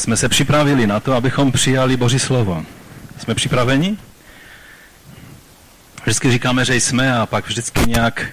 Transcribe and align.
jsme 0.00 0.16
se 0.16 0.28
připravili 0.28 0.86
na 0.86 1.00
to, 1.00 1.14
abychom 1.14 1.52
přijali 1.52 1.96
Boží 1.96 2.18
slovo. 2.18 2.64
Jsme 3.18 3.34
připraveni? 3.34 3.96
Vždycky 6.02 6.30
říkáme, 6.30 6.64
že 6.64 6.74
jsme 6.76 7.18
a 7.18 7.26
pak 7.26 7.46
vždycky 7.46 7.80
nějak, 7.86 8.26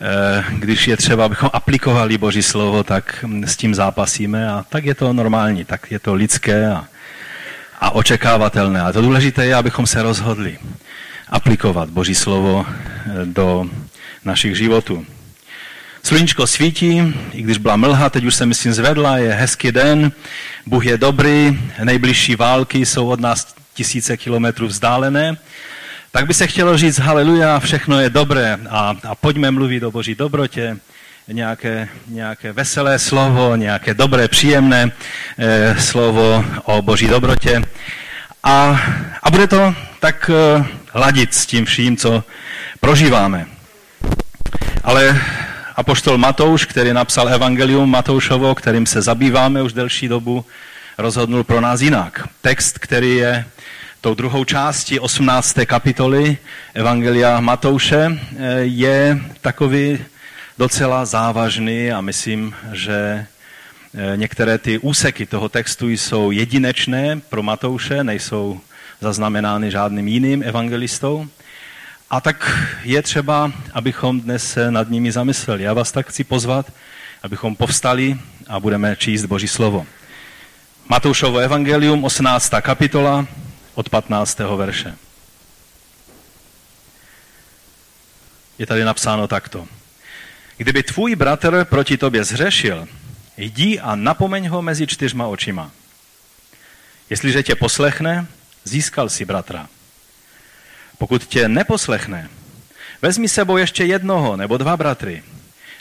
eh, 0.00 0.44
když 0.58 0.88
je 0.88 0.96
třeba, 0.96 1.24
abychom 1.24 1.50
aplikovali 1.52 2.18
Boží 2.18 2.42
slovo, 2.42 2.84
tak 2.84 3.24
s 3.44 3.56
tím 3.56 3.74
zápasíme 3.74 4.50
a 4.50 4.64
tak 4.68 4.84
je 4.84 4.94
to 4.94 5.12
normální, 5.12 5.64
tak 5.64 5.90
je 5.90 5.98
to 5.98 6.14
lidské 6.14 6.68
a, 6.68 6.84
a 7.80 7.90
očekávatelné. 7.90 8.80
A 8.80 8.92
to 8.92 9.02
důležité 9.02 9.46
je, 9.46 9.54
abychom 9.54 9.86
se 9.86 10.02
rozhodli 10.02 10.58
aplikovat 11.28 11.90
Boží 11.90 12.14
slovo 12.14 12.66
eh, 12.66 13.10
do 13.24 13.64
našich 14.24 14.56
životů. 14.56 15.06
Sluníčko 16.02 16.46
svítí, 16.46 17.14
i 17.32 17.42
když 17.42 17.58
byla 17.58 17.76
mlha, 17.76 18.10
teď 18.10 18.24
už 18.24 18.34
se 18.34 18.46
myslím 18.46 18.72
zvedla, 18.72 19.18
je 19.18 19.32
hezký 19.32 19.72
den, 19.72 20.12
Bůh 20.66 20.86
je 20.86 20.98
dobrý, 20.98 21.60
nejbližší 21.84 22.36
války 22.36 22.86
jsou 22.86 23.08
od 23.08 23.20
nás 23.20 23.54
tisíce 23.74 24.16
kilometrů 24.16 24.66
vzdálené, 24.66 25.36
tak 26.12 26.26
by 26.26 26.34
se 26.34 26.46
chtělo 26.46 26.76
říct 26.76 26.98
haleluja, 26.98 27.60
všechno 27.60 28.00
je 28.00 28.10
dobré 28.10 28.58
a, 28.70 28.96
a 29.04 29.14
pojďme 29.14 29.50
mluvit 29.50 29.82
o 29.82 29.90
boží 29.90 30.14
dobrotě, 30.14 30.76
nějaké, 31.28 31.88
nějaké 32.06 32.52
veselé 32.52 32.98
slovo, 32.98 33.56
nějaké 33.56 33.94
dobré, 33.94 34.28
příjemné 34.28 34.92
eh, 35.38 35.76
slovo 35.78 36.44
o 36.64 36.82
boží 36.82 37.06
dobrotě. 37.06 37.62
A, 38.42 38.80
a 39.22 39.30
bude 39.30 39.46
to 39.46 39.74
tak 40.00 40.30
eh, 40.30 40.64
ladit 40.94 41.34
s 41.34 41.46
tím 41.46 41.64
vším, 41.64 41.96
co 41.96 42.24
prožíváme. 42.80 43.46
Ale 44.84 45.20
apoštol 45.80 46.18
Matouš, 46.18 46.66
který 46.66 46.92
napsal 46.92 47.28
Evangelium 47.28 47.90
Matoušovo, 47.90 48.54
kterým 48.54 48.86
se 48.86 49.02
zabýváme 49.02 49.62
už 49.62 49.72
delší 49.72 50.08
dobu, 50.08 50.44
rozhodnul 50.98 51.44
pro 51.44 51.60
nás 51.60 51.80
jinak. 51.80 52.28
Text, 52.40 52.78
který 52.78 53.16
je 53.16 53.44
tou 54.00 54.14
druhou 54.14 54.44
částí 54.44 55.00
18. 55.00 55.56
kapitoly 55.64 56.38
Evangelia 56.74 57.40
Matouše, 57.40 58.12
eh, 58.12 58.60
je 58.60 59.20
takový 59.40 59.98
docela 60.58 61.04
závažný 61.04 61.92
a 61.92 62.00
myslím, 62.00 62.54
že 62.72 63.26
eh, 63.94 64.16
některé 64.16 64.58
ty 64.58 64.78
úseky 64.78 65.26
toho 65.26 65.48
textu 65.48 65.88
jsou 65.88 66.30
jedinečné 66.30 67.20
pro 67.28 67.42
Matouše, 67.42 68.04
nejsou 68.04 68.60
zaznamenány 69.00 69.70
žádným 69.70 70.08
jiným 70.08 70.42
evangelistou. 70.42 71.28
A 72.10 72.20
tak 72.20 72.50
je 72.82 73.02
třeba, 73.02 73.52
abychom 73.72 74.20
dnes 74.20 74.52
se 74.52 74.70
nad 74.70 74.90
nimi 74.90 75.12
zamysleli. 75.12 75.62
Já 75.62 75.74
vás 75.74 75.92
tak 75.92 76.08
chci 76.08 76.24
pozvat, 76.24 76.72
abychom 77.22 77.56
povstali 77.56 78.18
a 78.46 78.60
budeme 78.60 78.96
číst 78.96 79.24
Boží 79.24 79.48
slovo. 79.48 79.86
Matoušovo 80.88 81.38
evangelium, 81.38 82.04
18. 82.04 82.52
kapitola, 82.60 83.26
od 83.74 83.88
15. 83.88 84.38
verše. 84.38 84.96
Je 88.58 88.66
tady 88.66 88.84
napsáno 88.84 89.28
takto. 89.28 89.68
Kdyby 90.56 90.82
tvůj 90.82 91.16
bratr 91.16 91.64
proti 91.64 91.96
tobě 91.96 92.24
zřešil, 92.24 92.88
jdi 93.36 93.80
a 93.80 93.94
napomeň 93.94 94.48
ho 94.48 94.62
mezi 94.62 94.86
čtyřma 94.86 95.26
očima. 95.26 95.70
Jestliže 97.10 97.42
tě 97.42 97.54
poslechne, 97.54 98.26
získal 98.64 99.08
si 99.08 99.24
bratra. 99.24 99.68
Pokud 101.00 101.24
tě 101.24 101.48
neposlechne, 101.48 102.28
vezmi 103.02 103.28
sebou 103.28 103.56
ještě 103.56 103.84
jednoho 103.84 104.36
nebo 104.36 104.56
dva 104.56 104.76
bratry, 104.76 105.22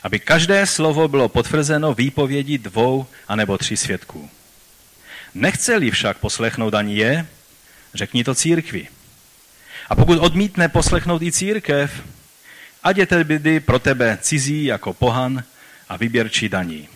aby 0.03 0.20
každé 0.20 0.66
slovo 0.66 1.08
bylo 1.08 1.30
potvrzeno 1.30 1.94
výpovědí 1.94 2.58
dvou 2.58 3.06
anebo 3.28 3.58
tří 3.58 3.78
svědků. 3.78 4.30
Nechce-li 5.34 5.92
však 5.92 6.17
poslechnout 6.17 6.73
ani 6.73 6.95
je, 6.95 7.28
řekni 7.94 8.23
to 8.23 8.36
církvi. 8.36 8.88
A 9.89 9.95
pokud 9.95 10.20
odmítne 10.20 10.70
poslechnout 10.70 11.22
i 11.22 11.31
církev, 11.31 11.92
ať 12.83 12.98
je 12.98 13.05
tedy 13.05 13.60
pro 13.60 13.80
tebe 13.80 14.17
cizí 14.21 14.65
jako 14.65 14.94
pohan 14.94 15.44
a 15.89 15.98
vyběrčí 15.98 16.49
daní. 16.49 16.88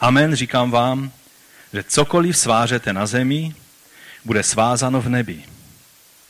Amen, 0.00 0.34
říkám 0.34 0.70
vám, 0.70 1.10
že 1.72 1.82
cokoliv 1.82 2.38
svážete 2.38 2.92
na 2.92 3.06
zemi, 3.06 3.54
bude 4.24 4.42
svázáno 4.42 5.00
v 5.00 5.08
nebi. 5.08 5.57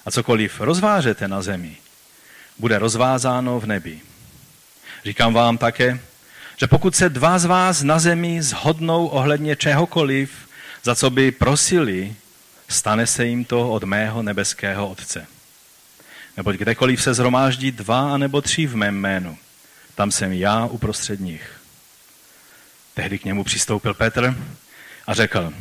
A 0.08 0.10
cokoliv 0.10 0.60
rozvážete 0.60 1.28
na 1.28 1.42
zemi, 1.42 1.76
bude 2.58 2.78
rozvázáno 2.78 3.60
v 3.60 3.66
nebi. 3.66 4.00
Říkám 5.04 5.34
vám 5.34 5.58
také, 5.58 6.00
že 6.56 6.66
pokud 6.66 6.96
se 6.96 7.08
dva 7.08 7.38
z 7.38 7.44
vás 7.44 7.82
na 7.82 7.98
zemi 7.98 8.42
zhodnou 8.42 9.06
ohledně 9.06 9.56
čehokoliv, 9.56 10.30
za 10.84 10.94
co 10.94 11.10
by 11.10 11.30
prosili, 11.30 12.14
stane 12.68 13.06
se 13.06 13.26
jim 13.26 13.44
to 13.44 13.70
od 13.70 13.84
mého 13.84 14.22
nebeského 14.22 14.88
Otce. 14.88 15.26
Neboť 16.36 16.56
kdekoliv 16.56 17.02
se 17.02 17.14
zhromáždí 17.14 17.72
dva 17.72 18.16
nebo 18.16 18.40
tři 18.40 18.66
v 18.66 18.76
mém 18.76 18.94
jménu, 18.94 19.38
tam 19.94 20.10
jsem 20.10 20.32
já 20.32 20.66
uprostřed 20.66 21.20
nich. 21.20 21.60
Tehdy 22.94 23.18
k 23.18 23.24
němu 23.24 23.44
přistoupil 23.44 23.94
Petr 23.94 24.36
a 25.06 25.14
řekl, 25.14 25.52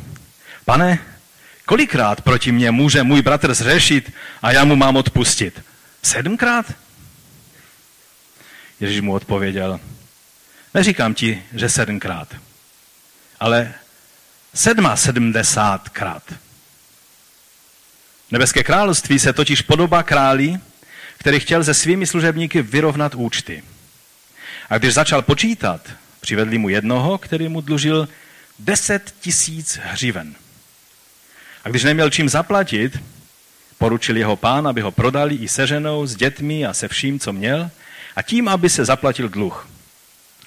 pane, 0.64 1.17
kolikrát 1.68 2.20
proti 2.20 2.52
mně 2.52 2.70
může 2.70 3.02
můj 3.02 3.22
bratr 3.22 3.54
zřešit 3.54 4.12
a 4.42 4.52
já 4.52 4.64
mu 4.64 4.76
mám 4.76 4.96
odpustit? 4.96 5.62
Sedmkrát? 6.02 6.72
Ježíš 8.80 9.00
mu 9.00 9.12
odpověděl, 9.12 9.80
neříkám 10.74 11.14
ti, 11.14 11.42
že 11.54 11.68
sedmkrát, 11.68 12.36
ale 13.40 13.74
sedma 14.54 14.96
sedmdesátkrát. 14.96 16.22
Nebeské 18.30 18.64
království 18.64 19.18
se 19.18 19.32
totiž 19.32 19.62
podobá 19.62 20.02
králi, 20.02 20.60
který 21.18 21.40
chtěl 21.40 21.64
se 21.64 21.74
svými 21.74 22.06
služebníky 22.06 22.62
vyrovnat 22.62 23.14
účty. 23.14 23.62
A 24.70 24.78
když 24.78 24.94
začal 24.94 25.22
počítat, 25.22 25.80
přivedli 26.20 26.58
mu 26.58 26.68
jednoho, 26.68 27.18
který 27.18 27.48
mu 27.48 27.60
dlužil 27.60 28.08
deset 28.58 29.14
tisíc 29.20 29.78
hřiven. 29.82 30.34
A 31.64 31.68
když 31.68 31.84
neměl 31.84 32.10
čím 32.10 32.28
zaplatit, 32.28 32.98
poručil 33.78 34.16
jeho 34.16 34.36
pán, 34.36 34.68
aby 34.68 34.80
ho 34.80 34.90
prodali 34.90 35.34
i 35.34 35.48
se 35.48 35.66
ženou, 35.66 36.06
s 36.06 36.16
dětmi 36.16 36.66
a 36.66 36.74
se 36.74 36.88
vším, 36.88 37.20
co 37.20 37.32
měl, 37.32 37.70
a 38.16 38.22
tím, 38.22 38.48
aby 38.48 38.70
se 38.70 38.84
zaplatil 38.84 39.28
dluh. 39.28 39.68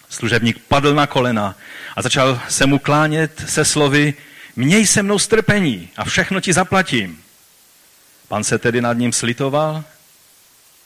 Služebník 0.10 0.60
padl 0.68 0.94
na 0.94 1.08
kolena 1.08 1.56
a 1.96 2.02
začal 2.02 2.42
se 2.50 2.66
mu 2.66 2.80
klánět 2.80 3.44
se 3.48 3.66
slovy, 3.66 4.14
měj 4.56 4.88
se 4.88 5.04
mnou 5.04 5.20
strpení 5.20 5.90
a 5.98 6.06
všechno 6.06 6.42
ti 6.42 6.54
zaplatím. 6.54 7.24
Pan 8.28 8.44
se 8.44 8.58
tedy 8.58 8.82
nad 8.82 8.94
ním 8.94 9.14
slitoval 9.14 9.84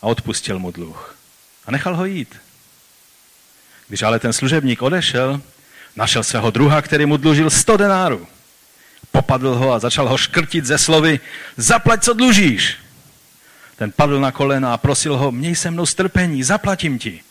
a 0.02 0.08
odpustil 0.08 0.60
mu 0.60 0.72
dluh. 0.72 1.16
A 1.66 1.72
nechal 1.72 1.96
ho 1.96 2.06
jít. 2.06 2.36
Když 3.88 4.04
ale 4.04 4.20
ten 4.20 4.34
služebník 4.34 4.82
odešel, 4.82 5.42
našel 5.96 6.24
svého 6.24 6.52
druha, 6.52 6.82
který 6.82 7.06
mu 7.06 7.18
dlužil 7.18 7.50
100 7.50 7.78
denárů. 7.78 8.28
Popadl 9.16 9.56
ho 9.56 9.72
a 9.72 9.80
začal 9.80 10.10
ho 10.10 10.18
škrtit 10.18 10.66
ze 10.66 10.78
slovy, 10.78 11.20
zaplať, 11.58 12.04
co 12.04 12.14
dlužíš. 12.14 12.78
Ten 13.76 13.92
padl 13.92 14.20
na 14.20 14.32
kolena 14.32 14.74
a 14.74 14.78
prosil 14.78 15.18
ho, 15.18 15.32
měj 15.32 15.56
se 15.56 15.72
mnou 15.72 15.86
strpení, 15.86 16.44
zaplatím 16.44 17.00
ti. 17.00 17.22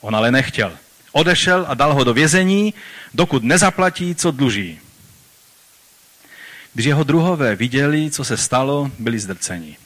On 0.00 0.16
ale 0.16 0.30
nechtěl. 0.30 0.72
Odešel 1.12 1.66
a 1.68 1.74
dal 1.74 1.94
ho 1.94 2.04
do 2.04 2.14
vězení, 2.14 2.74
dokud 3.14 3.42
nezaplatí, 3.42 4.14
co 4.14 4.30
dluží. 4.30 4.78
Když 6.74 6.86
jeho 6.86 7.04
druhové 7.04 7.56
viděli, 7.56 8.10
co 8.10 8.24
se 8.24 8.36
stalo, 8.36 8.90
byli 8.98 9.18
zdrceni. 9.18 9.76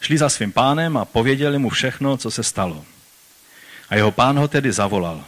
Šli 0.00 0.18
za 0.18 0.28
svým 0.28 0.52
pánem 0.52 0.96
a 0.96 1.04
pověděli 1.04 1.58
mu 1.58 1.70
všechno, 1.70 2.16
co 2.16 2.30
se 2.30 2.42
stalo. 2.42 2.84
A 3.88 3.94
jeho 3.94 4.10
pán 4.10 4.38
ho 4.38 4.48
tedy 4.48 4.72
zavolal. 4.72 5.24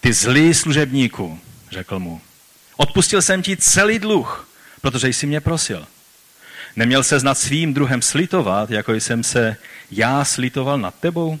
Ty 0.00 0.12
zlý 0.12 0.54
služebníku, 0.54 1.40
řekl 1.70 1.98
mu, 1.98 2.20
odpustil 2.76 3.22
jsem 3.22 3.42
ti 3.42 3.56
celý 3.56 3.98
dluh, 3.98 4.48
protože 4.80 5.08
jsi 5.08 5.26
mě 5.26 5.40
prosil. 5.40 5.86
Neměl 6.76 7.02
se 7.02 7.18
nad 7.18 7.38
svým 7.38 7.74
druhem 7.74 8.02
slitovat, 8.02 8.70
jako 8.70 8.94
jsem 8.94 9.24
se 9.24 9.56
já 9.90 10.24
slitoval 10.24 10.78
nad 10.78 10.94
tebou? 10.94 11.38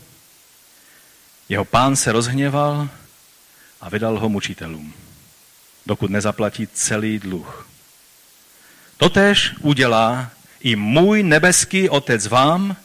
Jeho 1.48 1.64
pán 1.64 1.96
se 1.96 2.12
rozhněval 2.12 2.88
a 3.80 3.88
vydal 3.88 4.18
ho 4.18 4.28
mučitelům, 4.28 4.94
dokud 5.86 6.10
nezaplatí 6.10 6.66
celý 6.66 7.18
dluh. 7.18 7.68
Totež 8.96 9.54
udělá 9.60 10.30
i 10.60 10.76
můj 10.76 11.22
nebeský 11.22 11.88
Otec 11.88 12.26
vám, 12.26 12.76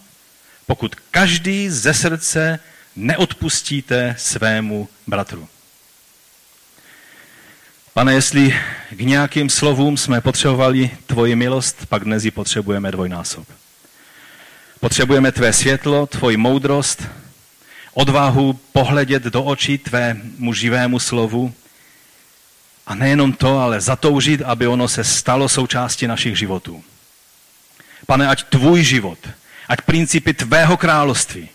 pokud 0.65 0.95
každý 0.95 1.69
ze 1.69 1.93
srdce 1.93 2.59
neodpustíte 2.95 4.15
svému 4.17 4.89
bratru. 5.07 5.47
Pane, 7.93 8.13
jestli 8.13 8.59
k 8.89 8.99
nějakým 8.99 9.49
slovům 9.49 9.97
jsme 9.97 10.21
potřebovali 10.21 10.91
tvoji 11.05 11.35
milost, 11.35 11.85
pak 11.85 12.03
dnes 12.03 12.25
ji 12.25 12.31
potřebujeme 12.31 12.91
dvojnásob. 12.91 13.47
Potřebujeme 14.79 15.31
tvé 15.31 15.53
světlo, 15.53 16.07
tvoji 16.07 16.37
moudrost, 16.37 17.03
odvahu 17.93 18.53
pohledět 18.53 19.23
do 19.23 19.43
očí 19.43 19.77
tvému 19.77 20.53
živému 20.53 20.99
slovu 20.99 21.53
A 22.85 22.95
nejenom 22.95 23.33
to, 23.33 23.59
ale 23.59 23.81
zatoužit, 23.81 24.41
aby 24.41 24.67
ono 24.67 24.87
se 24.87 25.03
stalo 25.03 25.49
součástí 25.49 26.07
našich 26.07 26.37
životů. 26.37 26.83
Pane, 28.05 28.27
ať 28.27 28.43
tvůj 28.43 28.83
život, 28.83 29.19
ať 29.67 29.81
principy 29.81 30.33
tvého 30.33 30.77
království 30.77 31.49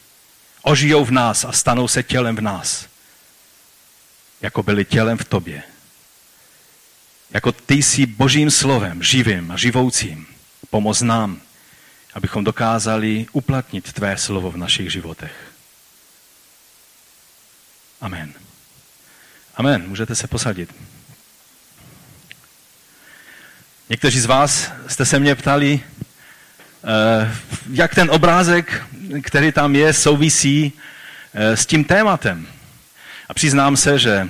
ožijou 0.63 1.05
v 1.05 1.11
nás 1.11 1.45
a 1.45 1.53
stanou 1.53 1.89
se 1.89 2.03
tělem 2.03 2.37
v 2.37 2.41
nás. 2.41 2.87
Jako 4.43 4.63
byli 4.63 4.85
tělem 4.85 5.19
v 5.19 5.25
tobě. 5.25 5.63
Jako 7.37 7.53
ty 7.53 7.75
jsi 7.75 8.07
božím 8.07 8.51
slovem, 8.51 9.03
živým 9.03 9.51
a 9.51 9.57
živoucím. 9.57 10.27
Pomoz 10.71 11.03
nám, 11.03 11.41
abychom 12.15 12.45
dokázali 12.45 13.27
uplatnit 13.33 13.93
tvé 13.93 14.17
slovo 14.17 14.51
v 14.51 14.57
našich 14.57 14.93
životech. 14.93 15.33
Amen. 18.01 18.33
Amen. 19.57 19.89
Můžete 19.89 20.15
se 20.15 20.27
posadit. 20.27 20.75
Někteří 23.89 24.21
z 24.21 24.27
vás 24.27 24.73
jste 24.89 25.05
se 25.05 25.19
mě 25.19 25.35
ptali, 25.35 25.81
eh, 26.85 27.37
jak 27.73 27.95
ten 27.95 28.11
obrázek, 28.11 28.83
který 29.23 29.53
tam 29.53 29.75
je, 29.75 29.93
souvisí 29.93 30.73
eh, 31.35 31.57
s 31.57 31.67
tím 31.67 31.85
tématem. 31.85 32.47
A 33.29 33.35
přiznám 33.35 33.77
se, 33.77 33.99
že, 33.99 34.29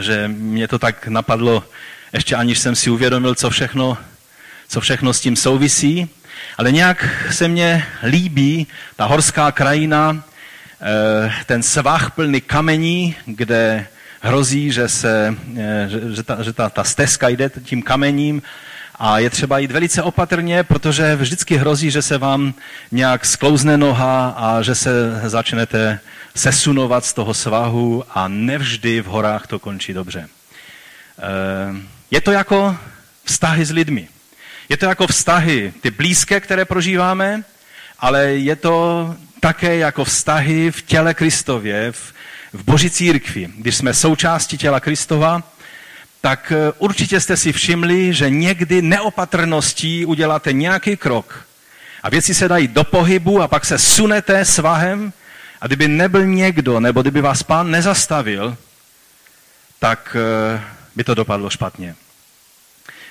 že 0.00 0.28
mě 0.28 0.68
to 0.68 0.78
tak 0.78 1.08
napadlo, 1.08 1.64
ještě 2.12 2.36
aniž 2.36 2.58
jsem 2.58 2.74
si 2.74 2.90
uvědomil, 2.90 3.34
co 3.34 3.50
všechno, 3.50 3.98
co 4.68 4.80
všechno 4.80 5.12
s 5.12 5.20
tím 5.20 5.36
souvisí. 5.36 6.08
Ale 6.58 6.72
nějak 6.72 7.26
se 7.30 7.48
mně 7.48 7.86
líbí 8.02 8.66
ta 8.96 9.04
horská 9.04 9.52
krajina, 9.52 10.22
eh, 10.80 11.32
ten 11.46 11.62
svah 11.62 12.10
plný 12.10 12.40
kamení, 12.40 13.16
kde 13.26 13.86
hrozí, 14.20 14.72
že, 14.72 14.88
se, 14.88 15.34
eh, 15.56 15.86
že, 15.88 16.14
že, 16.14 16.22
ta, 16.22 16.42
že 16.42 16.52
ta, 16.52 16.70
ta 16.70 16.84
stezka 16.84 17.28
jde 17.28 17.50
tím 17.64 17.82
kamením 17.82 18.42
a 18.98 19.18
je 19.18 19.30
třeba 19.30 19.58
jít 19.58 19.72
velice 19.72 20.02
opatrně, 20.02 20.62
protože 20.62 21.16
vždycky 21.16 21.56
hrozí, 21.56 21.90
že 21.90 22.02
se 22.02 22.18
vám 22.18 22.54
nějak 22.92 23.24
sklouzne 23.24 23.76
noha 23.76 24.34
a 24.36 24.62
že 24.62 24.74
se 24.74 25.20
začnete 25.24 26.00
sesunovat 26.36 27.04
z 27.04 27.12
toho 27.12 27.34
svahu 27.34 28.04
a 28.10 28.28
nevždy 28.28 29.00
v 29.00 29.06
horách 29.06 29.46
to 29.46 29.58
končí 29.58 29.92
dobře. 29.92 30.28
Eh, 31.18 31.82
je 32.10 32.20
to 32.20 32.32
jako 32.32 32.76
vztahy 33.24 33.64
s 33.64 33.70
lidmi. 33.70 34.08
Je 34.68 34.76
to 34.76 34.86
jako 34.86 35.06
vztahy, 35.06 35.72
ty 35.80 35.90
blízké, 35.90 36.40
které 36.40 36.64
prožíváme, 36.64 37.44
ale 37.98 38.24
je 38.24 38.56
to 38.56 39.16
také 39.40 39.76
jako 39.76 40.04
vztahy 40.04 40.70
v 40.70 40.82
těle 40.82 41.14
Kristově, 41.14 41.92
v, 41.92 42.12
v 42.52 42.64
Boží 42.64 42.90
církvi. 42.90 43.50
Když 43.56 43.76
jsme 43.76 43.94
součástí 43.94 44.58
těla 44.58 44.80
Kristova, 44.80 45.42
tak 46.20 46.52
eh, 46.52 46.72
určitě 46.78 47.20
jste 47.20 47.36
si 47.36 47.52
všimli, 47.52 48.14
že 48.14 48.30
někdy 48.30 48.82
neopatrností 48.82 50.06
uděláte 50.06 50.52
nějaký 50.52 50.96
krok 50.96 51.46
a 52.02 52.10
věci 52.10 52.34
se 52.34 52.48
dají 52.48 52.68
do 52.68 52.84
pohybu 52.84 53.42
a 53.42 53.48
pak 53.48 53.64
se 53.64 53.78
sunete 53.78 54.44
svahem 54.44 55.12
a 55.64 55.66
kdyby 55.66 55.88
nebyl 55.88 56.26
někdo, 56.26 56.80
nebo 56.80 57.02
kdyby 57.02 57.20
vás 57.20 57.42
pán 57.42 57.70
nezastavil, 57.70 58.56
tak 59.78 60.16
eh, 60.20 60.62
by 60.96 61.04
to 61.04 61.14
dopadlo 61.14 61.50
špatně. 61.50 61.94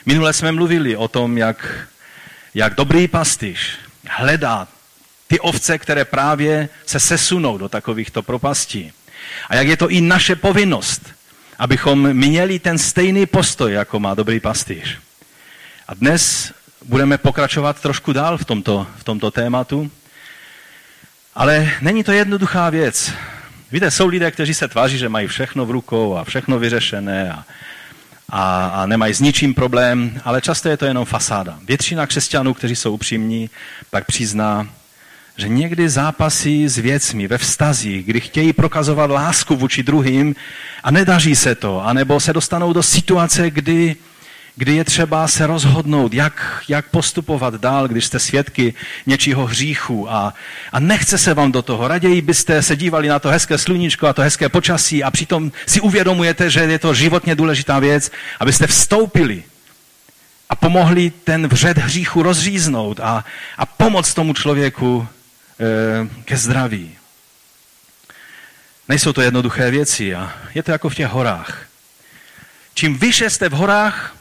Minule 0.05 0.33
jsme 0.33 0.51
mluvili 0.51 0.95
o 0.95 1.07
tom, 1.07 1.37
jak, 1.37 1.87
jak 2.53 2.75
dobrý 2.75 3.07
pastýř 3.07 3.59
hledá 4.07 4.67
ty 5.27 5.39
ovce, 5.39 5.77
které 5.77 6.05
právě 6.05 6.69
se 6.85 6.99
sesunou 6.99 7.57
do 7.57 7.69
takovýchto 7.69 8.21
propastí. 8.21 8.91
A 9.49 9.55
jak 9.55 9.67
je 9.67 9.77
to 9.77 9.89
i 9.89 10.01
naše 10.01 10.35
povinnost, 10.35 11.01
abychom 11.59 12.13
měli 12.13 12.59
ten 12.59 12.77
stejný 12.77 13.25
postoj, 13.25 13.73
jako 13.73 13.99
má 13.99 14.13
dobrý 14.13 14.39
pastýř. 14.39 14.97
A 15.87 15.93
dnes 15.93 16.53
budeme 16.85 17.17
pokračovat 17.17 17.81
trošku 17.81 18.13
dál 18.13 18.37
v 18.37 18.45
tomto, 18.45 18.87
v 18.97 19.03
tomto 19.03 19.31
tématu. 19.31 19.91
Ale 21.35 21.71
není 21.81 22.03
to 22.03 22.11
jednoduchá 22.11 22.69
věc. 22.69 23.13
Víte, 23.71 23.91
jsou 23.91 24.07
lidé, 24.07 24.31
kteří 24.31 24.53
se 24.53 24.67
tváří, 24.67 24.97
že 24.97 25.09
mají 25.09 25.27
všechno 25.27 25.65
v 25.65 25.71
rukou 25.71 26.15
a 26.15 26.23
všechno 26.23 26.59
vyřešené 26.59 27.31
a, 27.31 27.45
a, 28.29 28.67
a 28.67 28.85
nemají 28.85 29.13
s 29.13 29.19
ničím 29.19 29.53
problém, 29.53 30.21
ale 30.23 30.41
často 30.41 30.69
je 30.69 30.77
to 30.77 30.85
jenom 30.85 31.05
fasáda. 31.05 31.59
Většina 31.65 32.07
křesťanů, 32.07 32.53
kteří 32.53 32.75
jsou 32.75 32.93
upřímní, 32.93 33.49
tak 33.89 34.05
přizná, 34.05 34.67
že 35.37 35.47
někdy 35.47 35.89
zápasí 35.89 36.67
s 36.67 36.77
věcmi 36.77 37.27
ve 37.27 37.37
vztazích, 37.37 38.05
kdy 38.05 38.21
chtějí 38.21 38.53
prokazovat 38.53 39.09
lásku 39.09 39.55
vůči 39.55 39.83
druhým 39.83 40.35
a 40.83 40.91
nedaří 40.91 41.35
se 41.35 41.55
to, 41.55 41.85
anebo 41.85 42.19
se 42.19 42.33
dostanou 42.33 42.73
do 42.73 42.83
situace, 42.83 43.49
kdy, 43.49 43.95
kdy 44.55 44.75
je 44.75 44.83
třeba 44.83 45.27
se 45.27 45.47
rozhodnout, 45.47 46.13
jak, 46.13 46.63
jak 46.67 46.89
postupovat 46.89 47.53
dál, 47.53 47.87
když 47.87 48.05
jste 48.05 48.19
svědky 48.19 48.73
něčího 49.05 49.45
hříchu 49.45 50.11
a, 50.11 50.33
a 50.71 50.79
nechce 50.79 51.17
se 51.17 51.33
vám 51.33 51.51
do 51.51 51.61
toho. 51.61 51.87
Raději 51.87 52.21
byste 52.21 52.61
se 52.61 52.75
dívali 52.75 53.07
na 53.07 53.19
to 53.19 53.29
hezké 53.29 53.57
sluníčko 53.57 54.07
a 54.07 54.13
to 54.13 54.21
hezké 54.21 54.49
počasí 54.49 55.03
a 55.03 55.11
přitom 55.11 55.51
si 55.65 55.81
uvědomujete, 55.81 56.49
že 56.49 56.59
je 56.59 56.79
to 56.79 56.93
životně 56.93 57.35
důležitá 57.35 57.79
věc, 57.79 58.11
abyste 58.39 58.67
vstoupili 58.67 59.43
a 60.49 60.55
pomohli 60.55 61.11
ten 61.23 61.47
vřed 61.47 61.77
hříchu 61.77 62.23
rozříznout 62.23 62.99
a, 62.99 63.25
a 63.57 63.65
pomoct 63.65 64.13
tomu 64.13 64.33
člověku 64.33 65.07
Eh, 65.59 66.07
ke 66.25 66.37
zdraví. 66.37 66.97
Nejsou 68.89 69.13
to 69.13 69.21
jednoduché 69.21 69.71
věci 69.71 70.15
a 70.15 70.33
je 70.55 70.63
to 70.63 70.71
jako 70.71 70.89
v 70.89 70.95
těch 70.95 71.07
horách. 71.07 71.65
Čím 72.73 72.97
vyše 72.97 73.29
jste 73.29 73.49
v 73.49 73.51
horách, 73.51 74.15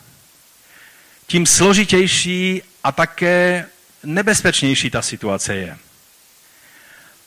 tím 1.33 1.47
složitější 1.47 2.63
a 2.85 2.93
také 2.93 3.67
nebezpečnější 4.05 4.91
ta 4.91 5.03
situace 5.03 5.55
je. 5.55 5.77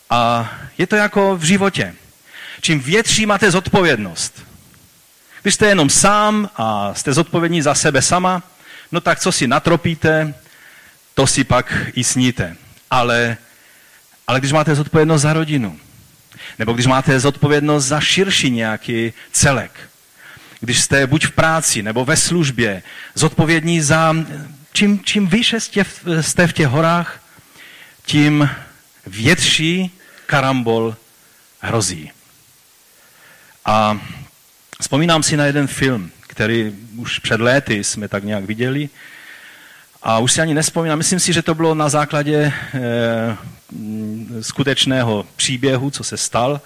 A 0.10 0.52
je 0.78 0.88
to 0.88 0.96
jako 0.96 1.38
v 1.38 1.44
životě. 1.44 1.96
Čím 2.62 2.80
větší 2.80 3.26
máte 3.26 3.52
zodpovědnost, 3.52 4.44
když 5.42 5.54
jste 5.54 5.68
jenom 5.68 5.90
sám 5.90 6.50
a 6.56 6.94
jste 6.94 7.14
zodpovědní 7.14 7.62
za 7.62 7.76
sebe 7.76 8.02
sama, 8.02 8.44
no 8.92 9.02
tak 9.02 9.20
co 9.20 9.32
si 9.32 9.48
natropíte, 9.48 10.34
to 11.14 11.28
si 11.28 11.44
pak 11.44 11.74
i 11.94 12.04
sníte. 12.04 12.56
Ale 12.92 13.38
ale 14.28 14.40
když 14.40 14.52
máte 14.52 14.76
zodpovědnost 14.76 15.22
za 15.22 15.34
rodinu, 15.34 15.80
nebo 16.60 16.74
když 16.74 16.86
máte 16.86 17.20
zodpovědnost 17.20 17.86
za 17.86 18.00
širší 18.00 18.52
nějaký 18.52 19.14
celek, 19.32 19.90
když 20.66 20.82
jste 20.82 21.08
buď 21.08 21.26
v 21.26 21.32
práci 21.32 21.84
nebo 21.84 22.06
ve 22.06 22.18
službě 22.18 22.84
zodpovědní 23.16 23.82
za, 23.82 24.16
čím, 24.74 25.00
čím 25.04 25.28
výše 25.28 25.60
jste, 25.60 25.86
jste 26.22 26.48
v 26.48 26.54
těch 26.54 26.68
horách, 26.68 27.22
tím 28.06 28.50
větší 29.08 29.92
karambol 30.26 30.96
hrozí. 31.60 32.12
A 33.66 34.00
vzpomínám 34.82 35.24
si 35.24 35.38
na 35.38 35.46
jeden 35.46 35.68
film, 35.68 36.12
který 36.22 36.76
už 36.98 37.20
před 37.20 37.42
léty 37.42 37.84
jsme 37.84 38.08
tak 38.08 38.24
nějak 38.24 38.46
viděli, 38.46 38.90
a 40.08 40.20
už 40.20 40.32
si 40.32 40.42
ani 40.42 40.54
nespomínám, 40.54 40.98
myslím 40.98 41.20
si, 41.20 41.34
že 41.34 41.42
to 41.42 41.56
bylo 41.56 41.76
na 41.76 41.90
základě 41.90 42.36
e, 42.36 42.54
skutečného 44.42 45.26
příběhu, 45.36 45.90
co 45.92 46.04
se 46.04 46.18
stal. 46.18 46.62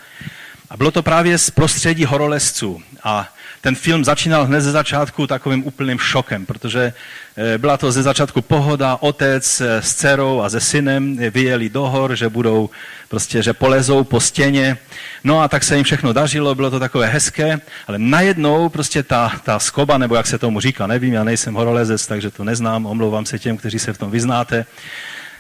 A 0.70 0.78
bylo 0.78 0.92
to 0.92 1.04
právě 1.04 1.38
z 1.38 1.50
prostředí 1.50 2.06
horolezců. 2.06 2.82
A 3.04 3.34
ten 3.62 3.76
film 3.76 4.06
začínal 4.06 4.46
hned 4.46 4.62
ze 4.62 4.72
začátku 4.72 5.28
takovým 5.28 5.68
úplným 5.68 6.00
šokem, 6.00 6.46
protože 6.46 6.94
eh, 7.38 7.58
byla 7.58 7.78
to 7.78 7.92
ze 7.92 8.04
začátku 8.04 8.42
pohoda, 8.42 8.98
otec 9.00 9.62
eh, 9.62 9.82
s 9.82 9.94
dcerou 9.94 10.42
a 10.42 10.50
se 10.50 10.60
synem 10.60 11.18
vyjeli 11.18 11.70
do 11.70 11.82
hor, 11.82 12.16
že 12.16 12.30
budou 12.30 12.70
prostě, 13.10 13.44
že 13.44 13.54
polezou 13.54 14.04
po 14.04 14.20
stěně. 14.20 14.78
No 15.24 15.42
a 15.42 15.48
tak 15.48 15.64
se 15.64 15.76
jim 15.76 15.84
všechno 15.84 16.14
dařilo, 16.14 16.56
bylo 16.56 16.72
to 16.72 16.80
takové 16.80 17.08
hezké, 17.08 17.60
ale 17.88 18.00
najednou 18.00 18.70
prostě 18.70 19.04
ta, 19.04 19.32
ta 19.44 19.60
skoba, 19.60 19.98
nebo 19.98 20.16
jak 20.16 20.28
se 20.28 20.38
tomu 20.38 20.60
říká, 20.60 20.88
nevím, 20.88 21.14
já 21.14 21.24
nejsem 21.24 21.54
horolezec, 21.54 22.08
takže 22.08 22.32
to 22.32 22.44
neznám, 22.44 22.86
omlouvám 22.86 23.26
se 23.26 23.40
těm, 23.40 23.58
kteří 23.58 23.80
se 23.80 23.94
v 23.94 23.98
tom 23.98 24.12
vyznáte, 24.12 24.66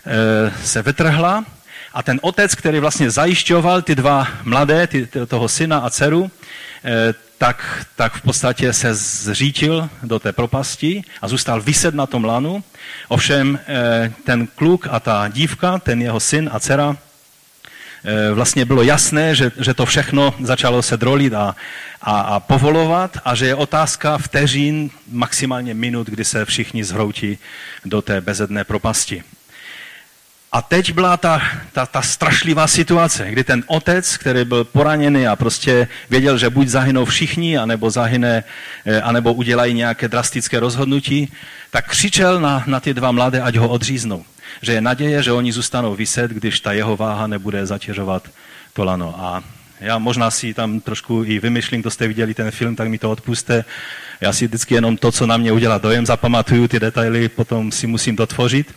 eh, 0.05 0.53
se 0.63 0.81
vytrhla 0.81 1.45
a 1.93 2.03
ten 2.03 2.19
otec, 2.22 2.55
který 2.55 2.79
vlastně 2.79 3.12
zajišťoval 3.12 3.81
ty 3.81 3.96
dva 3.96 4.27
mladé, 4.43 4.88
ty, 4.88 5.08
toho 5.27 5.50
syna 5.50 5.79
a 5.79 5.89
dceru, 5.89 6.31
tak, 7.39 7.86
tak 7.96 8.13
v 8.13 8.22
podstatě 8.22 8.74
se 8.74 8.93
zřítil 8.93 9.89
do 10.03 10.19
té 10.19 10.31
propasti 10.31 11.03
a 11.22 11.27
zůstal 11.27 11.62
vyset 11.62 11.96
na 11.96 12.05
tom 12.05 12.25
lanu. 12.25 12.63
Ovšem 13.08 13.60
eh, 13.67 14.13
ten 14.24 14.48
kluk 14.55 14.88
a 14.91 15.00
ta 15.00 15.27
dívka, 15.27 15.79
ten 15.79 16.01
jeho 16.01 16.19
syn 16.19 16.50
a 16.53 16.60
dcera, 16.60 16.98
eh, 18.03 18.34
vlastně 18.34 18.65
bylo 18.65 18.84
jasné, 18.84 19.36
že, 19.36 19.51
že 19.60 19.74
to 19.74 19.86
všechno 19.86 20.36
začalo 20.43 20.81
se 20.81 20.98
drolit 20.98 21.34
a, 21.34 21.55
a, 22.01 22.19
a 22.19 22.39
povolovat 22.39 23.17
a 23.25 23.36
že 23.36 23.46
je 23.46 23.55
otázka 23.55 24.17
vteřin, 24.17 24.89
maximálně 25.12 25.74
minut, 25.74 26.08
kdy 26.08 26.25
se 26.25 26.46
všichni 26.46 26.84
zhroutí 26.84 27.38
do 27.86 28.01
té 28.01 28.22
bezedné 28.22 28.63
propasti. 28.63 29.24
A 30.51 30.62
teď 30.62 30.94
byla 30.94 31.18
ta, 31.18 31.41
ta, 31.72 31.86
ta 31.86 32.01
strašlivá 32.01 32.68
situace, 32.68 33.32
kdy 33.32 33.44
ten 33.44 33.63
otec, 33.68 34.18
který 34.18 34.46
byl 34.46 34.63
poraněný 34.63 35.27
a 35.27 35.36
prostě 35.36 35.88
věděl, 36.10 36.38
že 36.38 36.50
buď 36.50 36.68
zahynou 36.68 37.06
všichni, 37.06 37.58
anebo 37.58 37.89
zahyne, 37.89 38.44
eh, 38.86 39.01
anebo 39.01 39.34
udělají 39.34 39.74
nějaké 39.74 40.08
drastické 40.08 40.60
rozhodnutí, 40.60 41.32
tak 41.72 41.88
křičel 41.88 42.41
na, 42.41 42.63
na 42.68 42.79
ty 42.79 42.94
dva 42.94 43.12
mladé, 43.12 43.41
ať 43.41 43.56
ho 43.56 43.70
odříznou. 43.70 44.25
Že 44.62 44.74
je 44.74 44.82
naděje, 44.82 45.24
že 45.24 45.32
oni 45.32 45.51
zůstanou 45.51 45.96
vyset, 45.96 46.32
když 46.32 46.60
ta 46.60 46.72
jeho 46.72 46.98
váha 46.98 47.27
nebude 47.27 47.65
zatěžovat 47.65 48.29
to 48.74 48.84
lano. 48.84 49.15
A 49.18 49.44
já 49.79 49.98
možná 49.98 50.32
si 50.32 50.53
tam 50.53 50.79
trošku 50.79 51.24
i 51.25 51.39
vymyšlím, 51.39 51.82
kdo 51.82 51.91
jste 51.91 52.08
viděli 52.08 52.34
ten 52.34 52.51
film, 52.51 52.75
tak 52.75 52.88
mi 52.88 52.98
to 52.98 53.12
odpuste. 53.12 53.65
Já 54.22 54.34
si 54.34 54.48
vždycky 54.48 54.74
jenom 54.76 54.98
to, 54.98 55.12
co 55.12 55.28
na 55.28 55.38
mě 55.38 55.52
udělá 55.52 55.78
dojem, 55.78 56.06
zapamatuju 56.06 56.68
ty 56.68 56.80
detaily, 56.80 57.30
potom 57.30 57.72
si 57.72 57.88
musím 57.88 58.16
dotvořit. 58.16 58.76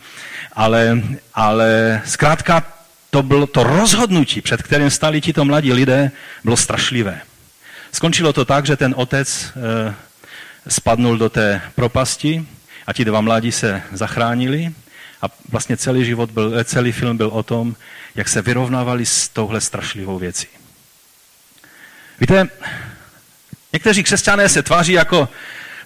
Ale, 0.53 1.01
ale 1.33 2.01
zkrátka 2.05 2.63
to 3.09 3.23
bylo 3.23 3.47
to 3.47 3.63
rozhodnutí, 3.63 4.41
před 4.41 4.61
kterým 4.61 4.89
stali 4.89 5.21
tito 5.21 5.45
mladí 5.45 5.73
lidé, 5.73 6.11
bylo 6.43 6.57
strašlivé. 6.57 7.21
Skončilo 7.91 8.33
to 8.33 8.45
tak, 8.45 8.65
že 8.65 8.77
ten 8.77 8.93
otec 8.97 9.51
e, 9.55 9.93
spadnul 10.67 11.17
do 11.17 11.29
té 11.29 11.61
propasti 11.75 12.45
a 12.87 12.93
ti 12.93 13.05
dva 13.05 13.21
mladí 13.21 13.51
se 13.51 13.81
zachránili 13.91 14.73
a 15.23 15.25
vlastně 15.49 15.77
celý 15.77 16.05
život 16.05 16.31
byl, 16.31 16.53
eh, 16.59 16.63
celý 16.63 16.91
film 16.91 17.17
byl 17.17 17.27
o 17.27 17.43
tom, 17.43 17.75
jak 18.15 18.29
se 18.29 18.41
vyrovnávali 18.41 19.05
s 19.05 19.29
touhle 19.29 19.61
strašlivou 19.61 20.19
věcí. 20.19 20.47
Víte, 22.19 22.47
někteří 23.73 24.03
křesťané 24.03 24.49
se 24.49 24.63
tváří 24.63 24.93
jako 24.93 25.29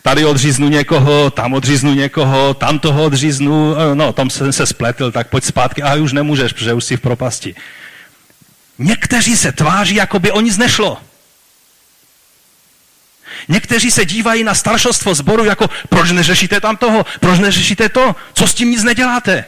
tady 0.02 0.26
odříznu 0.26 0.70
někoho, 0.70 1.32
tam 1.32 1.54
odříznu 1.54 1.94
někoho, 1.94 2.54
tam 2.54 2.80
toho 2.80 3.06
odříznu, 3.06 3.76
eh, 3.76 3.96
no, 3.96 4.14
tam 4.14 4.30
jsem 4.30 4.54
se 4.54 4.66
spletl, 4.66 5.12
tak 5.12 5.30
pojď 5.30 5.44
zpátky, 5.44 5.84
a 5.84 5.96
už 5.96 6.14
nemůžeš, 6.14 6.54
protože 6.54 6.74
už 6.74 6.84
jsi 6.84 6.98
v 6.98 7.02
propasti. 7.02 7.56
Někteří 8.78 9.38
se 9.38 9.52
tváří, 9.52 9.96
jako 9.96 10.20
by 10.20 10.32
o 10.32 10.42
nic 10.42 10.58
nešlo. 10.58 10.98
Někteří 13.48 13.92
se 13.92 14.06
dívají 14.06 14.44
na 14.44 14.56
staršostvo 14.56 15.16
zboru 15.16 15.46
jako, 15.46 15.70
proč 15.90 16.12
neřešíte 16.12 16.62
tam 16.62 16.78
toho, 16.78 17.06
proč 17.20 17.40
neřešíte 17.40 17.90
to, 17.90 18.16
co 18.34 18.48
s 18.48 18.54
tím 18.54 18.72
nic 18.72 18.84
neděláte. 18.84 19.46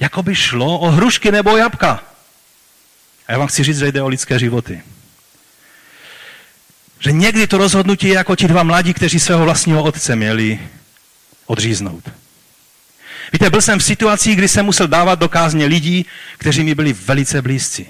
Jako 0.00 0.22
by 0.22 0.34
šlo 0.34 0.78
o 0.78 0.90
hrušky 0.90 1.32
nebo 1.32 1.56
jabka. 1.56 2.02
A 3.26 3.32
já 3.32 3.38
vám 3.38 3.48
chci 3.48 3.64
říct, 3.64 3.78
že 3.78 3.92
jde 3.92 4.02
o 4.02 4.08
lidské 4.08 4.38
životy. 4.38 4.82
Že 6.98 7.12
někdy 7.12 7.46
to 7.46 7.58
rozhodnutí 7.58 8.08
je 8.08 8.14
jako 8.14 8.36
ti 8.36 8.48
dva 8.48 8.62
mladí, 8.62 8.94
kteří 8.94 9.20
svého 9.20 9.44
vlastního 9.44 9.82
otce 9.82 10.16
měli 10.16 10.58
odříznout. 11.46 12.10
Víte, 13.32 13.50
byl 13.50 13.62
jsem 13.62 13.78
v 13.78 13.84
situaci, 13.84 14.34
kdy 14.34 14.48
jsem 14.48 14.66
musel 14.66 14.88
dávat 14.88 15.18
do 15.18 15.28
kázně 15.28 15.66
lidí, 15.66 16.06
kteří 16.38 16.64
mi 16.64 16.74
byli 16.74 16.92
velice 16.92 17.42
blízci. 17.42 17.86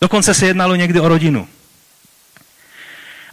Dokonce 0.00 0.34
se 0.34 0.46
jednalo 0.46 0.74
někdy 0.74 1.00
o 1.00 1.08
rodinu. 1.08 1.48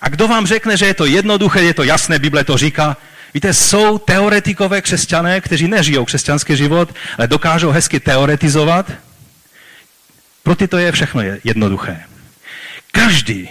A 0.02 0.10
kdo 0.10 0.28
vám 0.28 0.48
řekne, 0.48 0.78
že 0.78 0.86
je 0.86 0.94
to 0.94 1.06
jednoduché, 1.06 1.62
je 1.62 1.74
to 1.74 1.84
jasné, 1.84 2.20
Bible 2.20 2.44
to 2.44 2.58
říká, 2.58 2.98
Víte, 3.34 3.54
jsou 3.54 3.98
teoretikové 3.98 4.82
křesťané, 4.82 5.42
kteří 5.42 5.68
nežijou 5.68 6.06
křesťanský 6.06 6.58
život, 6.58 6.96
ale 7.18 7.28
dokážou 7.28 7.70
hezky 7.70 8.00
teoretizovat. 8.00 8.92
Pro 10.44 10.56
ty 10.56 10.68
to 10.68 10.78
je 10.78 10.92
všechno 10.92 11.22
jednoduché. 11.44 12.04
Každý, 12.92 13.50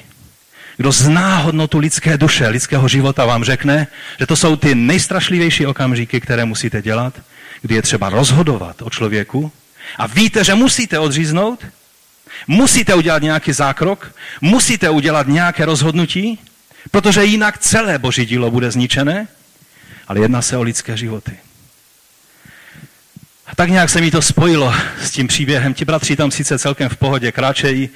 kdo 0.77 0.93
zná 0.93 1.37
hodnotu 1.37 1.79
lidské 1.79 2.19
duše, 2.19 2.49
lidského 2.49 2.89
života, 2.89 3.27
vám 3.27 3.45
řekne, 3.45 3.87
že 4.21 4.27
to 4.27 4.37
jsou 4.37 4.57
ty 4.57 4.75
nejstrašlivější 4.75 5.67
okamžiky, 5.67 6.21
které 6.21 6.45
musíte 6.45 6.83
dělat, 6.83 7.21
kdy 7.63 7.75
je 7.75 7.83
třeba 7.83 8.09
rozhodovat 8.09 8.83
o 8.83 8.91
člověku 8.91 9.53
a 9.97 10.07
víte, 10.07 10.45
že 10.45 10.55
musíte 10.55 10.99
odříznout, 10.99 11.67
musíte 12.47 12.95
udělat 12.95 13.23
nějaký 13.23 13.53
zákrok, 13.53 14.15
musíte 14.41 14.91
udělat 14.91 15.27
nějaké 15.27 15.65
rozhodnutí, 15.65 16.39
protože 16.91 17.25
jinak 17.25 17.59
celé 17.59 17.99
boží 17.99 18.27
dílo 18.27 18.51
bude 18.51 18.71
zničené, 18.71 19.29
ale 20.09 20.21
jedná 20.21 20.43
se 20.43 20.57
o 20.57 20.63
lidské 20.63 20.97
životy. 20.97 21.33
A 23.47 23.55
tak 23.55 23.71
nějak 23.71 23.91
se 23.91 24.01
mi 24.01 24.11
to 24.11 24.23
spojilo 24.23 24.75
s 25.01 25.11
tím 25.11 25.29
příběhem. 25.29 25.75
Ti 25.75 25.85
bratři 25.85 26.17
tam 26.17 26.31
sice 26.31 26.59
celkem 26.59 26.89
v 26.89 26.97
pohodě 26.97 27.33
kráčejí, 27.33 27.89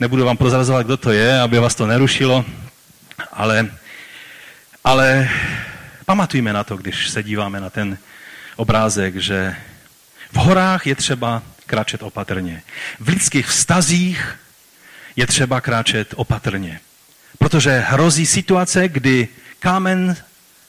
nebudu 0.00 0.24
vám 0.24 0.36
prozrazovat, 0.36 0.86
kdo 0.86 0.96
to 0.96 1.12
je, 1.12 1.40
aby 1.40 1.58
vás 1.58 1.74
to 1.74 1.86
nerušilo, 1.86 2.44
ale, 3.32 3.70
ale 4.84 5.30
pamatujme 6.06 6.52
na 6.52 6.64
to, 6.64 6.76
když 6.76 7.08
se 7.08 7.22
díváme 7.22 7.60
na 7.60 7.70
ten 7.70 7.98
obrázek, 8.56 9.16
že 9.16 9.56
v 10.32 10.36
horách 10.36 10.86
je 10.86 10.94
třeba 10.94 11.42
kráčet 11.66 12.02
opatrně. 12.02 12.62
V 13.00 13.08
lidských 13.08 13.46
vztazích 13.46 14.38
je 15.16 15.26
třeba 15.26 15.60
kráčet 15.60 16.14
opatrně. 16.16 16.80
Protože 17.38 17.84
hrozí 17.88 18.26
situace, 18.26 18.88
kdy 18.88 19.28
kámen 19.58 20.16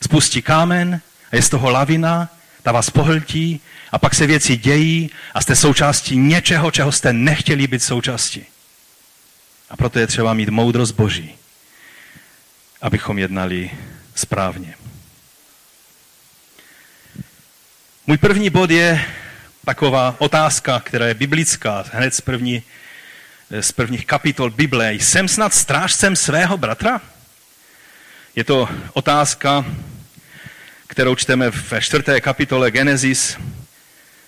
spustí 0.03 0.41
kámen 0.41 1.01
a 1.31 1.35
je 1.35 1.41
z 1.41 1.49
toho 1.49 1.69
lavina, 1.69 2.29
ta 2.63 2.71
vás 2.71 2.89
pohltí 2.89 3.61
a 3.91 3.97
pak 3.97 4.15
se 4.15 4.27
věci 4.27 4.57
dějí 4.57 5.09
a 5.33 5.41
jste 5.41 5.55
součástí 5.55 6.17
něčeho, 6.17 6.71
čeho 6.71 6.91
jste 6.91 7.13
nechtěli 7.13 7.67
být 7.67 7.83
součástí. 7.83 8.50
A 9.71 9.77
proto 9.77 9.99
je 9.99 10.07
třeba 10.07 10.33
mít 10.33 10.49
moudrost 10.49 10.95
Boží, 10.95 11.35
abychom 12.81 13.19
jednali 13.19 13.71
správně. 14.15 14.75
Můj 18.07 18.17
první 18.17 18.49
bod 18.49 18.71
je 18.71 19.05
taková 19.65 20.15
otázka, 20.17 20.79
která 20.79 21.07
je 21.07 21.13
biblická, 21.13 21.85
hned 21.91 22.15
z, 22.15 22.21
první, 22.21 22.63
z 23.61 23.71
prvních 23.71 24.05
kapitol 24.05 24.49
Bible. 24.49 24.93
Jsem 24.93 25.27
snad 25.27 25.53
strážcem 25.53 26.15
svého 26.15 26.57
bratra? 26.57 27.01
Je 28.35 28.43
to 28.43 28.69
otázka, 28.93 29.65
kterou 30.87 31.15
čteme 31.15 31.49
ve 31.49 31.81
čtvrté 31.81 32.21
kapitole 32.21 32.71
Genesis, 32.71 33.37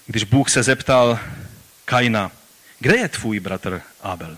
když 0.07 0.23
Bůh 0.23 0.49
se 0.49 0.63
zeptal 0.63 1.19
Kaina, 1.85 2.31
kde 2.79 2.97
je 2.97 3.07
tvůj 3.07 3.39
bratr 3.39 3.81
Abel? 4.01 4.37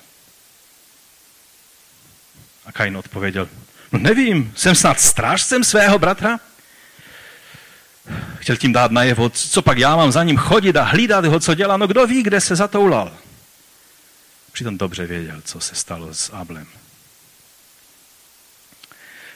A 2.65 2.71
Kain 2.71 2.97
odpověděl, 2.97 3.49
no 3.91 3.99
nevím, 3.99 4.53
jsem 4.55 4.75
snad 4.75 4.99
strážcem 4.99 5.63
svého 5.63 5.99
bratra? 5.99 6.39
Chtěl 8.39 8.57
tím 8.57 8.73
dát 8.73 8.91
najevo, 8.91 9.29
co 9.29 9.61
pak 9.61 9.77
já 9.77 9.95
mám 9.95 10.11
za 10.11 10.23
ním 10.23 10.37
chodit 10.37 10.77
a 10.77 10.83
hlídat 10.83 11.25
ho, 11.25 11.39
co 11.39 11.53
dělá, 11.53 11.77
no 11.77 11.87
kdo 11.87 12.07
ví, 12.07 12.23
kde 12.23 12.41
se 12.41 12.55
zatoulal. 12.55 13.17
Přitom 14.51 14.77
dobře 14.77 15.05
věděl, 15.05 15.41
co 15.45 15.59
se 15.59 15.75
stalo 15.75 16.13
s 16.13 16.33
Ablem. 16.33 16.67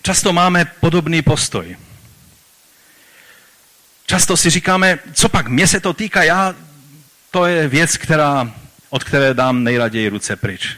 Často 0.01 0.33
máme 0.33 0.65
podobný 0.65 1.21
postoj. 1.21 1.77
Často 4.05 4.37
si 4.37 4.49
říkáme, 4.49 4.99
co 5.13 5.29
pak 5.29 5.47
mě 5.47 5.67
se 5.67 5.79
to 5.79 5.93
týká, 5.93 6.23
já, 6.23 6.55
to 7.31 7.45
je 7.45 7.67
věc, 7.67 7.97
která, 7.97 8.53
od 8.89 9.03
které 9.03 9.33
dám 9.33 9.63
nejraději 9.63 10.09
ruce 10.09 10.35
pryč. 10.35 10.77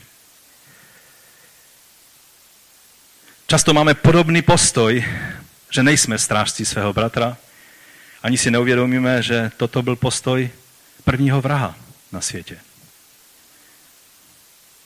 Často 3.51 3.75
máme 3.75 4.00
podobný 4.00 4.39
postoj, 4.41 5.03
že 5.67 5.84
nejsme 5.84 6.15
strážci 6.15 6.63
svého 6.65 6.93
bratra, 6.93 7.38
ani 8.24 8.38
si 8.38 8.51
neuvědomíme, 8.51 9.24
že 9.24 9.51
toto 9.58 9.84
byl 9.84 9.96
postoj 9.96 10.50
prvního 11.03 11.41
vraha 11.41 11.75
na 12.12 12.22
světě. 12.22 12.58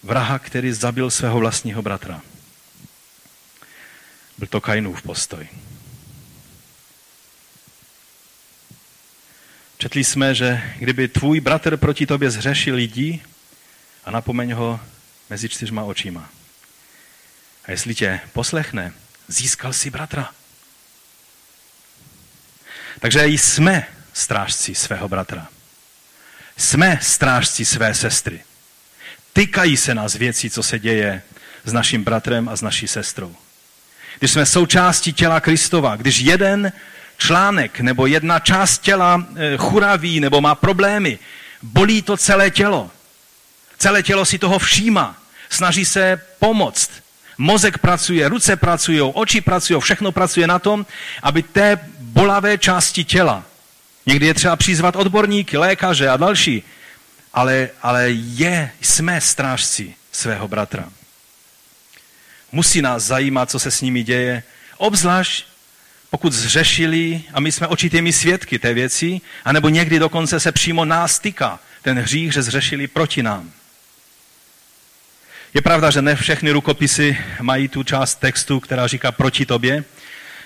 Vraha, 0.04 0.40
který 0.40 0.74
zabil 0.74 1.12
svého 1.12 1.40
vlastního 1.40 1.82
bratra. 1.82 2.22
Byl 4.38 4.48
to 4.48 4.62
Kainův 4.62 5.02
postoj. 5.02 5.48
Četli 9.78 10.04
jsme, 10.04 10.36
že 10.36 10.74
kdyby 10.80 11.08
tvůj 11.08 11.40
bratr 11.40 11.78
proti 11.78 12.06
tobě 12.06 12.32
zřešil 12.32 12.76
lidí 12.76 13.22
a 14.06 14.12
napomeň 14.12 14.52
ho 14.52 14.80
mezi 15.30 15.50
čtyřma 15.50 15.84
očima. 15.84 16.35
A 17.68 17.72
jestli 17.72 17.96
tě 17.96 18.20
poslechne, 18.34 18.94
získal 19.28 19.74
si 19.74 19.90
bratra. 19.90 20.30
Takže 23.00 23.26
jsme 23.26 23.88
strážci 24.14 24.76
svého 24.76 25.08
bratra. 25.08 25.48
Jsme 26.58 27.00
strážci 27.02 27.66
své 27.66 27.94
sestry. 27.94 28.44
Tykají 29.34 29.78
se 29.78 29.96
nás 29.96 30.14
věci, 30.14 30.50
co 30.50 30.64
se 30.64 30.80
děje 30.80 31.22
s 31.66 31.74
naším 31.74 32.04
bratrem 32.04 32.50
a 32.50 32.56
s 32.56 32.62
naší 32.62 32.88
sestrou. 32.88 33.36
Když 34.20 34.32
jsme 34.32 34.46
součástí 34.46 35.14
těla 35.14 35.40
Kristova, 35.40 35.96
když 35.96 36.20
jeden 36.20 36.72
článek 37.18 37.80
nebo 37.80 38.06
jedna 38.06 38.40
část 38.40 38.78
těla 38.78 39.28
eh, 39.36 39.58
churaví 39.58 40.20
nebo 40.20 40.42
má 40.42 40.56
problémy, 40.56 41.20
bolí 41.62 42.02
to 42.02 42.18
celé 42.18 42.52
tělo. 42.52 42.92
Celé 43.78 44.04
tělo 44.04 44.26
si 44.26 44.40
toho 44.40 44.60
všíma, 44.60 45.18
snaží 45.50 45.86
se 45.86 46.22
pomoct. 46.40 47.05
Mozek 47.38 47.78
pracuje, 47.78 48.30
ruce 48.30 48.56
pracují, 48.56 49.02
oči 49.02 49.42
pracují, 49.42 49.82
všechno 49.82 50.12
pracuje 50.12 50.48
na 50.48 50.60
tom, 50.60 50.86
aby 51.24 51.44
té 51.44 51.80
bolavé 52.00 52.58
části 52.58 53.04
těla 53.04 53.44
Někdy 54.06 54.26
je 54.26 54.34
třeba 54.34 54.56
přizvat 54.56 54.96
odborníky, 54.96 55.58
lékaře 55.58 56.10
a 56.10 56.18
další. 56.18 56.64
Ale, 57.34 57.70
ale 57.82 58.10
je, 58.12 58.72
jsme 58.82 59.22
strážci 59.22 59.96
svého 60.12 60.48
bratra. 60.48 60.90
Musí 62.52 62.82
nás 62.82 63.04
zajímat, 63.04 63.50
co 63.50 63.60
se 63.60 63.72
s 63.72 63.82
nimi 63.82 64.04
děje, 64.04 64.44
obzvlášť 64.78 65.46
pokud 66.10 66.34
zřešili 66.34 67.24
a 67.34 67.40
my 67.40 67.52
jsme 67.52 67.68
očitými 67.68 68.14
svědky 68.14 68.60
té 68.60 68.74
věci, 68.74 69.22
anebo 69.46 69.70
někdy 69.70 70.00
dokonce 70.00 70.40
se 70.40 70.52
přímo 70.52 70.86
nás 70.86 71.20
týká 71.20 71.60
ten 71.82 72.00
hřích, 72.00 72.34
že 72.34 72.44
zřešili 72.44 72.88
proti 72.88 73.24
nám. 73.24 73.52
Je 75.56 75.62
pravda, 75.62 75.92
že 75.92 76.02
ne 76.02 76.16
všechny 76.16 76.52
rukopisy 76.52 77.18
mají 77.42 77.68
tu 77.68 77.84
část 77.84 78.16
textu, 78.16 78.60
která 78.60 78.88
říká 78.88 79.12
proti 79.12 79.46
tobě. 79.46 79.84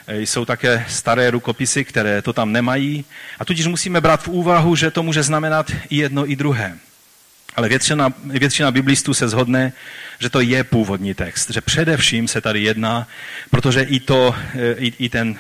E, 0.08 0.22
jsou 0.22 0.46
také 0.46 0.86
staré 0.90 1.32
rukopisy, 1.32 1.86
které 1.86 2.22
to 2.22 2.34
tam 2.34 2.52
nemají. 2.52 3.06
A 3.40 3.46
tudíž 3.46 3.68
musíme 3.68 4.02
brát 4.02 4.24
v 4.24 4.28
úvahu, 4.28 4.76
že 4.76 4.92
to 4.92 5.04
může 5.04 5.24
znamenat 5.24 5.72
i 5.90 5.98
jedno, 5.98 6.32
i 6.32 6.36
druhé. 6.36 6.78
Ale 7.56 7.70
většina, 7.70 8.14
většina 8.24 8.72
biblistů 8.72 9.14
se 9.14 9.30
zhodne, 9.30 9.74
že 10.20 10.30
to 10.30 10.42
je 10.42 10.64
původní 10.64 11.14
text, 11.14 11.50
že 11.50 11.62
především 11.62 12.28
se 12.28 12.42
tady 12.42 12.64
jedná, 12.64 13.08
protože 13.50 13.82
i, 13.82 14.00
to, 14.00 14.36
e, 14.56 14.74
i, 14.74 14.94
i 15.00 15.10
ten, 15.10 15.38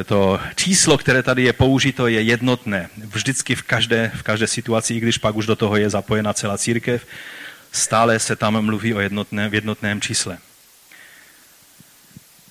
e, 0.00 0.04
to 0.04 0.40
číslo, 0.54 0.98
které 0.98 1.22
tady 1.22 1.42
je 1.42 1.52
použito, 1.52 2.06
je 2.06 2.22
jednotné. 2.22 2.88
Vždycky 2.96 3.54
v 3.54 3.62
každé, 3.62 4.10
v 4.14 4.22
každé 4.22 4.46
situaci, 4.46 4.94
i 4.94 5.00
když 5.00 5.18
pak 5.18 5.36
už 5.36 5.46
do 5.46 5.56
toho 5.56 5.76
je 5.76 5.90
zapojena 5.90 6.32
celá 6.32 6.58
církev, 6.58 7.06
stále 7.72 8.18
se 8.18 8.36
tam 8.36 8.64
mluví 8.64 8.94
o 8.94 9.00
jednotné, 9.00 9.48
v 9.48 9.54
jednotném 9.54 10.00
čísle. 10.00 10.38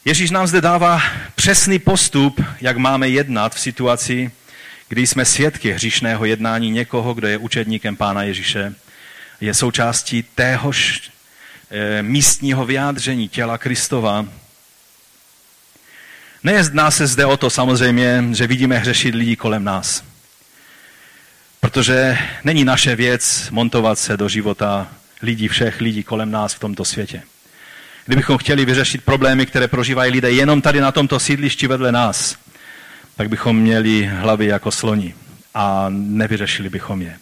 Ježíš 0.05 0.31
nám 0.31 0.47
zde 0.47 0.61
dává 0.61 1.01
přesný 1.35 1.79
postup, 1.79 2.41
jak 2.61 2.77
máme 2.77 3.09
jednat 3.09 3.55
v 3.55 3.59
situaci, 3.59 4.31
kdy 4.87 5.07
jsme 5.07 5.25
svědky 5.25 5.71
hříšného 5.71 6.25
jednání 6.25 6.71
někoho, 6.71 7.13
kdo 7.13 7.27
je 7.27 7.37
učedníkem 7.37 7.95
Pána 7.95 8.23
Ježíše, 8.23 8.75
je 9.41 9.53
součástí 9.53 10.23
téhož 10.23 11.11
e, 11.71 12.03
místního 12.03 12.65
vyjádření 12.65 13.29
těla 13.29 13.57
Kristova. 13.57 14.25
Nejezdná 16.43 16.91
se 16.91 17.07
zde 17.07 17.25
o 17.25 17.37
to 17.37 17.49
samozřejmě, 17.49 18.23
že 18.31 18.47
vidíme 18.47 18.77
hřešit 18.77 19.15
lidi 19.15 19.35
kolem 19.35 19.63
nás. 19.63 20.03
Protože 21.59 22.17
není 22.43 22.65
naše 22.65 22.95
věc 22.95 23.47
montovat 23.51 23.99
se 23.99 24.17
do 24.17 24.29
života 24.29 24.87
lidí, 25.21 25.47
všech 25.47 25.81
lidí 25.81 26.03
kolem 26.03 26.31
nás 26.31 26.53
v 26.53 26.59
tomto 26.59 26.85
světě. 26.85 27.21
Kdybychom 28.05 28.37
chtěli 28.37 28.65
vyřešit 28.65 29.03
problémy, 29.03 29.45
které 29.45 29.67
prožívají 29.67 30.11
lidé 30.11 30.31
jenom 30.31 30.61
tady 30.61 30.81
na 30.81 30.91
tomto 30.91 31.19
sídlišti 31.19 31.67
vedle 31.67 31.91
nás, 31.91 32.37
tak 33.15 33.29
bychom 33.29 33.57
měli 33.57 34.05
hlavy 34.05 34.45
jako 34.45 34.71
sloni 34.71 35.15
a 35.53 35.85
nevyřešili 35.89 36.69
bychom 36.69 37.01
je. 37.01 37.17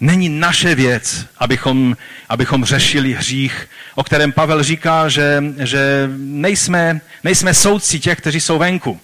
Není 0.00 0.28
naše 0.28 0.74
věc, 0.74 1.26
abychom, 1.38 1.96
abychom 2.28 2.64
řešili 2.64 3.12
hřích, 3.12 3.68
o 3.94 4.04
kterém 4.04 4.32
Pavel 4.32 4.62
říká, 4.62 5.08
že, 5.08 5.44
že 5.58 6.10
nejsme, 6.16 7.00
nejsme 7.24 7.54
soudci 7.54 8.00
těch, 8.00 8.18
kteří 8.18 8.40
jsou 8.40 8.58
venku. 8.58 9.00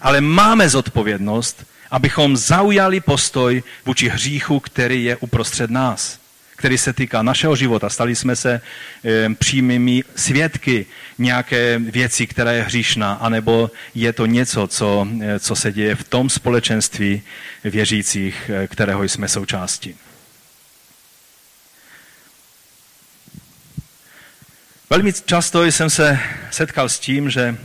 Ale 0.00 0.20
máme 0.20 0.68
zodpovědnost, 0.68 1.66
abychom 1.90 2.36
zaujali 2.36 3.00
postoj 3.00 3.62
vůči 3.86 4.08
hříchu, 4.08 4.60
který 4.60 5.04
je 5.04 5.16
uprostřed 5.16 5.70
nás 5.70 6.21
který 6.62 6.78
se 6.78 6.92
týká 6.92 7.22
našeho 7.22 7.56
života. 7.56 7.90
Stali 7.90 8.16
jsme 8.16 8.36
se 8.36 8.60
e, 9.04 9.34
přímými 9.34 10.04
svědky 10.16 10.86
nějaké 11.18 11.78
věci, 11.78 12.26
která 12.26 12.52
je 12.52 12.62
hříšná, 12.62 13.12
anebo 13.12 13.70
je 13.94 14.12
to 14.12 14.26
něco, 14.26 14.66
co, 14.66 15.08
e, 15.20 15.38
co 15.38 15.56
se 15.56 15.72
děje 15.72 15.94
v 15.94 16.04
tom 16.04 16.30
společenství 16.30 17.22
věřících, 17.64 18.50
e, 18.50 18.66
kterého 18.68 19.02
jsme 19.02 19.28
součástí. 19.28 19.96
Velmi 24.90 25.12
často 25.12 25.64
jsem 25.64 25.90
se 25.90 26.18
setkal 26.50 26.88
s 26.88 26.98
tím, 26.98 27.30
že 27.30 27.58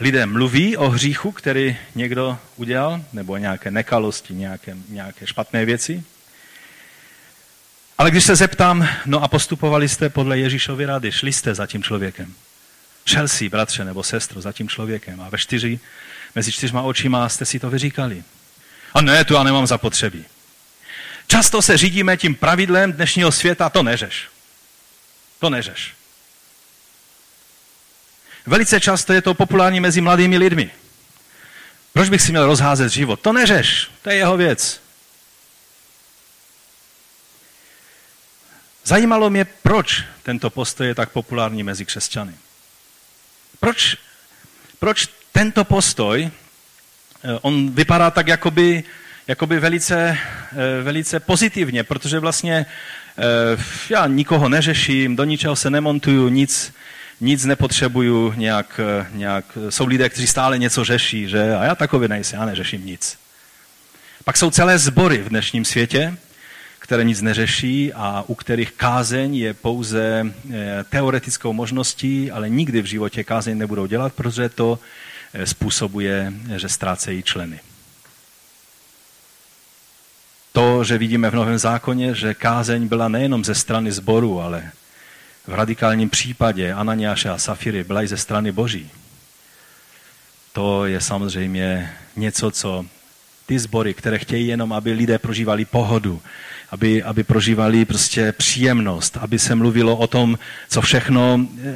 lidé 0.00 0.26
mluví 0.26 0.76
o 0.76 0.88
hříchu, 0.88 1.32
který 1.32 1.76
někdo 1.94 2.38
udělal, 2.56 3.04
nebo 3.12 3.36
nějaké 3.36 3.70
nekalosti, 3.70 4.34
nějaké, 4.34 4.76
nějaké 4.88 5.26
špatné 5.26 5.64
věci. 5.64 6.04
Ale 8.00 8.10
když 8.10 8.24
se 8.24 8.36
zeptám, 8.36 8.88
no 9.06 9.22
a 9.22 9.28
postupovali 9.28 9.88
jste 9.88 10.08
podle 10.08 10.38
Ježíšovy 10.38 10.86
rady, 10.86 11.12
šli 11.12 11.32
jste 11.32 11.54
za 11.54 11.66
tím 11.66 11.82
člověkem. 11.82 12.34
Šel 13.06 13.28
si, 13.28 13.48
bratře 13.48 13.84
nebo 13.84 14.02
sestro, 14.02 14.40
za 14.40 14.52
tím 14.52 14.68
člověkem 14.68 15.20
a 15.20 15.28
ve 15.28 15.38
čtyři, 15.38 15.80
mezi 16.34 16.52
čtyřma 16.52 16.82
očima 16.82 17.28
jste 17.28 17.44
si 17.44 17.58
to 17.58 17.70
vyříkali. 17.70 18.24
A 18.94 19.00
ne, 19.00 19.24
tu 19.24 19.34
já 19.34 19.42
nemám 19.42 19.66
zapotřebí. 19.66 20.24
Často 21.26 21.62
se 21.62 21.76
řídíme 21.76 22.16
tím 22.16 22.34
pravidlem 22.34 22.92
dnešního 22.92 23.32
světa, 23.32 23.68
to 23.68 23.82
neřeš. 23.82 24.28
To 25.38 25.50
neřeš. 25.50 25.94
Velice 28.46 28.80
často 28.80 29.12
je 29.12 29.22
to 29.22 29.34
populární 29.34 29.80
mezi 29.80 30.00
mladými 30.00 30.38
lidmi. 30.38 30.70
Proč 31.92 32.08
bych 32.08 32.22
si 32.22 32.30
měl 32.30 32.46
rozházet 32.46 32.92
život? 32.92 33.20
To 33.20 33.32
neřeš, 33.32 33.90
to 34.02 34.10
je 34.10 34.16
jeho 34.16 34.36
věc. 34.36 34.89
Zajímalo 38.90 39.30
mě, 39.30 39.44
proč 39.44 40.04
tento 40.22 40.50
postoj 40.50 40.86
je 40.86 40.94
tak 40.94 41.10
populární 41.10 41.62
mezi 41.62 41.84
křesťany. 41.84 42.32
Proč, 43.60 43.96
proč 44.78 45.08
tento 45.32 45.64
postoj, 45.64 46.30
eh, 47.24 47.38
on 47.42 47.70
vypadá 47.70 48.10
tak 48.10 48.28
jakoby, 48.28 48.84
jakoby 49.26 49.60
velice, 49.60 50.18
eh, 50.18 50.82
velice 50.82 51.20
pozitivně, 51.20 51.84
protože 51.84 52.18
vlastně 52.18 52.66
eh, 53.18 53.62
já 53.90 54.06
nikoho 54.06 54.48
neřeším, 54.48 55.16
do 55.16 55.24
ničeho 55.24 55.56
se 55.56 55.70
nemontuju, 55.70 56.28
nic, 56.28 56.72
nic 57.20 57.44
nepotřebuju, 57.44 58.32
nějak, 58.36 58.80
nějak, 59.12 59.44
jsou 59.68 59.86
lidé, 59.86 60.08
kteří 60.08 60.26
stále 60.26 60.58
něco 60.58 60.84
řeší, 60.84 61.28
že 61.28 61.54
a 61.54 61.64
já 61.64 61.74
takový 61.74 62.08
nejsem, 62.08 62.40
já 62.40 62.46
neřeším 62.46 62.86
nic. 62.86 63.18
Pak 64.24 64.36
jsou 64.36 64.50
celé 64.50 64.78
sbory 64.78 65.18
v 65.18 65.28
dnešním 65.28 65.64
světě, 65.64 66.16
které 66.90 67.04
nic 67.04 67.20
neřeší 67.22 67.92
a 67.92 68.24
u 68.26 68.34
kterých 68.34 68.72
kázeň 68.72 69.34
je 69.36 69.54
pouze 69.54 70.26
eh, 70.26 70.84
teoretickou 70.90 71.52
možností, 71.52 72.30
ale 72.30 72.48
nikdy 72.48 72.82
v 72.82 72.84
životě 72.84 73.24
kázeň 73.24 73.58
nebudou 73.58 73.86
dělat, 73.86 74.12
protože 74.12 74.48
to 74.48 74.78
eh, 75.34 75.46
způsobuje, 75.46 76.32
že 76.56 76.68
ztrácejí 76.68 77.22
členy. 77.22 77.60
To, 80.52 80.84
že 80.84 80.98
vidíme 80.98 81.30
v 81.30 81.34
Novém 81.34 81.58
zákoně, 81.58 82.14
že 82.14 82.34
kázeň 82.34 82.88
byla 82.88 83.08
nejenom 83.08 83.44
ze 83.44 83.54
strany 83.54 83.92
zboru, 83.92 84.40
ale 84.40 84.70
v 85.46 85.54
radikálním 85.54 86.10
případě 86.10 86.72
Ananiáše 86.72 87.28
a 87.30 87.38
Safiry 87.38 87.84
byla 87.84 88.02
i 88.02 88.08
ze 88.08 88.16
strany 88.16 88.52
Boží. 88.52 88.90
To 90.52 90.86
je 90.86 91.00
samozřejmě 91.00 91.94
něco, 92.16 92.50
co 92.50 92.86
ty 93.46 93.58
sbory, 93.58 93.94
které 93.94 94.18
chtějí 94.18 94.46
jenom, 94.46 94.72
aby 94.72 94.92
lidé 94.92 95.18
prožívali 95.18 95.64
pohodu, 95.64 96.22
aby, 96.70 97.02
aby 97.02 97.24
prožívali 97.24 97.84
prostě 97.84 98.32
příjemnost, 98.32 99.16
aby 99.20 99.38
se 99.38 99.54
mluvilo 99.54 99.96
o 99.96 100.06
tom, 100.06 100.38
co 100.68 100.80
všechno 100.80 101.40
eh, 101.40 101.74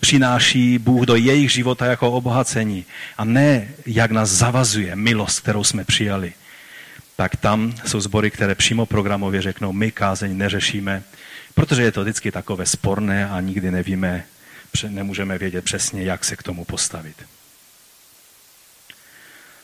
přináší 0.00 0.78
Bůh 0.78 1.06
do 1.06 1.16
jejich 1.16 1.50
života 1.52 1.86
jako 1.86 2.12
obohacení. 2.12 2.84
A 3.18 3.24
ne, 3.24 3.68
jak 3.86 4.10
nás 4.10 4.30
zavazuje 4.30 4.96
milost, 4.96 5.40
kterou 5.40 5.64
jsme 5.64 5.84
přijali. 5.84 6.32
Tak 7.16 7.36
tam 7.36 7.74
jsou 7.86 8.00
sbory, 8.00 8.30
které 8.30 8.54
přímo 8.54 8.86
programově 8.86 9.42
řeknou, 9.42 9.72
my 9.72 9.92
kázeň 9.92 10.36
neřešíme, 10.36 11.02
protože 11.54 11.82
je 11.82 11.92
to 11.92 12.02
vždycky 12.02 12.32
takové 12.32 12.66
sporné 12.66 13.28
a 13.28 13.40
nikdy 13.40 13.70
nevíme, 13.70 14.24
nemůžeme 14.88 15.38
vědět 15.38 15.64
přesně, 15.64 16.02
jak 16.02 16.24
se 16.24 16.36
k 16.36 16.42
tomu 16.42 16.64
postavit. 16.64 17.16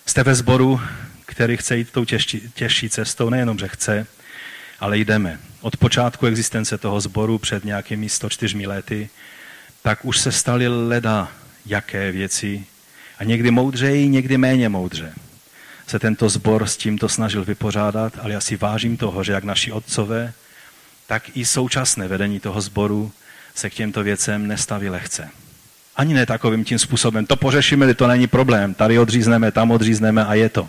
Jste 0.07 0.23
ve 0.23 0.35
sboru, 0.35 0.81
který 1.27 1.57
chce 1.57 1.77
jít 1.77 1.91
tou 1.91 2.05
těžší, 2.05 2.53
těžší 2.55 2.91
cestou, 2.91 3.31
nejenom, 3.31 3.59
že 3.59 3.69
chce, 3.69 4.07
ale 4.83 4.99
jdeme. 4.99 5.39
Od 5.61 5.77
počátku 5.77 6.27
existence 6.27 6.79
toho 6.79 7.01
sboru 7.01 7.39
před 7.39 7.65
nějakými 7.65 8.09
104 8.09 8.67
lety, 8.67 9.11
tak 9.83 10.05
už 10.05 10.19
se 10.19 10.33
staly 10.33 10.69
leda 10.69 11.29
jaké 11.67 12.13
věci 12.13 12.65
a 13.19 13.25
někdy 13.25 13.51
moudřeji, 13.51 14.09
někdy 14.09 14.39
méně 14.39 14.69
moudře 14.69 15.13
se 15.87 15.99
tento 15.99 16.29
sbor 16.29 16.67
s 16.67 16.77
tímto 16.77 17.09
snažil 17.09 17.45
vypořádat, 17.45 18.13
ale 18.23 18.33
já 18.33 18.41
si 18.41 18.57
vážím 18.57 18.97
toho, 18.97 19.25
že 19.25 19.33
jak 19.33 19.45
naši 19.45 19.73
otcové, 19.73 20.33
tak 21.07 21.37
i 21.37 21.45
současné 21.45 22.09
vedení 22.09 22.41
toho 22.41 22.61
sboru 22.61 23.13
se 23.55 23.71
k 23.71 23.75
těmto 23.75 24.03
věcem 24.03 24.47
nestaví 24.47 24.89
lehce. 24.89 25.29
Ani 25.97 26.15
ne 26.15 26.27
takovým 26.27 26.65
tím 26.65 26.79
způsobem, 26.79 27.27
to 27.27 27.37
pořešíme, 27.37 27.95
to 27.95 28.07
není 28.07 28.27
problém, 28.27 28.75
tady 28.75 28.99
odřízneme, 28.99 29.53
tam 29.53 29.71
odřízneme 29.71 30.25
a 30.25 30.35
je 30.35 30.49
to 30.49 30.69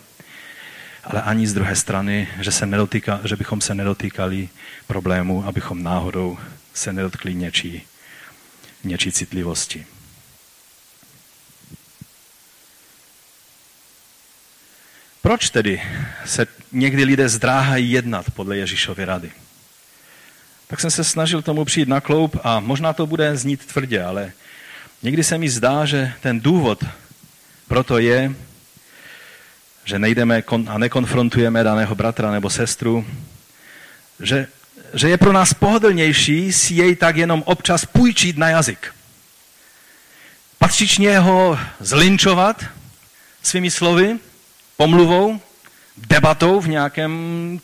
ale 1.03 1.21
ani 1.21 1.47
z 1.47 1.53
druhé 1.53 1.75
strany, 1.75 2.27
že, 2.39 2.51
se 2.51 2.65
nedotýka, 2.65 3.19
že 3.23 3.35
bychom 3.35 3.61
se 3.61 3.75
nedotýkali 3.75 4.49
problému, 4.87 5.45
abychom 5.45 5.83
náhodou 5.83 6.37
se 6.73 6.93
nedotkli 6.93 7.35
něčí, 7.35 7.83
něčí 8.83 9.11
citlivosti. 9.11 9.85
Proč 15.21 15.49
tedy 15.49 15.81
se 16.25 16.47
někdy 16.71 17.03
lidé 17.03 17.29
zdráhají 17.29 17.91
jednat 17.91 18.31
podle 18.31 18.57
Ježíšovy 18.57 19.05
rady? 19.05 19.31
Tak 20.67 20.79
jsem 20.79 20.91
se 20.91 21.03
snažil 21.03 21.41
tomu 21.41 21.65
přijít 21.65 21.87
na 21.87 22.01
kloup 22.01 22.37
a 22.43 22.59
možná 22.59 22.93
to 22.93 23.07
bude 23.07 23.37
znít 23.37 23.65
tvrdě, 23.65 24.03
ale 24.03 24.31
někdy 25.03 25.23
se 25.23 25.37
mi 25.37 25.49
zdá, 25.49 25.85
že 25.85 26.13
ten 26.21 26.39
důvod 26.39 26.83
proto 27.67 27.99
je, 27.99 28.35
že 29.83 29.99
nejdeme 29.99 30.43
a 30.67 30.77
nekonfrontujeme 30.77 31.63
daného 31.63 31.95
bratra 31.95 32.31
nebo 32.31 32.49
sestru, 32.49 33.05
že, 34.19 34.47
že 34.93 35.09
je 35.09 35.17
pro 35.17 35.33
nás 35.33 35.53
pohodlnější 35.53 36.53
si 36.53 36.73
jej 36.73 36.95
tak 36.95 37.17
jenom 37.17 37.43
občas 37.45 37.85
půjčit 37.85 38.37
na 38.37 38.49
jazyk. 38.49 38.95
Patřičně 40.59 41.19
ho 41.19 41.59
zlinčovat 41.79 42.65
svými 43.43 43.71
slovy, 43.71 44.19
pomluvou, 44.77 45.41
debatou 45.97 46.61
v 46.61 46.67
nějakém 46.67 47.13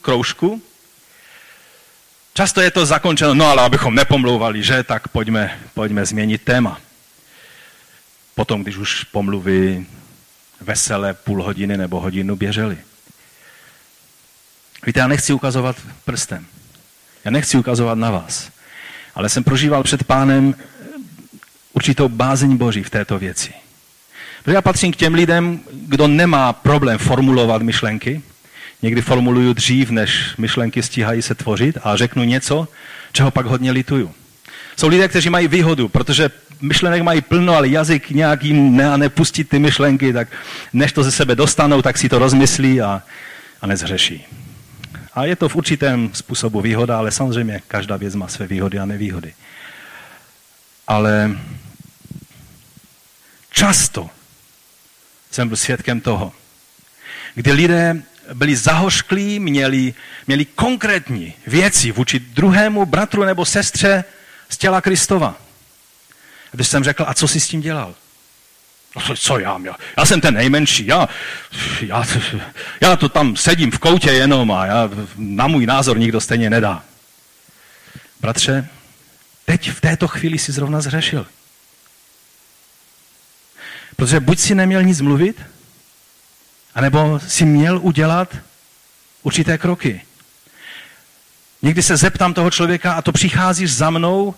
kroužku. 0.01 0.61
Často 2.33 2.61
je 2.61 2.71
to 2.71 2.85
zakončeno, 2.85 3.33
no 3.33 3.45
ale 3.45 3.63
abychom 3.63 3.95
nepomlouvali, 3.95 4.63
že, 4.63 4.83
tak 4.83 5.07
pojďme, 5.07 5.59
pojďme 5.73 6.05
změnit 6.05 6.41
téma. 6.41 6.79
Potom, 8.35 8.63
když 8.63 8.77
už 8.77 9.03
pomluvy 9.03 9.85
veselé 10.61 11.13
půl 11.13 11.43
hodiny 11.43 11.77
nebo 11.77 11.99
hodinu 11.99 12.35
běžely. 12.35 12.77
Víte, 14.85 14.99
já 14.99 15.07
nechci 15.07 15.33
ukazovat 15.33 15.75
prstem. 16.05 16.45
Já 17.25 17.31
nechci 17.31 17.57
ukazovat 17.57 17.97
na 17.97 18.11
vás. 18.11 18.49
Ale 19.15 19.29
jsem 19.29 19.43
prožíval 19.43 19.83
před 19.83 20.03
pánem 20.03 20.55
určitou 21.73 22.09
bázeň 22.09 22.57
Boží 22.57 22.83
v 22.83 22.89
této 22.89 23.19
věci. 23.19 23.53
Protože 24.43 24.55
já 24.55 24.61
patřím 24.61 24.93
k 24.93 24.95
těm 24.95 25.13
lidem, 25.13 25.59
kdo 25.71 26.07
nemá 26.07 26.53
problém 26.53 26.97
formulovat 26.97 27.61
myšlenky. 27.61 28.21
Někdy 28.81 29.01
formuluju 29.01 29.53
dřív, 29.53 29.89
než 29.89 30.35
myšlenky 30.37 30.83
stíhají 30.83 31.21
se 31.21 31.35
tvořit 31.35 31.77
a 31.83 31.95
řeknu 31.95 32.23
něco, 32.23 32.67
čeho 33.11 33.31
pak 33.31 33.45
hodně 33.45 33.71
lituju. 33.71 34.11
Jsou 34.77 34.87
lidé, 34.87 35.07
kteří 35.07 35.29
mají 35.29 35.47
výhodu, 35.47 35.87
protože 35.87 36.29
myšlenek 36.61 37.01
mají 37.01 37.21
plno, 37.21 37.55
ale 37.55 37.67
jazyk 37.67 38.09
nějak 38.09 38.43
jim 38.43 38.75
ne, 38.75 38.97
nepustí 38.97 39.43
ty 39.43 39.59
myšlenky, 39.59 40.13
tak 40.13 40.27
než 40.73 40.93
to 40.93 41.03
ze 41.03 41.11
sebe 41.11 41.35
dostanou, 41.35 41.81
tak 41.81 41.97
si 41.97 42.09
to 42.09 42.19
rozmyslí 42.19 42.81
a, 42.81 43.03
a 43.61 43.67
nezřeší. 43.67 44.25
A 45.13 45.25
je 45.25 45.35
to 45.35 45.49
v 45.49 45.55
určitém 45.55 46.09
způsobu 46.13 46.61
výhoda, 46.61 46.97
ale 46.97 47.11
samozřejmě 47.11 47.61
každá 47.67 47.97
věc 47.97 48.15
má 48.15 48.27
své 48.27 48.47
výhody 48.47 48.79
a 48.79 48.85
nevýhody. 48.85 49.33
Ale 50.87 51.37
často 53.51 54.09
jsem 55.31 55.47
byl 55.47 55.57
svědkem 55.57 56.01
toho, 56.01 56.33
kdy 57.35 57.51
lidé 57.51 58.01
byli 58.33 58.55
zahošklí, 58.55 59.39
měli, 59.39 59.93
měli 60.27 60.45
konkrétní 60.45 61.33
věci 61.47 61.91
vůči 61.91 62.19
druhému 62.19 62.85
bratru 62.85 63.23
nebo 63.23 63.45
sestře 63.45 64.03
z 64.49 64.57
těla 64.57 64.81
Kristova. 64.81 65.48
Když 66.51 66.67
jsem 66.67 66.83
řekl, 66.83 67.05
a 67.07 67.13
co 67.13 67.27
jsi 67.27 67.39
s 67.39 67.47
tím 67.47 67.61
dělal? 67.61 67.95
No 68.95 69.01
co, 69.01 69.15
co 69.15 69.39
já 69.39 69.57
měl? 69.57 69.75
Já 69.97 70.05
jsem 70.05 70.21
ten 70.21 70.33
nejmenší, 70.33 70.85
já, 70.85 71.09
já, 71.81 72.03
já 72.81 72.95
to 72.95 73.09
tam 73.09 73.35
sedím 73.35 73.71
v 73.71 73.79
koutě 73.79 74.11
jenom 74.11 74.51
a 74.51 74.65
já, 74.65 74.89
na 75.15 75.47
můj 75.47 75.65
názor 75.65 75.99
nikdo 75.99 76.21
stejně 76.21 76.49
nedá. 76.49 76.83
Bratře, 78.21 78.67
teď 79.45 79.71
v 79.71 79.81
této 79.81 80.07
chvíli 80.07 80.37
si 80.37 80.51
zrovna 80.51 80.81
zřešil. 80.81 81.27
Protože 83.95 84.19
buď 84.19 84.39
si 84.39 84.55
neměl 84.55 84.83
nic 84.83 85.01
mluvit, 85.01 85.41
anebo 86.75 87.19
si 87.27 87.45
měl 87.45 87.79
udělat 87.81 88.37
určité 89.23 89.57
kroky. 89.57 90.01
Někdy 91.61 91.83
se 91.83 91.97
zeptám 91.97 92.33
toho 92.33 92.51
člověka, 92.51 92.93
a 92.93 93.01
to 93.01 93.11
přicházíš 93.11 93.73
za 93.73 93.89
mnou 93.89 94.35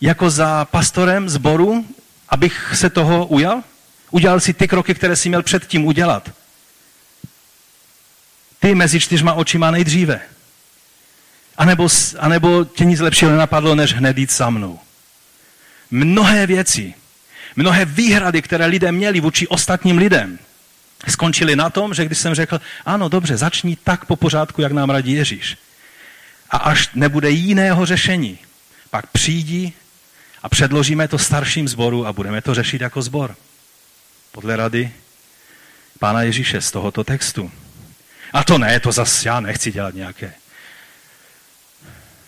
jako 0.00 0.30
za 0.30 0.64
pastorem 0.64 1.28
zboru, 1.28 1.86
abych 2.28 2.72
se 2.74 2.90
toho 2.90 3.26
ujal? 3.26 3.62
Udělal 4.10 4.40
si 4.40 4.54
ty 4.54 4.68
kroky, 4.68 4.94
které 4.94 5.16
si 5.16 5.28
měl 5.28 5.42
předtím 5.42 5.86
udělat. 5.86 6.30
Ty 8.60 8.74
mezi 8.74 9.00
čtyřma 9.00 9.32
očima 9.32 9.70
nejdříve. 9.70 10.20
A 11.56 11.64
nebo, 11.64 11.88
a 12.18 12.28
nebo 12.28 12.64
tě 12.64 12.84
nic 12.84 13.00
lepšího 13.00 13.30
nenapadlo, 13.30 13.74
než 13.74 13.94
hned 13.94 14.18
jít 14.18 14.32
za 14.32 14.50
mnou. 14.50 14.78
Mnohé 15.90 16.46
věci, 16.46 16.94
mnohé 17.56 17.84
výhrady, 17.84 18.42
které 18.42 18.66
lidé 18.66 18.92
měli 18.92 19.20
vůči 19.20 19.48
ostatním 19.48 19.98
lidem, 19.98 20.38
skončily 21.08 21.56
na 21.56 21.70
tom, 21.70 21.94
že 21.94 22.04
když 22.04 22.18
jsem 22.18 22.34
řekl, 22.34 22.60
ano, 22.86 23.08
dobře, 23.08 23.36
začni 23.36 23.76
tak 23.84 24.04
po 24.04 24.16
pořádku, 24.16 24.62
jak 24.62 24.72
nám 24.72 24.90
radí 24.90 25.12
Ježíš. 25.12 25.56
A 26.50 26.56
až 26.56 26.88
nebude 26.94 27.30
jiného 27.30 27.86
řešení, 27.86 28.38
pak 28.90 29.06
přijdi 29.06 29.72
a 30.42 30.48
předložíme 30.48 31.08
to 31.08 31.18
starším 31.18 31.68
zboru 31.68 32.06
a 32.06 32.12
budeme 32.12 32.42
to 32.42 32.54
řešit 32.54 32.80
jako 32.80 33.02
zbor. 33.02 33.36
Podle 34.32 34.56
rady 34.56 34.92
Pána 35.98 36.22
Ježíše 36.22 36.60
z 36.60 36.70
tohoto 36.70 37.04
textu. 37.04 37.50
A 38.32 38.44
to 38.44 38.58
ne, 38.58 38.80
to 38.80 38.92
zase 38.92 39.28
já 39.28 39.40
nechci 39.40 39.72
dělat 39.72 39.94
nějaké. 39.94 40.32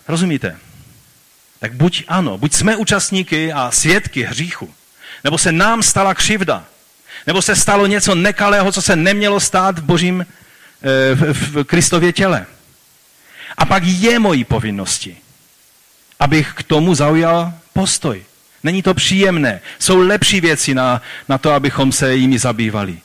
Rozumíte? 0.08 0.56
Tak 1.58 1.74
buď 1.74 2.04
ano, 2.08 2.38
buď 2.38 2.52
jsme 2.52 2.76
účastníky 2.76 3.52
a 3.52 3.70
svědky 3.70 4.22
hříchu, 4.22 4.74
nebo 5.24 5.38
se 5.38 5.52
nám 5.52 5.82
stala 5.82 6.14
křivda, 6.14 6.64
nebo 7.26 7.42
se 7.42 7.56
stalo 7.56 7.86
něco 7.86 8.14
nekalého, 8.14 8.72
co 8.72 8.82
se 8.82 8.96
nemělo 8.96 9.40
stát 9.40 9.78
v 9.78 9.82
božím, 9.82 10.26
eh, 10.82 11.14
v, 11.14 11.32
v 11.32 11.64
Kristově 11.64 12.12
těle. 12.12 12.46
A 13.56 13.64
pak 13.64 13.82
je 13.84 14.18
mojí 14.18 14.44
povinnosti, 14.44 15.16
abych 16.20 16.52
k 16.56 16.62
tomu 16.62 16.94
zaujal 16.94 17.52
postoj. 17.72 18.24
Není 18.62 18.82
to 18.82 18.94
příjemné. 18.94 19.60
Jsou 19.78 19.98
lepší 19.98 20.40
věci 20.40 20.74
na, 20.74 21.02
na 21.28 21.38
to, 21.38 21.52
abychom 21.52 21.92
se 21.92 22.14
jimi 22.14 22.38
zabývali. 22.38 22.98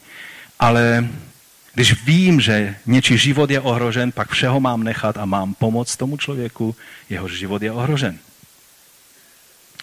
Ale 0.60 1.08
když 1.74 2.04
vím, 2.04 2.42
že 2.42 2.76
něčí 2.86 3.18
život 3.18 3.50
je 3.50 3.60
ohrožen, 3.60 4.12
pak 4.12 4.32
všeho 4.32 4.60
mám 4.60 4.84
nechat 4.84 5.18
a 5.18 5.26
mám 5.26 5.54
pomoct 5.54 5.98
tomu 5.98 6.18
člověku, 6.18 6.76
jehož 7.10 7.32
život 7.32 7.62
je 7.62 7.72
ohrožen. 7.72 8.20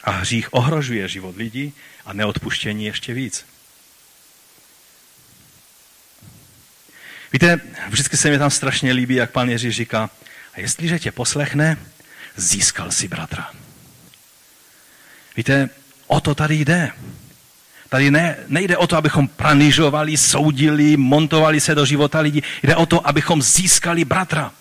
A 0.04 0.10
hřích 0.10 0.54
ohrožuje 0.54 1.08
život 1.08 1.36
lidí 1.36 1.72
a 2.06 2.12
neodpuštění 2.12 2.84
ještě 2.84 3.14
víc. 3.14 3.44
Víte, 7.32 7.60
vždycky 7.88 8.16
se 8.16 8.30
mi 8.30 8.38
tam 8.38 8.50
strašně 8.50 8.92
líbí, 8.92 9.14
jak 9.14 9.30
pan 9.30 9.48
Ježíš 9.48 9.76
říká, 9.76 10.10
a 10.54 10.60
jestliže 10.60 10.98
tě 10.98 11.12
poslechne, 11.12 11.78
získal 12.36 12.90
si 12.90 13.08
bratra. 13.08 13.61
Víte, 15.36 15.70
o 16.06 16.20
to 16.20 16.34
tady 16.34 16.54
jde. 16.54 16.90
Tady 17.88 18.10
ne, 18.10 18.36
nejde 18.48 18.76
o 18.76 18.86
to, 18.86 18.96
abychom 18.96 19.28
pranižovali, 19.28 20.16
soudili, 20.16 20.96
montovali 20.96 21.60
se 21.60 21.74
do 21.74 21.84
života 21.86 22.20
lidí. 22.20 22.42
Jde 22.62 22.76
o 22.76 22.86
to, 22.86 23.06
abychom 23.06 23.42
získali 23.42 24.04
bratra. 24.04 24.52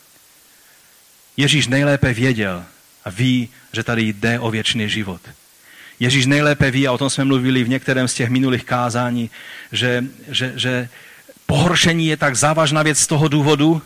Ježíš 1.38 1.68
nejlépe 1.68 2.14
věděl 2.14 2.64
a 3.06 3.10
ví, 3.10 3.50
že 3.74 3.84
tady 3.84 4.04
jde 4.04 4.40
o 4.40 4.52
věčný 4.52 4.90
život. 4.90 5.22
Ježíš 6.00 6.26
nejlépe 6.26 6.72
ví, 6.72 6.88
a 6.88 6.92
o 6.92 6.98
tom 6.98 7.10
jsme 7.10 7.26
mluvili 7.26 7.64
v 7.64 7.70
některém 7.70 8.08
z 8.08 8.14
těch 8.14 8.30
minulých 8.30 8.64
kázání, 8.64 9.30
že, 9.72 10.04
že, 10.28 10.54
že 10.56 10.90
pohoršení 11.46 12.08
je 12.08 12.18
tak 12.18 12.36
závažná 12.36 12.84
věc 12.84 13.00
z 13.00 13.08
toho 13.08 13.28
důvodu, 13.28 13.82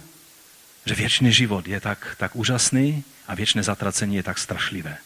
že 0.86 0.95
věčný 0.95 1.32
život 1.32 1.67
je 1.67 1.82
tak, 1.82 2.15
tak 2.17 2.36
úžasný 2.36 3.04
a 3.28 3.36
věčné 3.36 3.63
zatracení 3.63 4.15
je 4.15 4.24
tak 4.24 4.38
strašlivé. 4.38 4.98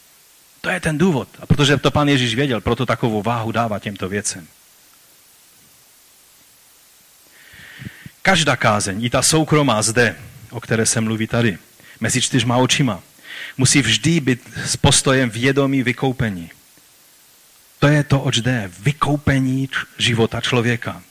To 0.62 0.70
je 0.70 0.80
ten 0.80 0.98
důvod. 0.98 1.28
A 1.40 1.46
protože 1.46 1.78
to 1.78 1.92
pan 1.92 2.10
Ježíš 2.10 2.36
věděl, 2.36 2.62
proto 2.62 2.86
takovou 2.86 3.22
váhu 3.22 3.52
dává 3.52 3.80
těmto 3.80 4.10
věcem. 4.10 4.48
Každá 8.22 8.56
kázeň, 8.56 9.04
i 9.04 9.10
ta 9.10 9.22
soukromá 9.22 9.82
zde, 9.82 10.16
o 10.50 10.62
které 10.62 10.86
se 10.86 11.02
mluví 11.02 11.28
tady, 11.28 11.58
mezi 12.00 12.22
čtyřma 12.22 12.58
očima, 12.58 13.02
musí 13.58 13.82
vždy 13.82 14.20
být 14.20 14.50
s 14.66 14.78
postojem 14.78 15.30
vědomí 15.30 15.84
vykoupení. 15.84 16.52
To 17.80 17.88
je 17.88 18.04
to, 18.04 18.22
oč 18.22 18.38
jde. 18.38 18.72
Vykoupení 18.80 19.70
života 19.98 20.42
člověka. 20.42 21.04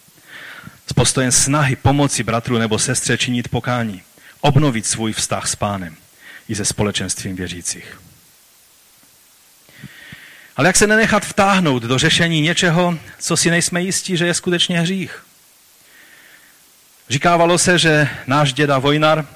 S 0.87 0.92
postojem 0.92 1.32
snahy 1.32 1.76
pomoci 1.76 2.22
bratru 2.22 2.58
nebo 2.58 2.78
sestře 2.78 3.18
činit 3.18 3.48
pokání. 3.48 4.02
Obnovit 4.40 4.87
svůj 4.87 5.12
vztah 5.12 5.48
s 5.48 5.56
pánem 5.56 5.96
i 6.48 6.54
se 6.54 6.64
společenstvím 6.64 7.37
věřících. 7.37 7.98
Ale 10.58 10.68
jak 10.68 10.76
se 10.76 10.86
nenechat 10.86 11.26
vtáhnout 11.26 11.82
do 11.82 11.98
řešení 11.98 12.40
něčeho, 12.40 12.98
co 13.18 13.36
si 13.36 13.50
nejsme 13.50 13.82
jistí, 13.82 14.16
že 14.16 14.26
je 14.26 14.34
skutečně 14.34 14.80
hřích? 14.80 15.24
Říkávalo 17.08 17.58
se, 17.58 17.78
že 17.78 18.08
náš 18.26 18.52
děda 18.52 18.78
Vojnar 18.78 19.26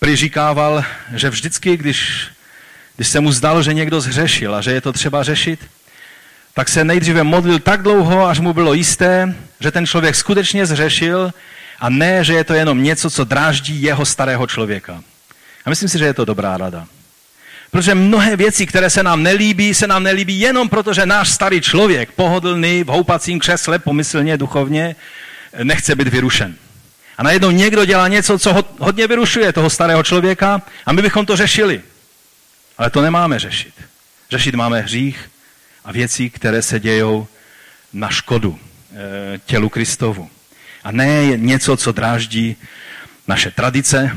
přiříkával, 0.00 0.84
že 1.14 1.30
vždycky, 1.30 1.76
když, 1.76 2.28
když 2.96 3.08
se 3.08 3.20
mu 3.20 3.32
zdalo, 3.32 3.62
že 3.62 3.74
někdo 3.74 4.00
zhřešil 4.00 4.54
a 4.54 4.60
že 4.60 4.72
je 4.72 4.80
to 4.80 4.92
třeba 4.92 5.22
řešit, 5.22 5.66
tak 6.54 6.68
se 6.68 6.84
nejdříve 6.84 7.24
modlil 7.24 7.58
tak 7.58 7.82
dlouho, 7.82 8.26
až 8.26 8.40
mu 8.40 8.52
bylo 8.52 8.74
jisté, 8.74 9.34
že 9.60 9.70
ten 9.70 9.86
člověk 9.86 10.16
skutečně 10.16 10.66
zřešil 10.66 11.32
A 11.80 11.88
ne, 11.88 12.24
že 12.24 12.34
je 12.34 12.44
to 12.44 12.54
jenom 12.54 12.82
něco, 12.82 13.10
co 13.10 13.24
dráždí 13.24 13.82
jeho 13.82 14.06
starého 14.06 14.46
člověka. 14.46 15.02
A 15.64 15.70
myslím 15.70 15.88
si, 15.88 15.98
že 15.98 16.04
je 16.04 16.14
to 16.14 16.24
dobrá 16.24 16.56
rada. 16.56 16.86
Protože 17.70 17.94
mnohé 17.94 18.36
věci, 18.36 18.66
které 18.66 18.90
se 18.90 19.02
nám 19.02 19.22
nelíbí, 19.22 19.74
se 19.74 19.86
nám 19.86 20.02
nelíbí 20.02 20.40
jenom 20.40 20.68
proto, 20.68 20.94
že 20.94 21.06
náš 21.06 21.28
starý 21.28 21.60
člověk, 21.60 22.12
pohodlný, 22.12 22.84
v 22.84 22.86
houpacím 22.86 23.40
křesle, 23.40 23.78
pomyslně, 23.78 24.36
duchovně, 24.36 24.96
nechce 25.62 25.94
být 25.94 26.08
vyrušen. 26.08 26.54
A 27.18 27.22
najednou 27.22 27.50
někdo 27.50 27.84
dělá 27.84 28.08
něco, 28.08 28.38
co 28.38 28.64
hodně 28.78 29.06
vyrušuje 29.06 29.52
toho 29.52 29.70
starého 29.70 30.02
člověka 30.02 30.62
a 30.86 30.92
my 30.92 31.02
bychom 31.02 31.26
to 31.26 31.36
řešili. 31.36 31.82
Ale 32.78 32.90
to 32.90 33.02
nemáme 33.02 33.38
řešit. 33.38 33.74
Řešit 34.30 34.54
máme 34.54 34.80
hřích 34.80 35.30
a 35.84 35.92
věci, 35.92 36.30
které 36.30 36.62
se 36.62 36.80
dějou 36.80 37.26
na 37.92 38.08
škodu 38.08 38.58
e, 38.58 39.38
tělu 39.38 39.68
Kristovu. 39.68 40.30
A 40.84 40.92
ne 40.92 41.36
něco, 41.36 41.76
co 41.76 41.92
dráždí 41.92 42.56
naše 43.28 43.50
tradice, 43.50 44.16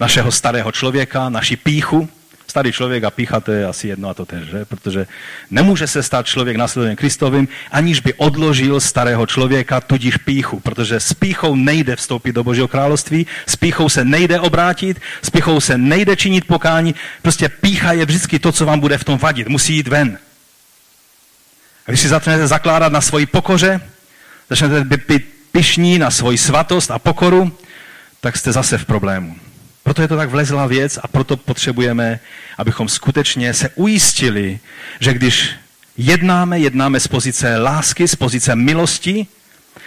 našeho 0.00 0.32
starého 0.32 0.72
člověka, 0.72 1.28
naši 1.28 1.56
píchu, 1.56 2.08
Starý 2.50 2.72
člověk 2.72 3.04
a 3.04 3.10
pícha, 3.10 3.40
to 3.40 3.52
je 3.52 3.66
asi 3.66 3.88
jedno 3.88 4.08
a 4.08 4.14
to 4.14 4.24
tež, 4.24 4.46
že? 4.48 4.64
protože 4.64 5.06
nemůže 5.50 5.86
se 5.86 6.02
stát 6.02 6.26
člověk 6.26 6.56
následovým 6.56 6.96
Kristovým, 6.96 7.48
aniž 7.70 8.00
by 8.00 8.14
odložil 8.14 8.80
starého 8.80 9.26
člověka, 9.26 9.80
tudíž 9.80 10.16
píchu, 10.16 10.60
protože 10.60 11.00
s 11.00 11.14
píchou 11.14 11.54
nejde 11.54 11.96
vstoupit 11.96 12.32
do 12.32 12.44
Božího 12.44 12.68
království, 12.68 13.26
s 13.46 13.56
píchou 13.56 13.88
se 13.88 14.04
nejde 14.04 14.40
obrátit, 14.40 15.00
s 15.22 15.30
píchou 15.30 15.60
se 15.60 15.78
nejde 15.78 16.16
činit 16.16 16.46
pokání, 16.46 16.94
prostě 17.22 17.48
pícha 17.48 17.92
je 17.92 18.06
vždycky 18.06 18.38
to, 18.38 18.52
co 18.52 18.66
vám 18.66 18.80
bude 18.80 18.98
v 18.98 19.04
tom 19.04 19.18
vadit, 19.18 19.48
musí 19.48 19.74
jít 19.74 19.88
ven. 19.88 20.18
A 21.86 21.90
když 21.90 22.00
si 22.00 22.08
začnete 22.08 22.46
zakládat 22.46 22.92
na 22.92 23.00
svoji 23.00 23.26
pokoře, 23.26 23.80
začnete 24.50 24.84
být 24.84 25.22
pišní 25.52 25.98
na 25.98 26.10
svoji 26.10 26.38
svatost 26.38 26.90
a 26.90 26.98
pokoru, 26.98 27.58
tak 28.20 28.36
jste 28.36 28.52
zase 28.52 28.78
v 28.78 28.84
problému. 28.84 29.47
Proto 29.88 30.02
je 30.02 30.08
to 30.08 30.16
tak 30.16 30.30
vlezlá 30.30 30.66
věc 30.66 30.98
a 31.02 31.08
proto 31.08 31.36
potřebujeme, 31.36 32.20
abychom 32.58 32.88
skutečně 32.88 33.54
se 33.54 33.68
ujistili, 33.74 34.60
že 35.00 35.14
když 35.14 35.50
jednáme, 35.96 36.58
jednáme 36.58 37.00
z 37.00 37.08
pozice 37.08 37.58
lásky, 37.58 38.08
z 38.08 38.14
pozice 38.14 38.56
milosti 38.56 39.26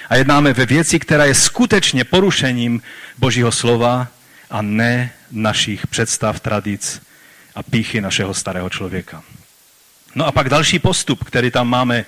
a 0.10 0.16
jednáme 0.16 0.54
ve 0.54 0.66
věci, 0.66 1.00
která 1.00 1.26
je 1.26 1.36
skutečně 1.36 2.04
porušením 2.04 2.82
Božího 3.18 3.52
slova 3.52 4.08
a 4.50 4.62
ne 4.62 5.12
našich 5.32 5.88
představ, 5.88 6.40
tradic 6.40 7.02
a 7.56 7.64
píchy 7.64 8.02
našeho 8.02 8.34
starého 8.34 8.70
člověka. 8.70 9.24
No 10.16 10.26
a 10.26 10.32
pak 10.32 10.50
další 10.50 10.80
postup, 10.80 11.24
který 11.24 11.52
tam 11.52 11.68
máme 11.68 12.06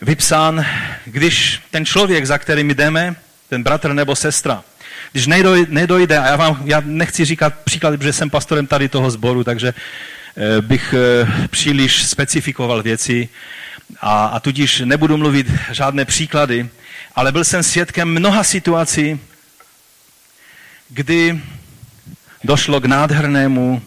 vypsán, 0.00 0.66
když 1.04 1.62
ten 1.70 1.86
člověk, 1.86 2.26
za 2.26 2.38
kterým 2.38 2.68
jdeme, 2.68 3.16
ten 3.48 3.62
bratr 3.62 3.92
nebo 3.92 4.16
sestra, 4.16 4.64
když 5.14 5.26
nedojde, 5.68 6.18
a 6.18 6.26
já 6.26 6.36
vám 6.36 6.62
já 6.64 6.82
nechci 6.84 7.24
říkat 7.24 7.54
příklad, 7.64 7.96
protože 7.96 8.12
jsem 8.12 8.30
pastorem 8.30 8.66
tady 8.66 8.88
toho 8.88 9.10
sboru, 9.10 9.44
takže 9.44 9.74
eh, 10.36 10.62
bych 10.62 10.94
eh, 10.94 11.48
příliš 11.48 12.06
specifikoval 12.06 12.82
věci 12.82 13.28
a, 14.00 14.26
a 14.26 14.40
tudíž 14.40 14.80
nebudu 14.80 15.16
mluvit 15.16 15.46
žádné 15.70 16.04
příklady, 16.04 16.68
ale 17.14 17.32
byl 17.32 17.44
jsem 17.44 17.62
svědkem 17.62 18.08
mnoha 18.08 18.44
situací, 18.44 19.20
kdy 20.88 21.40
došlo 22.44 22.80
k 22.80 22.84
nádhernému 22.84 23.82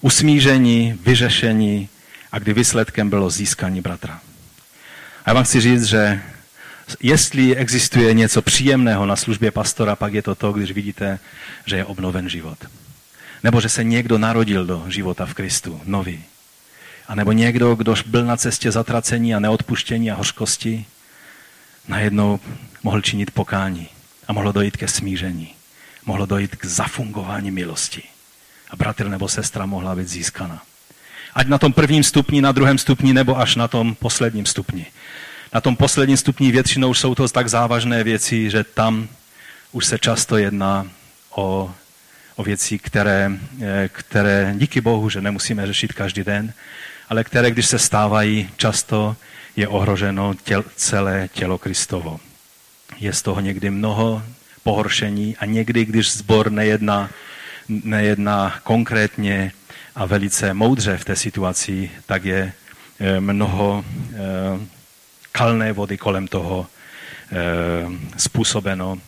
usmíření, 0.00 0.98
vyřešení 1.06 1.88
a 2.32 2.38
kdy 2.38 2.52
výsledkem 2.52 3.10
bylo 3.10 3.30
získání 3.30 3.80
bratra. 3.80 4.20
A 5.24 5.30
já 5.30 5.34
vám 5.34 5.44
chci 5.44 5.60
říct, 5.60 5.84
že 5.84 6.20
jestli 7.00 7.56
existuje 7.56 8.14
něco 8.14 8.42
příjemného 8.42 9.06
na 9.06 9.16
službě 9.16 9.50
pastora, 9.50 9.96
pak 9.96 10.14
je 10.14 10.22
to 10.22 10.34
to, 10.34 10.52
když 10.52 10.72
vidíte, 10.72 11.18
že 11.66 11.76
je 11.76 11.84
obnoven 11.84 12.28
život. 12.28 12.58
Nebo 13.42 13.60
že 13.60 13.68
se 13.68 13.84
někdo 13.84 14.18
narodil 14.18 14.66
do 14.66 14.84
života 14.88 15.26
v 15.26 15.34
Kristu, 15.34 15.80
nový. 15.84 16.24
A 17.08 17.14
nebo 17.14 17.32
někdo, 17.32 17.74
kdo 17.74 17.94
byl 18.06 18.24
na 18.24 18.36
cestě 18.36 18.72
zatracení 18.72 19.34
a 19.34 19.40
neodpuštění 19.40 20.10
a 20.10 20.14
hořkosti, 20.14 20.84
najednou 21.88 22.40
mohl 22.82 23.00
činit 23.00 23.30
pokání 23.30 23.88
a 24.28 24.32
mohlo 24.32 24.52
dojít 24.52 24.76
ke 24.76 24.88
smíření. 24.88 25.48
Mohlo 26.06 26.26
dojít 26.26 26.56
k 26.56 26.64
zafungování 26.64 27.50
milosti. 27.50 28.02
A 28.70 28.76
bratr 28.76 29.08
nebo 29.08 29.28
sestra 29.28 29.66
mohla 29.66 29.96
být 29.96 30.08
získana. 30.08 30.62
Ať 31.34 31.46
na 31.46 31.58
tom 31.58 31.72
prvním 31.72 32.04
stupni, 32.04 32.42
na 32.42 32.52
druhém 32.52 32.78
stupni, 32.78 33.14
nebo 33.14 33.38
až 33.38 33.56
na 33.56 33.68
tom 33.68 33.94
posledním 33.94 34.46
stupni 34.46 34.86
na 35.52 35.60
tom 35.60 35.76
posledním 35.76 36.16
stupni 36.16 36.52
většinou 36.52 36.94
jsou 36.94 37.14
to 37.14 37.28
tak 37.28 37.48
závažné 37.48 38.04
věci, 38.04 38.50
že 38.50 38.64
tam 38.64 39.08
už 39.72 39.86
se 39.86 39.98
často 39.98 40.36
jedná 40.36 40.86
o, 41.30 41.74
o 42.36 42.42
věci, 42.42 42.78
které, 42.78 43.30
eh, 43.62 43.88
které 43.92 44.54
díky 44.56 44.80
Bohu, 44.80 45.10
že 45.10 45.20
nemusíme 45.20 45.66
řešit 45.66 45.92
každý 45.92 46.24
den, 46.24 46.52
ale 47.08 47.24
které, 47.24 47.50
když 47.50 47.66
se 47.66 47.78
stávají, 47.78 48.50
často 48.56 49.16
je 49.56 49.68
ohroženo 49.68 50.34
těl, 50.34 50.64
celé 50.76 51.28
tělo 51.32 51.58
Kristovo. 51.58 52.20
Je 52.98 53.12
z 53.12 53.22
toho 53.22 53.40
někdy 53.40 53.70
mnoho 53.70 54.22
pohoršení 54.62 55.36
a 55.36 55.44
někdy, 55.44 55.84
když 55.84 56.12
zbor 56.12 56.52
nejedná, 56.52 57.10
nejedná 57.68 58.60
konkrétně 58.62 59.52
a 59.94 60.06
velice 60.06 60.54
moudře 60.54 60.96
v 60.96 61.04
té 61.04 61.16
situaci, 61.16 61.90
tak 62.06 62.24
je 62.24 62.52
eh, 63.00 63.20
mnoho 63.20 63.84
eh, 64.14 64.79
kalné 65.32 65.72
vody 65.72 65.98
kolem 65.98 66.28
toho 66.28 66.66
e, 66.66 67.36
způsobeno 68.16 68.98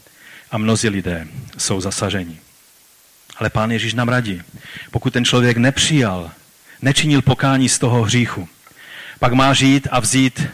a 0.51 0.59
mnozí 0.59 0.89
lidé 0.89 1.27
jsou 1.59 1.81
zasaženi. 1.81 2.39
Ale 3.37 3.51
pán 3.51 3.71
Ježíš 3.71 3.95
nám 3.95 4.09
radí, 4.09 4.43
pokud 4.91 5.13
ten 5.13 5.25
člověk 5.25 5.57
nepřijal, 5.57 6.31
nečinil 6.83 7.23
pokání 7.23 7.69
z 7.69 7.79
toho 7.79 8.03
hříchu, 8.03 8.49
pak 9.19 9.33
má 9.33 9.55
žít 9.55 9.89
a 9.91 10.01
vzít 10.01 10.47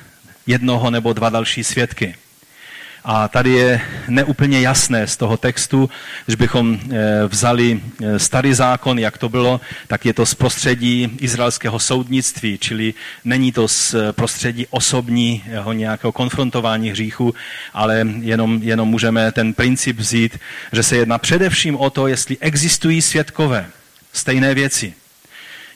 jednoho 0.46 0.90
nebo 0.90 1.12
dva 1.12 1.30
další 1.30 1.64
svědky 1.64 2.14
a 3.04 3.28
tady 3.28 3.50
je 3.50 3.80
neúplně 4.08 4.60
jasné 4.60 5.06
z 5.06 5.16
toho 5.16 5.36
textu, 5.36 5.90
když 6.26 6.36
bychom 6.36 6.78
eh, 6.80 7.26
vzali 7.26 7.80
eh, 7.80 8.18
starý 8.18 8.54
zákon, 8.54 8.98
jak 8.98 9.18
to 9.18 9.28
bylo, 9.28 9.60
tak 9.86 10.06
je 10.06 10.14
to 10.14 10.26
z 10.26 10.34
prostředí 10.34 11.10
izraelského 11.20 11.78
soudnictví, 11.78 12.58
čili 12.58 12.94
není 13.24 13.52
to 13.52 13.68
z 13.68 13.94
eh, 13.94 14.12
prostředí 14.12 14.66
osobního 14.70 15.72
nějakého 15.72 16.12
konfrontování 16.12 16.90
hříchu, 16.90 17.34
ale 17.72 18.06
jenom, 18.20 18.62
jenom 18.62 18.88
můžeme 18.88 19.32
ten 19.32 19.54
princip 19.54 19.96
vzít, 19.96 20.38
že 20.72 20.82
se 20.82 20.96
jedná 20.96 21.18
především 21.18 21.76
o 21.76 21.90
to, 21.90 22.06
jestli 22.06 22.36
existují 22.40 23.02
svědkové 23.02 23.66
stejné 24.12 24.54
věci. 24.54 24.94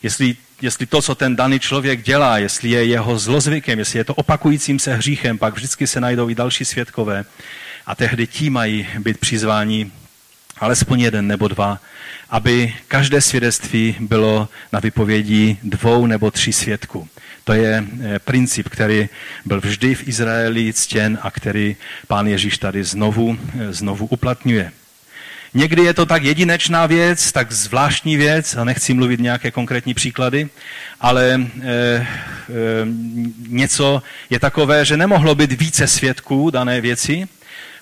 Jestli 0.03 0.37
jestli 0.63 0.87
to, 0.87 1.03
co 1.03 1.15
ten 1.15 1.37
daný 1.37 1.61
člověk 1.61 2.03
dělá, 2.03 2.39
jestli 2.39 2.71
je 2.71 2.85
jeho 2.85 3.19
zlozvykem, 3.19 3.79
jestli 3.79 3.99
je 3.99 4.05
to 4.05 4.15
opakujícím 4.15 4.79
se 4.79 4.95
hříchem, 4.95 5.39
pak 5.39 5.55
vždycky 5.55 5.87
se 5.87 6.01
najdou 6.01 6.29
i 6.29 6.35
další 6.35 6.65
svědkové 6.65 7.25
a 7.87 7.95
tehdy 7.95 8.27
ti 8.27 8.51
mají 8.51 8.87
být 8.99 9.19
přizváni 9.19 9.91
alespoň 10.59 11.01
jeden 11.01 11.27
nebo 11.27 11.49
dva, 11.49 11.81
aby 12.31 12.75
každé 12.89 13.21
svědectví 13.21 13.97
bylo 14.01 14.49
na 14.73 14.81
vypovědi 14.81 15.57
dvou 15.63 16.07
nebo 16.07 16.31
tří 16.31 16.53
svědků. 16.53 17.09
To 17.45 17.53
je 17.53 17.85
eh, 18.03 18.19
princip, 18.19 18.69
který 18.69 19.09
byl 19.45 19.61
vždy 19.61 19.95
v 19.95 20.09
Izraeli 20.09 20.73
ctěn 20.73 21.19
a 21.23 21.31
který 21.31 21.77
pán 22.07 22.27
Ježíš 22.27 22.59
tady 22.59 22.85
znovu, 22.85 23.39
eh, 23.61 23.73
znovu 23.73 24.07
uplatňuje. 24.07 24.73
Někdy 25.55 25.83
je 25.83 25.95
to 25.95 26.07
tak 26.07 26.23
jedinečná 26.23 26.87
věc, 26.87 27.33
tak 27.33 27.53
zvláštní 27.53 28.17
věc, 28.17 28.57
a 28.57 28.65
nechci 28.65 28.95
mluvit 28.95 29.21
nějaké 29.21 29.51
konkrétní 29.51 29.95
příklady, 29.95 30.49
ale 31.01 31.35
e, 31.35 31.41
e, 31.69 32.07
něco 33.49 34.03
je 34.31 34.41
takové, 34.41 34.85
že 34.85 34.97
nemohlo 34.97 35.35
být 35.35 35.53
více 35.53 35.87
svědků 35.87 36.51
dané 36.51 36.81
věci, 36.81 37.29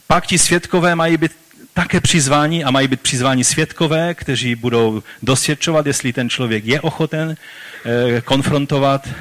pak 0.07 0.27
ti 0.27 0.39
svědkové 0.39 0.95
mají 0.95 1.17
být 1.17 1.33
také 1.75 2.01
přizváni 2.01 2.65
a 2.65 2.71
mají 2.71 2.89
být 2.89 3.01
přizváni 3.01 3.45
svědkové, 3.45 4.15
kteří 4.15 4.55
budou 4.55 5.03
dosvědčovat, 5.23 5.87
jestli 5.87 6.13
ten 6.13 6.31
člověk 6.31 6.65
je 6.65 6.81
ochoten 6.81 7.37
e, 7.85 8.21
konfrontovat 8.21 9.07
e, 9.07 9.13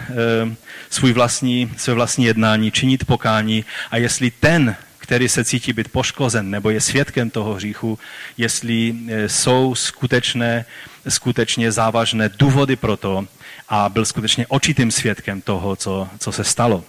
svůj 0.89 1.13
vlastní, 1.13 1.71
své 1.77 1.93
vlastní 1.93 2.25
jednání, 2.25 2.71
činit 2.71 3.05
pokání 3.05 3.65
a 3.91 3.97
jestli 3.97 4.31
ten 4.31 4.75
který 5.09 5.29
se 5.29 5.45
cítí 5.45 5.73
být 5.73 5.89
poškozen 5.89 6.49
nebo 6.49 6.69
je 6.69 6.81
svědkem 6.81 7.29
toho 7.29 7.53
hříchu, 7.53 7.99
jestli 8.37 8.95
e, 9.07 9.29
jsou 9.29 9.75
skutečné, 9.75 10.65
skutečně 11.07 11.71
závažné 11.71 12.29
důvody 12.29 12.75
pro 12.75 12.97
to 12.97 13.25
a 13.69 13.89
byl 13.89 14.05
skutečně 14.05 14.47
očitým 14.47 14.91
svědkem 14.91 15.41
toho, 15.41 15.75
co, 15.75 16.09
co 16.19 16.31
se 16.31 16.43
stalo. 16.43 16.83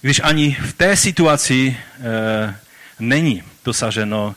Když 0.00 0.20
ani 0.24 0.56
v 0.62 0.72
té 0.72 0.96
situaci 0.96 1.76
e, 1.76 2.56
není 3.00 3.42
dosaženo 3.64 4.34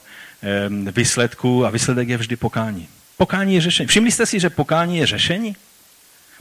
e, 0.88 0.92
výsledku 0.92 1.66
a 1.66 1.70
výsledek 1.70 2.10
je 2.10 2.18
vždy 2.18 2.36
pokání. 2.36 2.88
Pokání 3.18 3.56
je 3.56 3.62
řešení. 3.62 3.88
Všimli 3.88 4.12
jste 4.12 4.26
si, 4.26 4.40
že 4.40 4.50
pokání 4.50 4.98
je 4.98 5.08
řešení? 5.08 5.56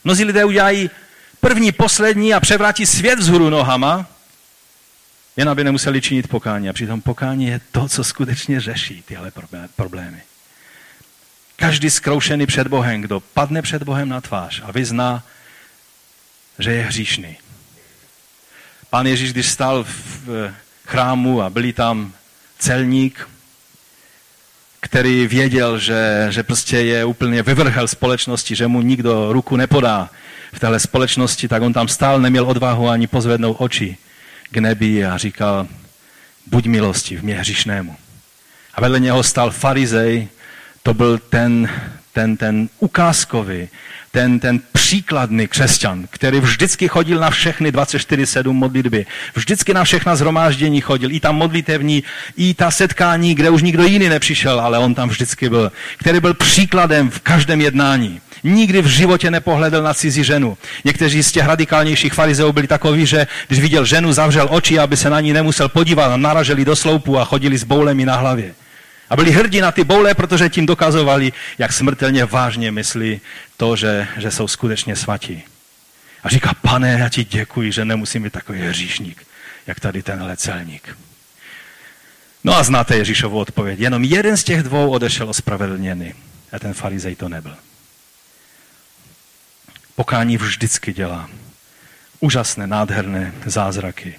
Mnozí 0.04 0.24
lidé 0.24 0.44
udělají 0.44 0.90
první, 1.40 1.72
poslední 1.72 2.34
a 2.34 2.40
převrátí 2.40 2.86
svět 2.86 3.18
vzhůru 3.18 3.50
nohama 3.50 4.13
Jen 5.36 5.48
aby 5.48 5.64
nemuseli 5.64 6.00
činit 6.00 6.28
pokání. 6.28 6.68
A 6.68 6.72
přitom 6.72 7.00
pokání 7.00 7.46
je 7.46 7.60
to, 7.72 7.88
co 7.88 8.04
skutečně 8.04 8.60
řeší 8.60 9.02
tyhle 9.02 9.32
problémy. 9.76 10.22
Každý 11.56 11.90
zkroušený 11.90 12.46
před 12.46 12.66
Bohem, 12.66 13.00
kdo 13.00 13.20
padne 13.20 13.62
před 13.62 13.82
Bohem 13.82 14.08
na 14.08 14.20
tvář 14.20 14.62
a 14.64 14.72
vyzná, 14.72 15.22
že 16.58 16.72
je 16.72 16.82
hříšný. 16.82 17.36
Pán 18.90 19.06
Ježíš, 19.06 19.32
když 19.32 19.46
stál 19.46 19.84
v 19.84 20.52
chrámu 20.86 21.42
a 21.42 21.50
byli 21.50 21.72
tam 21.72 22.12
celník, 22.58 23.28
který 24.80 25.26
věděl, 25.26 25.78
že, 25.78 26.26
že 26.30 26.42
prostě 26.42 26.76
je 26.76 27.04
úplně 27.04 27.42
vyvrhel 27.42 27.88
společnosti, 27.88 28.54
že 28.54 28.66
mu 28.66 28.82
nikdo 28.82 29.32
ruku 29.32 29.56
nepodá 29.56 30.10
v 30.52 30.58
téhle 30.58 30.80
společnosti, 30.80 31.48
tak 31.48 31.62
on 31.62 31.72
tam 31.72 31.88
stál, 31.88 32.20
neměl 32.20 32.48
odvahu 32.48 32.88
ani 32.88 33.06
pozvednout 33.06 33.56
oči 33.60 33.96
k 34.54 34.58
nebi 34.58 35.04
a 35.04 35.18
říkal, 35.18 35.66
buď 36.46 36.66
milosti 36.66 37.16
v 37.16 37.22
mě 37.22 37.34
hřišnému. 37.34 37.96
A 38.74 38.80
vedle 38.80 39.00
něho 39.00 39.22
stal 39.22 39.50
farizej, 39.50 40.28
to 40.82 40.94
byl 40.94 41.18
ten, 41.18 41.68
ten, 42.12 42.36
ten 42.36 42.68
ukázkový, 42.78 43.68
ten, 44.10 44.40
ten 44.40 44.60
příkladný 44.72 45.48
křesťan, 45.48 46.06
který 46.10 46.40
vždycky 46.40 46.88
chodil 46.88 47.20
na 47.20 47.30
všechny 47.30 47.70
24-7 47.72 48.52
modlitby, 48.52 49.06
vždycky 49.34 49.74
na 49.74 49.84
všechna 49.84 50.16
zhromáždění 50.16 50.80
chodil, 50.80 51.12
i 51.12 51.20
tam 51.20 51.36
modlitevní, 51.36 52.02
i 52.36 52.54
ta 52.54 52.70
setkání, 52.70 53.34
kde 53.34 53.50
už 53.50 53.62
nikdo 53.62 53.84
jiný 53.84 54.08
nepřišel, 54.08 54.60
ale 54.60 54.78
on 54.78 54.94
tam 54.94 55.08
vždycky 55.08 55.48
byl, 55.48 55.72
který 55.98 56.20
byl 56.20 56.34
příkladem 56.34 57.10
v 57.10 57.20
každém 57.20 57.60
jednání. 57.60 58.20
Nikdy 58.44 58.82
v 58.82 58.86
životě 58.86 59.30
nepohledl 59.30 59.82
na 59.82 59.94
cizí 59.94 60.24
ženu. 60.24 60.58
Někteří 60.84 61.22
z 61.22 61.32
těch 61.32 61.46
radikálnějších 61.46 62.14
farizeů 62.14 62.52
byli 62.52 62.66
takoví, 62.66 63.06
že 63.06 63.26
když 63.48 63.60
viděl 63.60 63.84
ženu, 63.84 64.12
zavřel 64.12 64.48
oči, 64.50 64.78
aby 64.78 64.96
se 64.96 65.10
na 65.10 65.20
ní 65.20 65.32
nemusel 65.32 65.68
podívat 65.68 66.12
a 66.12 66.16
naraželi 66.16 66.64
do 66.64 66.76
sloupu 66.76 67.18
a 67.18 67.24
chodili 67.24 67.58
s 67.58 67.64
boulemi 67.64 68.04
na 68.04 68.16
hlavě. 68.16 68.54
A 69.10 69.16
byli 69.16 69.30
hrdí 69.30 69.60
na 69.60 69.72
ty 69.72 69.84
boule, 69.84 70.14
protože 70.14 70.48
tím 70.48 70.66
dokazovali, 70.66 71.32
jak 71.58 71.72
smrtelně 71.72 72.24
vážně 72.24 72.70
myslí 72.70 73.20
to, 73.56 73.76
že, 73.76 74.06
že 74.16 74.30
jsou 74.30 74.48
skutečně 74.48 74.96
svatí. 74.96 75.42
A 76.22 76.28
říká, 76.28 76.52
pane, 76.62 76.96
já 77.00 77.08
ti 77.08 77.24
děkuji, 77.24 77.72
že 77.72 77.84
nemusím 77.84 78.22
být 78.22 78.32
takový 78.32 78.60
hříšník, 78.60 79.26
jak 79.66 79.80
tady 79.80 80.02
tenhle 80.02 80.36
celník. 80.36 80.96
No 82.44 82.56
a 82.56 82.62
znáte 82.62 82.96
Ježíšovu 82.96 83.38
odpověď. 83.38 83.80
Jenom 83.80 84.04
jeden 84.04 84.36
z 84.36 84.44
těch 84.44 84.62
dvou 84.62 84.90
odešel 84.90 85.28
ospravedlněný. 85.28 86.14
A 86.52 86.58
ten 86.58 86.74
farizej 86.74 87.16
to 87.16 87.28
nebyl. 87.28 87.56
Pokání 89.96 90.36
vždycky 90.36 90.92
dělá 90.92 91.30
úžasné, 92.20 92.66
nádherné 92.66 93.32
zázraky, 93.46 94.18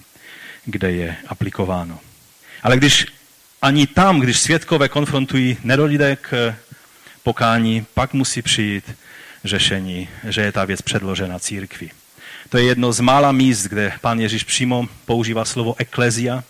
kde 0.65 0.91
je 0.91 1.15
aplikováno. 1.27 1.99
Ale 2.63 2.77
když 2.77 3.05
ani 3.61 3.87
tam, 3.87 4.19
když 4.19 4.39
světkové 4.39 4.89
konfrontují, 4.89 5.57
nedojde 5.63 6.15
k 6.15 6.55
pokání, 7.23 7.85
pak 7.93 8.13
musí 8.13 8.41
přijít 8.41 8.95
řešení, 9.43 10.09
že 10.23 10.41
je 10.41 10.51
ta 10.51 10.65
věc 10.65 10.81
předložena 10.81 11.39
církvi. 11.39 11.89
To 12.49 12.57
je 12.57 12.63
jedno 12.63 12.93
z 12.93 12.99
mála 12.99 13.31
míst, 13.31 13.63
kde 13.63 13.93
pán 14.01 14.19
Ježíš 14.19 14.43
přímo 14.43 14.87
používá 15.05 15.45
slovo 15.45 15.75
eklezia, 15.77 16.43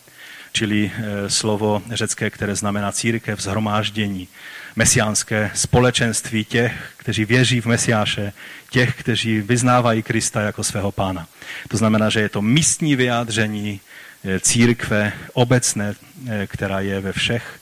čili 0.52 0.92
eh, 0.96 1.30
slovo 1.30 1.82
řecké, 1.92 2.30
které 2.30 2.56
znamená 2.56 2.92
církev, 2.92 3.40
zhromáždění, 3.40 4.28
mesiánské 4.76 5.52
společenství 5.54 6.46
těch, 6.46 6.74
kteří 6.98 7.26
věří 7.26 7.62
v 7.62 7.66
Mesiáše, 7.66 8.34
těch, 8.70 8.96
kteří 8.96 9.42
vyznávají 9.42 10.04
Krista 10.04 10.42
jako 10.42 10.64
svého 10.64 10.92
pána. 10.92 11.28
To 11.68 11.78
znamená, 11.78 12.10
že 12.10 12.20
je 12.20 12.30
to 12.30 12.42
místní 12.42 12.96
vyjádření 12.96 13.80
eh, 14.24 14.40
církve 14.40 15.14
obecné, 15.34 15.96
eh, 16.28 16.48
která 16.48 16.80
je 16.80 17.00
ve 17.00 17.14
všech 17.14 17.60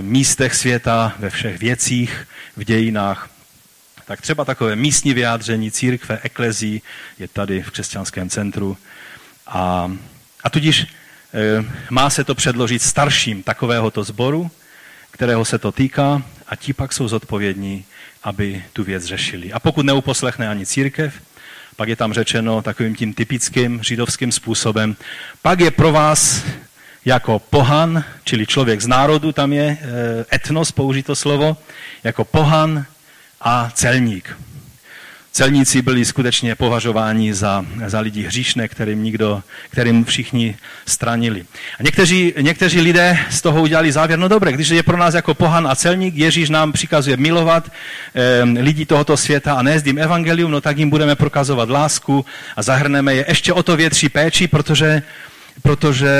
místech 0.00 0.54
světa, 0.54 1.14
ve 1.18 1.30
všech 1.30 1.58
věcích, 1.58 2.28
v 2.56 2.64
dějinách 2.64 3.30
tak 4.04 4.20
třeba 4.20 4.44
takové 4.44 4.76
místní 4.76 5.14
vyjádření 5.14 5.70
církve, 5.70 6.18
eklezí 6.22 6.82
je 7.18 7.28
tady 7.28 7.62
v 7.62 7.70
křesťanském 7.70 8.30
centru. 8.30 8.76
A, 9.46 9.92
a 10.44 10.50
tudíž 10.50 10.86
má 11.90 12.10
se 12.10 12.24
to 12.24 12.34
předložit 12.34 12.82
starším 12.82 13.42
takovéhoto 13.42 14.04
sboru, 14.04 14.50
kterého 15.12 15.44
se 15.44 15.58
to 15.58 15.72
týká, 15.72 16.22
a 16.48 16.56
ti 16.56 16.72
pak 16.72 16.92
jsou 16.92 17.08
zodpovědní, 17.08 17.84
aby 18.22 18.64
tu 18.72 18.84
věc 18.84 19.04
řešili. 19.04 19.52
A 19.52 19.60
pokud 19.60 19.86
neuposlechne 19.86 20.48
ani 20.48 20.66
církev, 20.66 21.14
pak 21.76 21.88
je 21.88 21.96
tam 21.96 22.12
řečeno 22.12 22.62
takovým 22.62 22.94
tím 22.94 23.14
typickým 23.14 23.82
židovským 23.82 24.32
způsobem, 24.32 24.96
pak 25.42 25.60
je 25.60 25.70
pro 25.70 25.92
vás 25.92 26.44
jako 27.04 27.38
pohan, 27.38 28.04
čili 28.24 28.46
člověk 28.46 28.80
z 28.80 28.86
národu, 28.86 29.32
tam 29.32 29.52
je 29.52 29.64
e, 29.64 29.78
etnos, 30.34 30.72
použito 30.72 31.16
slovo, 31.16 31.56
jako 32.04 32.24
pohan 32.24 32.86
a 33.40 33.70
celník. 33.74 34.36
Celníci 35.32 35.82
byli 35.82 36.04
skutečně 36.04 36.54
považováni 36.54 37.34
za, 37.34 37.64
za 37.86 38.00
lidi 38.00 38.22
hříšné, 38.22 38.68
kterým, 38.68 39.02
nikdo, 39.02 39.42
kterým 39.70 40.04
všichni 40.04 40.56
stranili. 40.86 41.44
A 41.80 41.82
někteří, 41.82 42.34
někteří 42.40 42.80
lidé 42.80 43.18
z 43.30 43.40
toho 43.40 43.62
udělali 43.62 43.92
závěr, 43.92 44.18
no 44.18 44.28
dobré, 44.28 44.52
když 44.52 44.68
je 44.68 44.82
pro 44.82 44.96
nás 44.96 45.14
jako 45.14 45.34
pohan 45.34 45.66
a 45.66 45.76
celník, 45.76 46.16
Ježíš 46.16 46.50
nám 46.50 46.72
přikazuje 46.72 47.16
milovat 47.16 47.72
eh, 48.14 48.60
lidi 48.60 48.86
tohoto 48.86 49.16
světa 49.16 49.54
a 49.54 49.68
jim 49.84 49.98
evangelium, 49.98 50.50
no 50.50 50.60
tak 50.60 50.78
jim 50.78 50.90
budeme 50.90 51.16
prokazovat 51.16 51.70
lásku 51.70 52.26
a 52.56 52.62
zahrneme 52.62 53.14
je 53.14 53.24
ještě 53.28 53.52
o 53.52 53.62
to 53.62 53.76
větší 53.76 54.08
péči, 54.08 54.48
protože, 54.48 55.02
protože, 55.62 56.12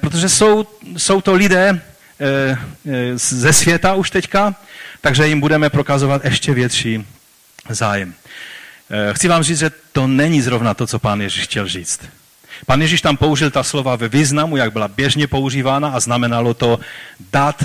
protože 0.00 0.28
jsou, 0.28 0.66
jsou 0.96 1.20
to 1.20 1.32
lidé 1.32 1.80
eh, 2.20 2.58
eh, 2.88 3.18
ze 3.18 3.52
světa 3.52 3.94
už 3.94 4.10
teďka, 4.10 4.54
takže 5.00 5.28
jim 5.28 5.40
budeme 5.40 5.70
prokazovat 5.70 6.24
ještě 6.24 6.54
větší 6.54 7.06
zájem. 7.68 8.14
Eh, 8.90 9.14
chci 9.14 9.28
vám 9.28 9.42
říct, 9.42 9.58
že 9.58 9.70
to 9.92 10.06
není 10.06 10.42
zrovna 10.42 10.74
to, 10.74 10.86
co 10.86 10.98
pán 10.98 11.20
Ježíš 11.20 11.44
chtěl 11.44 11.68
říct. 11.68 12.00
Pan 12.66 12.82
Ježíš 12.82 13.00
tam 13.00 13.16
použil 13.16 13.50
ta 13.50 13.62
slova 13.62 13.96
ve 13.96 14.08
významu, 14.08 14.56
jak 14.56 14.72
byla 14.72 14.88
běžně 14.88 15.26
používána 15.26 15.88
a 15.88 16.00
znamenalo 16.00 16.54
to 16.54 16.80
dát 17.32 17.64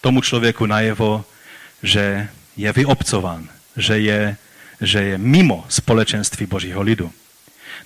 tomu 0.00 0.20
člověku 0.20 0.66
najevo, 0.66 1.24
že 1.82 2.28
je 2.56 2.72
vyobcován, 2.72 3.48
že 3.76 3.98
je, 3.98 4.36
že 4.80 5.02
je 5.02 5.18
mimo 5.18 5.64
společenství 5.68 6.46
božího 6.46 6.82
lidu. 6.82 7.12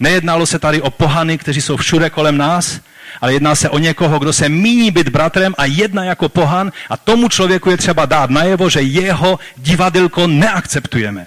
Nejednalo 0.01 0.47
se 0.47 0.59
tady 0.59 0.83
o 0.83 0.91
pohany, 0.91 1.39
kteří 1.39 1.61
jsou 1.61 1.77
všude 1.77 2.11
kolem 2.11 2.37
nás, 2.37 2.81
ale 3.21 3.33
jedná 3.33 3.55
se 3.55 3.71
o 3.71 3.79
někoho, 3.79 4.19
kdo 4.19 4.33
se 4.33 4.49
míní 4.49 4.91
být 4.91 5.09
bratrem 5.09 5.55
a 5.59 5.65
jedna 5.65 6.05
jako 6.05 6.29
pohan 6.29 6.73
a 6.91 6.97
tomu 6.97 7.29
člověku 7.29 7.71
je 7.71 7.77
třeba 7.77 8.07
dát 8.07 8.31
najevo, 8.31 8.71
že 8.71 8.81
jeho 8.81 9.39
divadilko 9.57 10.27
neakceptujeme. 10.27 11.27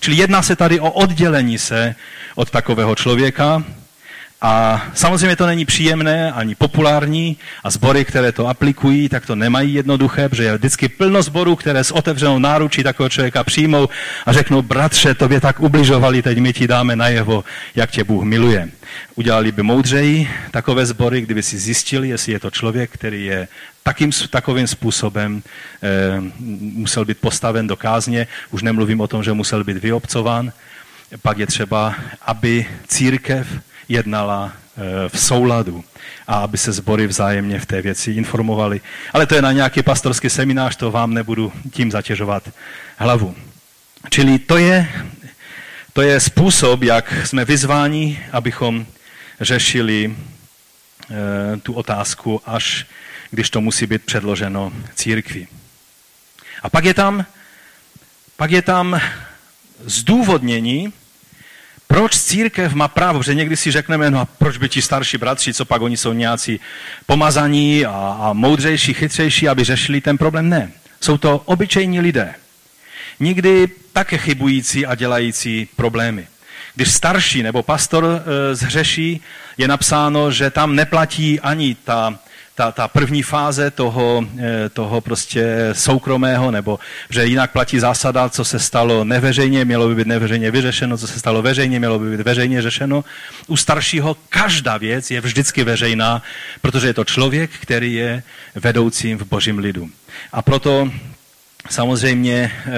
Čili 0.00 0.16
jedná 0.16 0.42
se 0.42 0.56
tady 0.56 0.80
o 0.80 0.90
oddělení 0.90 1.58
se 1.58 1.94
od 2.34 2.50
takového 2.50 2.94
člověka, 2.94 3.62
a 4.46 4.82
samozřejmě 4.94 5.36
to 5.36 5.46
není 5.46 5.64
příjemné 5.64 6.32
ani 6.32 6.54
populární 6.54 7.36
a 7.64 7.70
sbory, 7.70 8.04
které 8.04 8.32
to 8.32 8.46
aplikují, 8.46 9.08
tak 9.08 9.26
to 9.26 9.34
nemají 9.34 9.74
jednoduché, 9.74 10.28
protože 10.28 10.44
je 10.44 10.56
vždycky 10.56 10.88
plno 10.88 11.22
sborů, 11.22 11.56
které 11.56 11.84
s 11.84 11.90
otevřenou 11.90 12.38
náručí 12.38 12.82
takového 12.82 13.08
člověka 13.08 13.44
přijmou 13.44 13.88
a 14.26 14.32
řeknou, 14.32 14.62
bratře, 14.62 15.14
tobě 15.14 15.40
tak 15.40 15.60
ubližovali, 15.60 16.22
teď 16.22 16.38
my 16.38 16.52
ti 16.52 16.68
dáme 16.68 16.96
najevo, 16.96 17.44
jak 17.74 17.90
tě 17.90 18.04
Bůh 18.04 18.24
miluje. 18.24 18.68
Udělali 19.14 19.52
by 19.52 19.62
moudřeji 19.62 20.30
takové 20.50 20.86
sbory, 20.86 21.20
kdyby 21.20 21.42
si 21.42 21.58
zjistili, 21.58 22.08
jestli 22.08 22.32
je 22.32 22.40
to 22.40 22.50
člověk, 22.50 22.90
který 22.90 23.24
je 23.24 23.48
takým, 23.82 24.10
takovým 24.30 24.66
způsobem 24.66 25.42
eh, 25.82 25.88
musel 26.60 27.04
být 27.04 27.18
postaven 27.18 27.66
do 27.66 27.76
kázně. 27.76 28.26
Už 28.50 28.62
nemluvím 28.62 29.00
o 29.00 29.08
tom, 29.08 29.22
že 29.22 29.32
musel 29.32 29.64
být 29.64 29.76
vyobcován. 29.76 30.52
Pak 31.22 31.38
je 31.38 31.46
třeba, 31.46 31.94
aby 32.26 32.66
církev 32.88 33.46
jednala 33.88 34.52
eh, 34.52 35.08
v 35.08 35.20
souladu 35.20 35.84
a 36.26 36.38
aby 36.38 36.58
se 36.58 36.72
sbory 36.72 37.06
vzájemně 37.06 37.60
v 37.60 37.66
té 37.66 37.82
věci 37.82 38.10
informovali. 38.10 38.80
Ale 39.12 39.26
to 39.26 39.34
je 39.34 39.42
na 39.42 39.52
nějaký 39.52 39.82
pastorský 39.82 40.30
seminář, 40.30 40.76
to 40.76 40.90
vám 40.90 41.14
nebudu 41.14 41.52
tím 41.70 41.90
zatěžovat 41.90 42.48
hlavu. 42.96 43.34
Čili 44.10 44.38
to 44.38 44.56
je, 44.56 44.88
to 45.92 46.02
je 46.02 46.20
způsob, 46.20 46.82
jak 46.82 47.26
jsme 47.26 47.44
vyzváni, 47.44 48.20
abychom 48.32 48.86
řešili 49.40 50.04
e, 50.06 51.56
tu 51.56 51.72
otázku, 51.72 52.40
až 52.46 52.86
když 53.30 53.50
to 53.50 53.60
musí 53.60 53.86
být 53.86 54.02
předloženo 54.02 54.72
církvi. 54.94 55.46
A 56.62 56.70
pak 56.70 56.84
je 56.84 56.94
tam, 56.94 57.26
pak 58.36 58.50
je 58.50 58.62
tam 58.62 59.00
zdůvodnění, 59.80 60.92
proč 61.94 62.16
církev 62.18 62.74
má 62.74 62.88
právo? 62.88 63.18
Protože 63.18 63.34
někdy 63.34 63.56
si 63.56 63.70
řekneme, 63.70 64.10
no 64.10 64.20
a 64.20 64.24
proč 64.24 64.56
by 64.56 64.68
ti 64.68 64.82
starší 64.82 65.18
bratři, 65.18 65.54
co 65.54 65.64
pak 65.64 65.82
oni 65.82 65.96
jsou 65.96 66.12
nějací 66.12 66.60
pomazaní 67.06 67.86
a, 67.86 68.16
a 68.20 68.32
moudřejší, 68.32 68.94
chytřejší, 68.94 69.48
aby 69.48 69.64
řešili 69.64 70.00
ten 70.00 70.18
problém? 70.18 70.48
Ne. 70.48 70.70
Jsou 71.00 71.18
to 71.18 71.42
obyčejní 71.44 72.00
lidé. 72.00 72.34
Nikdy 73.20 73.68
také 73.92 74.18
chybující 74.18 74.86
a 74.86 74.94
dělající 74.94 75.68
problémy. 75.76 76.26
Když 76.74 76.92
starší 76.92 77.42
nebo 77.42 77.62
pastor 77.62 78.04
e, 78.04 78.54
zhřeší, 78.54 79.20
je 79.58 79.68
napsáno, 79.68 80.30
že 80.30 80.50
tam 80.50 80.74
neplatí 80.74 81.40
ani 81.40 81.74
ta, 81.74 82.18
ta, 82.54 82.72
ta 82.72 82.88
první 82.88 83.22
fáze 83.22 83.70
toho, 83.70 84.26
eh, 84.38 84.68
toho 84.68 85.00
prostě 85.00 85.70
soukromého, 85.72 86.50
nebo 86.50 86.78
že 87.10 87.26
jinak 87.26 87.52
platí 87.52 87.78
zásada, 87.78 88.28
co 88.28 88.44
se 88.44 88.58
stalo 88.58 89.04
neveřejně, 89.04 89.64
mělo 89.64 89.88
by 89.88 89.94
být 89.94 90.06
neveřejně 90.06 90.50
vyřešeno, 90.50 90.98
co 90.98 91.06
se 91.06 91.18
stalo 91.18 91.42
veřejně, 91.42 91.78
mělo 91.78 91.98
by 91.98 92.16
být 92.16 92.20
veřejně 92.20 92.62
řešeno. 92.62 93.04
U 93.46 93.56
staršího 93.56 94.16
každá 94.28 94.76
věc 94.76 95.10
je 95.10 95.20
vždycky 95.20 95.64
veřejná, 95.64 96.22
protože 96.60 96.86
je 96.86 96.94
to 96.94 97.04
člověk, 97.04 97.50
který 97.60 97.94
je 97.94 98.22
vedoucím 98.54 99.18
v 99.18 99.24
božím 99.24 99.58
lidu. 99.58 99.90
A 100.32 100.42
proto 100.42 100.90
samozřejmě 101.70 102.52
eh, 102.66 102.72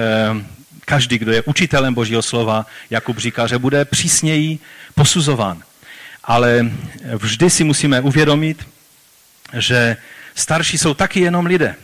každý, 0.85 1.17
kdo 1.17 1.31
je 1.31 1.43
učitelem 1.45 1.93
božího 1.93 2.21
slova, 2.21 2.65
Jakub 2.89 3.17
říká, 3.17 3.47
že 3.47 3.57
bude 3.57 3.85
přísněji 3.85 4.59
posuzován. 4.95 5.61
Ale 6.23 6.71
vždy 7.17 7.49
si 7.49 7.63
musíme 7.63 8.01
uvědomit, 8.01 8.65
že 9.53 9.97
starší 10.35 10.77
jsou 10.77 10.93
taky 10.93 11.19
jenom 11.19 11.45
lidé. 11.45 11.75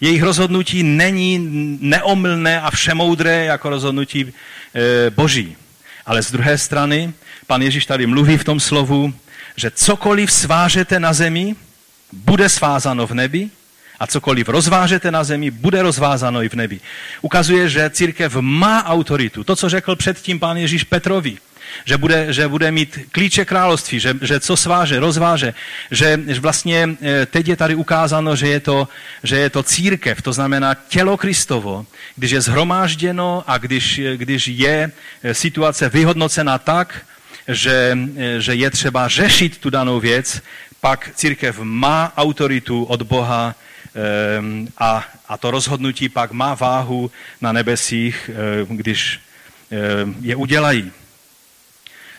Jejich 0.00 0.22
rozhodnutí 0.22 0.82
není 0.82 1.38
neomylné 1.80 2.60
a 2.60 2.70
všemoudré 2.70 3.44
jako 3.44 3.70
rozhodnutí 3.70 4.20
e, 4.20 5.10
boží. 5.10 5.56
Ale 6.06 6.22
z 6.22 6.32
druhé 6.32 6.58
strany, 6.58 7.12
pan 7.46 7.62
Ježíš 7.62 7.86
tady 7.86 8.06
mluví 8.06 8.36
v 8.38 8.44
tom 8.44 8.60
slovu, 8.60 9.14
že 9.56 9.70
cokoliv 9.70 10.32
svážete 10.32 11.00
na 11.00 11.12
zemi, 11.12 11.56
bude 12.12 12.48
svázáno 12.48 13.06
v 13.06 13.14
nebi 13.14 13.50
a 14.00 14.06
cokoliv 14.06 14.48
rozvážete 14.48 15.10
na 15.10 15.24
zemi, 15.24 15.50
bude 15.50 15.82
rozvázáno 15.82 16.42
i 16.42 16.48
v 16.48 16.54
nebi. 16.54 16.80
Ukazuje, 17.22 17.68
že 17.68 17.90
církev 17.90 18.36
má 18.40 18.84
autoritu. 18.84 19.44
To, 19.44 19.56
co 19.56 19.68
řekl 19.68 19.96
předtím 19.96 20.38
pán 20.38 20.56
Ježíš 20.56 20.84
Petrovi 20.84 21.38
že 21.84 21.96
bude, 21.96 22.32
že 22.32 22.48
bude 22.48 22.70
mít 22.70 22.98
klíče 23.12 23.44
království, 23.44 24.00
že, 24.00 24.14
že 24.22 24.40
co 24.40 24.56
sváže, 24.56 25.00
rozváže, 25.00 25.54
že 25.90 26.18
vlastně 26.40 26.88
eh, 27.02 27.26
teď 27.26 27.48
je 27.48 27.56
tady 27.56 27.74
ukázáno, 27.74 28.36
že 28.36 28.48
je, 28.48 28.60
to, 28.60 28.88
že 29.22 29.36
je 29.36 29.50
to 29.50 29.62
církev, 29.62 30.22
to 30.22 30.32
znamená 30.32 30.74
tělo 30.74 31.16
Kristovo, 31.16 31.86
když 32.16 32.30
je 32.30 32.40
zhromážděno 32.40 33.44
a 33.46 33.58
když, 33.58 34.00
když 34.16 34.48
je 34.48 34.92
eh, 35.22 35.34
situace 35.34 35.88
vyhodnocena 35.88 36.58
tak, 36.58 37.02
že, 37.48 37.98
eh, 38.16 38.40
že 38.40 38.54
je 38.54 38.70
třeba 38.70 39.08
řešit 39.08 39.58
tu 39.58 39.70
danou 39.70 40.00
věc, 40.00 40.42
pak 40.80 41.10
církev 41.14 41.58
má 41.62 42.12
autoritu 42.16 42.84
od 42.84 43.02
Boha 43.02 43.54
a, 44.78 45.04
a 45.28 45.36
to 45.36 45.50
rozhodnutí 45.50 46.08
pak 46.08 46.32
má 46.32 46.54
váhu 46.54 47.10
na 47.40 47.52
nebesích, 47.52 48.30
když 48.68 49.20
je 50.20 50.36
udělají. 50.36 50.92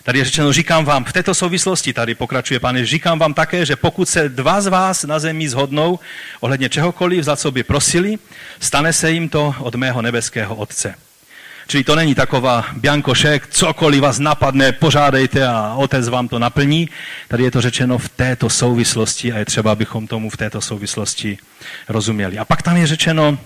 Tady 0.05 0.19
je 0.19 0.25
řečeno, 0.25 0.53
říkám 0.53 0.85
vám, 0.85 1.03
v 1.03 1.13
této 1.13 1.33
souvislosti, 1.33 1.93
tady 1.93 2.15
pokračuje 2.15 2.59
pane, 2.59 2.85
říkám 2.85 3.19
vám 3.19 3.33
také, 3.33 3.65
že 3.65 3.75
pokud 3.75 4.09
se 4.09 4.29
dva 4.29 4.61
z 4.61 4.67
vás 4.67 5.03
na 5.03 5.19
zemi 5.19 5.49
zhodnou 5.49 5.99
ohledně 6.39 6.69
čehokoliv, 6.69 7.23
za 7.23 7.35
co 7.35 7.51
by 7.51 7.63
prosili, 7.63 8.17
stane 8.59 8.93
se 8.93 9.11
jim 9.11 9.29
to 9.29 9.55
od 9.59 9.75
mého 9.75 10.01
nebeského 10.01 10.55
Otce. 10.55 10.95
Čili 11.67 11.83
to 11.83 11.95
není 11.95 12.15
taková 12.15 12.65
biankošek, 12.75 13.47
cokoliv 13.47 14.01
vás 14.01 14.19
napadne, 14.19 14.71
požádejte 14.71 15.47
a 15.47 15.73
otec 15.77 16.07
vám 16.07 16.27
to 16.27 16.39
naplní. 16.39 16.89
Tady 17.27 17.43
je 17.43 17.51
to 17.51 17.61
řečeno 17.61 17.97
v 17.97 18.09
této 18.09 18.49
souvislosti 18.49 19.33
a 19.33 19.37
je 19.37 19.45
třeba, 19.45 19.71
abychom 19.71 20.07
tomu 20.07 20.29
v 20.29 20.37
této 20.37 20.61
souvislosti 20.61 21.37
rozuměli. 21.89 22.37
A 22.37 22.45
pak 22.45 22.61
tam 22.61 22.77
je 22.77 22.87
řečeno, 22.87 23.37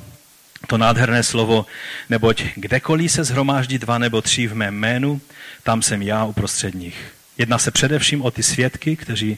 to 0.68 0.78
nádherné 0.78 1.24
slovo, 1.24 1.66
neboť 2.10 2.43
kdekoliv 2.55 3.12
se 3.12 3.24
zhromáždí 3.24 3.78
dva 3.78 3.97
nebo 3.97 4.22
tři 4.22 4.47
v 4.47 4.55
mém 4.55 4.76
jménu, 4.76 5.22
tam 5.64 5.82
jsem 5.82 6.01
já 6.01 6.26
uprostřed 6.26 6.76
nich. 6.76 7.14
Jedná 7.38 7.57
se 7.57 7.72
především 7.72 8.22
o 8.22 8.32
ty 8.32 8.43
svědky, 8.43 8.95
kteří 8.95 9.38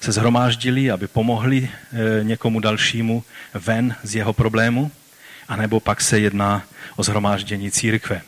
se 0.00 0.12
zhromáždili, 0.12 0.90
aby 0.90 1.06
pomohli 1.06 1.68
e, 1.68 2.24
někomu 2.24 2.60
dalšímu 2.60 3.24
ven 3.54 3.96
z 4.02 4.14
jeho 4.14 4.32
problému, 4.32 4.90
anebo 5.48 5.80
pak 5.80 6.00
se 6.00 6.18
jedná 6.18 6.62
o 6.96 7.02
zhromáždění 7.02 7.70
církve, 7.70 8.22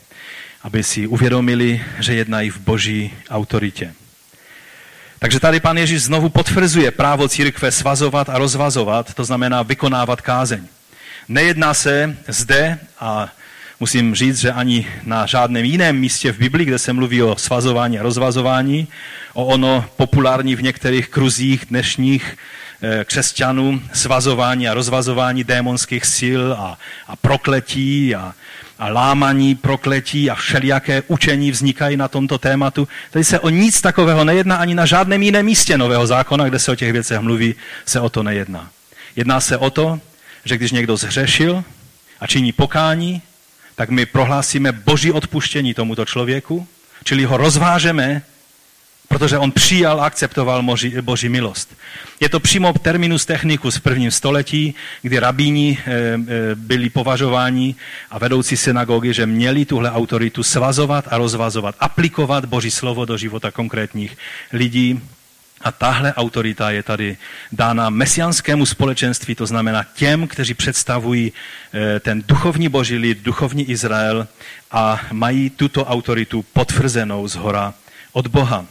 aby 0.63 0.83
si 0.83 1.07
uvědomili, 1.07 1.85
že 2.01 2.15
jednají 2.15 2.51
v 2.51 2.59
boží 2.59 3.15
autoritě. 3.31 3.95
Takže 5.19 5.41
tady 5.41 5.61
pan 5.61 5.79
Ježíš 5.79 6.03
znovu 6.03 6.29
potvrzuje 6.29 6.91
právo 6.91 7.29
církve 7.29 7.73
svazovat 7.73 8.29
a 8.29 8.39
rozvazovat, 8.39 9.15
to 9.15 9.25
znamená 9.25 9.63
vykonávat 9.63 10.21
kázeň. 10.21 10.69
Nejedná 11.29 11.75
se 11.75 12.17
zde, 12.29 12.79
a 13.01 13.29
musím 13.81 14.15
říct, 14.15 14.39
že 14.39 14.53
ani 14.53 14.87
na 15.05 15.27
žádném 15.27 15.65
jiném 15.65 15.97
místě 15.97 16.33
v 16.33 16.39
Biblii, 16.39 16.67
kde 16.67 16.79
se 16.79 16.93
mluví 16.93 17.23
o 17.23 17.37
svazování 17.37 17.99
a 17.99 18.03
rozvazování, 18.03 18.89
o 19.33 19.47
ono 19.47 19.85
populární 19.97 20.57
v 20.57 20.63
některých 20.63 21.09
kruzích 21.09 21.65
dnešních 21.71 22.37
eh, 22.83 23.05
křesťanů 23.05 23.83
svazování 23.93 24.69
a 24.69 24.75
rozvazování 24.75 25.45
démonských 25.45 26.05
sil 26.17 26.43
a, 26.53 26.79
a 27.09 27.17
prokletí 27.17 28.15
a, 28.15 28.35
a 28.79 28.89
lámaní 28.89 29.55
prokletí 29.55 30.31
a 30.31 30.35
všelijaké 30.35 31.03
učení 31.09 31.51
vznikají 31.51 31.97
na 31.97 32.09
tomto 32.09 32.39
tématu. 32.39 32.89
Tady 33.11 33.25
se 33.25 33.41
o 33.41 33.49
nic 33.49 33.81
takového 33.81 34.25
nejedná 34.25 34.57
ani 34.57 34.75
na 34.75 34.87
žádném 34.87 35.23
jiném 35.23 35.47
místě 35.47 35.79
Nového 35.79 36.07
zákona, 36.07 36.49
kde 36.49 36.59
se 36.59 36.73
o 36.73 36.75
těch 36.75 36.93
věcech 36.93 37.21
mluví, 37.21 37.55
se 37.87 38.01
o 38.01 38.09
to 38.09 38.23
nejedná. 38.23 38.71
Jedná 39.17 39.41
se 39.41 39.57
o 39.57 39.71
to, 39.71 40.01
že 40.45 40.57
když 40.57 40.73
někdo 40.73 40.97
zhřešil 40.97 41.65
a 42.21 42.27
činí 42.27 42.53
pokání, 42.53 43.23
tak 43.75 43.91
my 43.91 44.07
prohlásíme 44.07 44.73
boží 44.73 45.13
odpuštění 45.13 45.75
tomuto 45.75 46.05
člověku, 46.05 46.67
čili 47.05 47.25
ho 47.25 47.37
rozvážeme, 47.37 48.23
protože 49.09 49.39
on 49.39 49.53
přijal 49.53 50.01
a 50.01 50.07
akceptoval 50.07 50.63
boží, 50.63 50.95
boží 51.01 51.29
milost. 51.29 51.77
Je 52.21 52.29
to 52.29 52.41
přímo 52.41 52.73
terminus 52.73 53.27
technicus 53.27 53.77
v 53.77 53.81
prvním 53.81 54.11
století, 54.11 54.75
kdy 55.03 55.19
rabíni 55.19 55.79
e, 55.79 55.93
e, 55.93 56.19
byli 56.55 56.91
považováni 56.91 57.75
a 58.11 58.19
vedoucí 58.19 58.57
synagogy, 58.57 59.15
že 59.15 59.27
měli 59.27 59.65
tuhle 59.65 59.91
autoritu 59.91 60.43
svazovat 60.43 61.05
a 61.11 61.19
rozvazovat, 61.19 61.75
aplikovat 61.81 62.45
boží 62.45 62.71
slovo 62.71 63.05
do 63.05 63.17
života 63.17 63.51
konkrétních 63.51 64.19
lidí, 64.53 65.01
a 65.65 65.73
tahle 65.73 66.15
autorita 66.15 66.71
je 66.71 66.83
tady 66.83 67.17
dána 67.53 67.91
mesianskému 67.91 68.67
společenství, 68.67 69.35
to 69.35 69.47
znamená 69.47 69.85
těm, 69.95 70.29
kteří 70.29 70.55
představují 70.55 71.33
eh, 71.73 72.01
ten 72.01 72.23
duchovní 72.27 72.69
boží 72.69 72.97
lid, 72.97 73.23
duchovní 73.23 73.71
Izrael 73.71 74.29
a 74.71 75.01
mají 75.13 75.51
tuto 75.51 75.85
autoritu 75.85 76.45
potvrzenou 76.53 77.29
z 77.29 77.35
hora 77.35 77.75
od 78.13 78.27
Boha. 78.27 78.67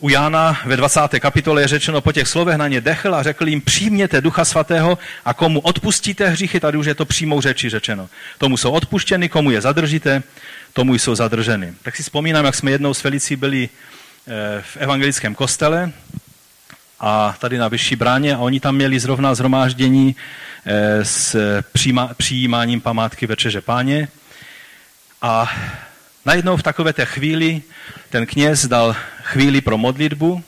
U 0.00 0.08
Jána 0.08 0.60
ve 0.66 0.76
20. 0.76 1.00
kapitole 1.20 1.62
je 1.62 1.68
řečeno 1.68 2.00
po 2.00 2.12
těch 2.12 2.28
slovech 2.28 2.56
na 2.56 2.68
ně 2.68 2.80
dechl 2.80 3.14
a 3.14 3.22
řekl 3.22 3.48
jim, 3.48 3.60
přijměte 3.60 4.20
ducha 4.20 4.44
svatého 4.44 4.98
a 5.24 5.34
komu 5.34 5.60
odpustíte 5.60 6.28
hříchy, 6.28 6.60
tady 6.60 6.78
už 6.78 6.86
je 6.86 6.94
to 6.94 7.04
přímou 7.04 7.40
řeči 7.40 7.70
řečeno. 7.70 8.08
Tomu 8.38 8.56
jsou 8.56 8.70
odpuštěny, 8.70 9.28
komu 9.28 9.50
je 9.50 9.60
zadržíte, 9.60 10.22
tomu 10.72 10.94
jsou 10.94 11.14
zadrženy. 11.14 11.74
Tak 11.82 11.96
si 11.96 12.02
vzpomínám, 12.02 12.44
jak 12.44 12.54
jsme 12.54 12.70
jednou 12.70 12.94
s 12.94 13.00
Felicí 13.00 13.36
byli 13.36 13.68
eh, 13.68 14.62
v 14.62 14.76
evangelickém 14.76 15.34
kostele 15.34 15.92
a 17.00 17.36
tady 17.38 17.58
na 17.58 17.68
Vyšší 17.68 17.96
bráně 17.96 18.34
a 18.34 18.38
oni 18.38 18.60
tam 18.60 18.74
měli 18.74 19.00
zrovna 19.00 19.34
zhromáždění 19.34 20.16
eh, 20.66 21.04
s 21.04 21.36
přijímáním 22.16 22.80
památky 22.80 23.26
Večeře 23.26 23.60
páně 23.60 24.08
a 25.22 25.52
najednou 26.24 26.56
v 26.56 26.62
takové 26.62 26.92
té 26.92 27.04
chvíli 27.04 27.62
ten 28.10 28.26
kněz 28.26 28.66
dal 28.66 28.96
chvíli 29.22 29.60
pro 29.60 29.78
modlitbu 29.78 30.44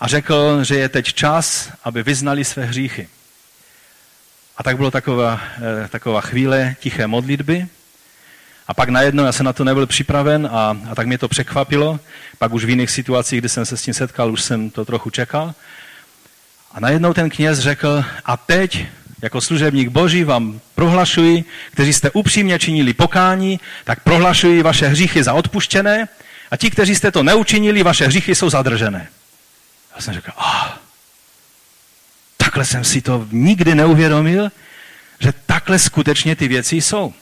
a 0.00 0.08
řekl, 0.08 0.64
že 0.64 0.76
je 0.76 0.88
teď 0.88 1.14
čas, 1.14 1.72
aby 1.84 2.02
vyznali 2.02 2.44
své 2.44 2.64
hříchy. 2.64 3.08
A 4.56 4.62
tak 4.62 4.76
bylo 4.76 4.90
taková, 4.90 5.40
eh, 5.84 5.88
taková 5.88 6.20
chvíle 6.20 6.76
tiché 6.80 7.06
modlitby 7.06 7.66
a 8.72 8.74
pak 8.74 8.88
najednou, 8.88 9.24
já 9.24 9.32
jsem 9.32 9.46
na 9.46 9.52
to 9.52 9.64
nebyl 9.64 9.86
připraven 9.86 10.48
a, 10.52 10.76
a 10.90 10.94
tak 10.94 11.06
mě 11.06 11.18
to 11.18 11.28
překvapilo. 11.28 12.00
Pak 12.38 12.52
už 12.52 12.64
v 12.64 12.68
jiných 12.68 12.90
situacích, 12.90 13.40
kdy 13.40 13.48
jsem 13.48 13.66
se 13.66 13.76
s 13.76 13.82
tím 13.82 13.94
setkal, 13.94 14.32
už 14.32 14.42
jsem 14.42 14.70
to 14.70 14.84
trochu 14.84 15.10
čekal. 15.10 15.54
A 16.72 16.80
najednou 16.80 17.12
ten 17.12 17.30
kněz 17.30 17.58
řekl, 17.58 18.04
a 18.24 18.36
teď 18.36 18.86
jako 19.22 19.40
služebník 19.40 19.88
Boží 19.88 20.24
vám 20.24 20.60
prohlašuji, 20.74 21.44
kteří 21.70 21.92
jste 21.92 22.10
upřímně 22.10 22.58
činili 22.58 22.92
pokání, 22.92 23.60
tak 23.84 24.00
prohlašuji 24.00 24.62
vaše 24.62 24.88
hříchy 24.88 25.22
za 25.22 25.34
odpuštěné 25.34 26.08
a 26.50 26.56
ti, 26.56 26.70
kteří 26.70 26.94
jste 26.94 27.10
to 27.10 27.22
neučinili, 27.22 27.82
vaše 27.82 28.06
hříchy 28.06 28.34
jsou 28.34 28.50
zadržené. 28.50 29.08
Já 29.94 30.00
jsem 30.00 30.14
řekl, 30.14 30.30
ah, 30.36 30.78
takhle 32.36 32.64
jsem 32.64 32.84
si 32.84 33.00
to 33.00 33.28
nikdy 33.32 33.74
neuvědomil, 33.74 34.48
že 35.18 35.32
takhle 35.46 35.78
skutečně 35.78 36.36
ty 36.36 36.48
věci 36.48 36.76
jsou. 36.76 37.12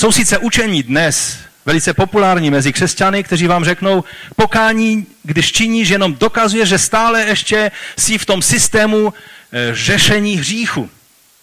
Jsou 0.00 0.12
sice 0.12 0.38
učení 0.38 0.82
dnes 0.82 1.38
velice 1.66 1.94
populární 1.94 2.50
mezi 2.50 2.72
křesťany, 2.72 3.22
kteří 3.22 3.46
vám 3.46 3.64
řeknou, 3.64 4.04
pokání, 4.36 5.06
když 5.22 5.52
činíš, 5.52 5.88
jenom 5.88 6.14
dokazuje, 6.14 6.66
že 6.66 6.78
stále 6.78 7.22
ještě 7.22 7.70
jsi 7.98 8.18
v 8.18 8.26
tom 8.26 8.42
systému 8.42 9.14
e, 9.52 9.74
řešení 9.74 10.36
hříchu. 10.36 10.90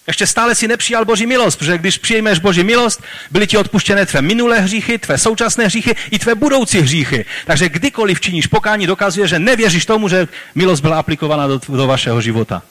Ještě 0.06 0.26
stále 0.26 0.54
si 0.54 0.68
nepřijal 0.68 1.04
Boží 1.04 1.26
milost, 1.26 1.58
protože 1.58 1.78
když 1.78 1.98
přijmeš 1.98 2.38
Boží 2.38 2.64
milost, 2.64 3.02
byly 3.30 3.46
ti 3.46 3.56
odpuštěné 3.56 4.06
tvé 4.06 4.22
minulé 4.22 4.60
hříchy, 4.60 4.98
tvé 4.98 5.18
současné 5.18 5.66
hříchy 5.66 5.96
i 6.10 6.18
tvé 6.18 6.34
budoucí 6.34 6.78
hříchy. 6.80 7.24
Takže 7.46 7.68
kdykoliv 7.68 8.20
činíš 8.20 8.46
pokání, 8.46 8.86
dokazuje, 8.86 9.28
že 9.28 9.38
nevěříš 9.38 9.86
tomu, 9.86 10.08
že 10.08 10.28
milost 10.54 10.82
byla 10.82 10.98
aplikovaná 10.98 11.46
do, 11.46 11.60
do 11.68 11.86
vašeho 11.86 12.20
života. 12.20 12.62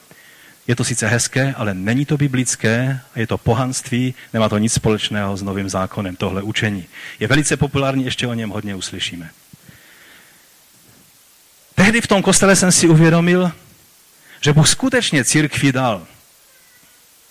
Je 0.68 0.76
to 0.76 0.84
sice 0.84 1.07
hezké, 1.07 1.53
ale 1.57 1.74
není 1.74 2.05
to 2.05 2.18
biblické, 2.18 2.99
je 3.15 3.28
to 3.28 3.38
pohanství, 3.38 4.13
nemá 4.34 4.49
to 4.49 4.57
nic 4.57 4.74
společného 4.74 5.38
s 5.38 5.43
novým 5.43 5.70
zákonem, 5.70 6.15
tohle 6.15 6.41
učení. 6.41 6.86
Je 7.20 7.28
velice 7.28 7.57
populární, 7.57 8.05
ještě 8.05 8.28
o 8.28 8.34
něm 8.34 8.49
hodně 8.49 8.76
uslyšíme. 8.76 9.30
Tehdy 11.76 12.01
v 12.01 12.07
tom 12.07 12.22
kostele 12.22 12.55
jsem 12.55 12.72
si 12.72 12.88
uvědomil, 12.88 13.51
že 14.41 14.53
Bůh 14.53 14.68
skutečně 14.68 15.26
církvi 15.26 15.72
dal 15.72 16.07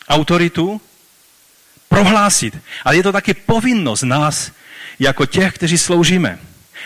autoritu 0.09 0.81
prohlásit. 1.89 2.59
Ale 2.85 2.97
je 2.97 3.03
to 3.03 3.13
taky 3.13 3.35
povinnost 3.35 4.03
nás, 4.03 4.51
jako 4.99 5.27
těch, 5.27 5.55
kteří 5.55 5.79
sloužíme. 5.79 6.39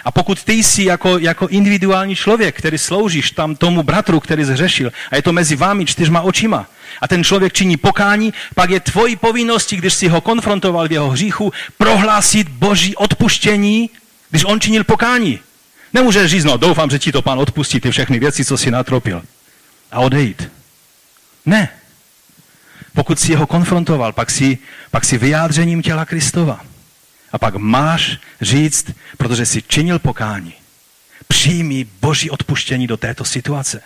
A 0.05 0.11
pokud 0.11 0.45
ty 0.45 0.53
jsi 0.53 0.85
jako, 0.85 1.19
jako 1.19 1.49
individuální 1.49 2.17
člověk, 2.17 2.59
který 2.59 2.79
sloužíš 2.79 3.31
tam 3.31 3.57
tomu 3.57 3.83
bratru, 3.83 4.21
který 4.21 4.45
zhřešil, 4.45 4.93
a 5.11 5.17
je 5.17 5.23
to 5.23 5.33
mezi 5.33 5.57
vámi 5.57 5.87
čtyřma 5.87 6.21
očima, 6.21 6.67
a 7.01 7.09
ten 7.09 7.25
člověk 7.25 7.53
činí 7.53 7.77
pokání, 7.77 8.35
pak 8.55 8.71
je 8.71 8.81
tvojí 8.81 9.17
povinností, 9.17 9.77
když 9.77 9.95
si 9.95 10.09
ho 10.09 10.21
konfrontoval 10.21 10.89
v 10.89 10.93
jeho 10.93 11.11
hříchu, 11.11 11.53
prohlásit 11.79 12.49
boží 12.49 12.97
odpuštění, 12.97 13.91
když 14.31 14.45
on 14.45 14.61
činil 14.61 14.85
pokání. 14.85 15.39
Nemůžeš 15.93 16.31
říct, 16.31 16.45
no 16.45 16.57
doufám, 16.57 16.91
že 16.91 16.99
ti 16.99 17.13
to 17.13 17.23
pán 17.23 17.39
odpustí, 17.39 17.81
ty 17.81 17.91
všechny 17.91 18.19
věci, 18.19 18.45
co 18.45 18.57
si 18.59 18.71
natropil. 18.71 19.23
A 19.93 20.01
odejít. 20.01 20.51
Ne. 21.47 21.69
Pokud 22.95 23.21
si 23.21 23.35
ho 23.35 23.47
konfrontoval, 23.47 24.13
pak 24.13 24.31
si, 24.31 24.59
pak 24.91 25.05
si 25.05 25.19
vyjádřením 25.19 25.83
těla 25.83 26.05
Kristova. 26.05 26.70
A 27.33 27.39
pak 27.39 27.55
máš 27.55 28.19
říct, 28.41 28.91
protože 29.17 29.47
jsi 29.47 29.63
činil 29.63 29.99
pokání, 29.99 30.55
přijmi 31.29 31.85
boží 32.01 32.31
odpuštění 32.31 32.87
do 32.87 32.97
této 32.97 33.25
situace. 33.25 33.83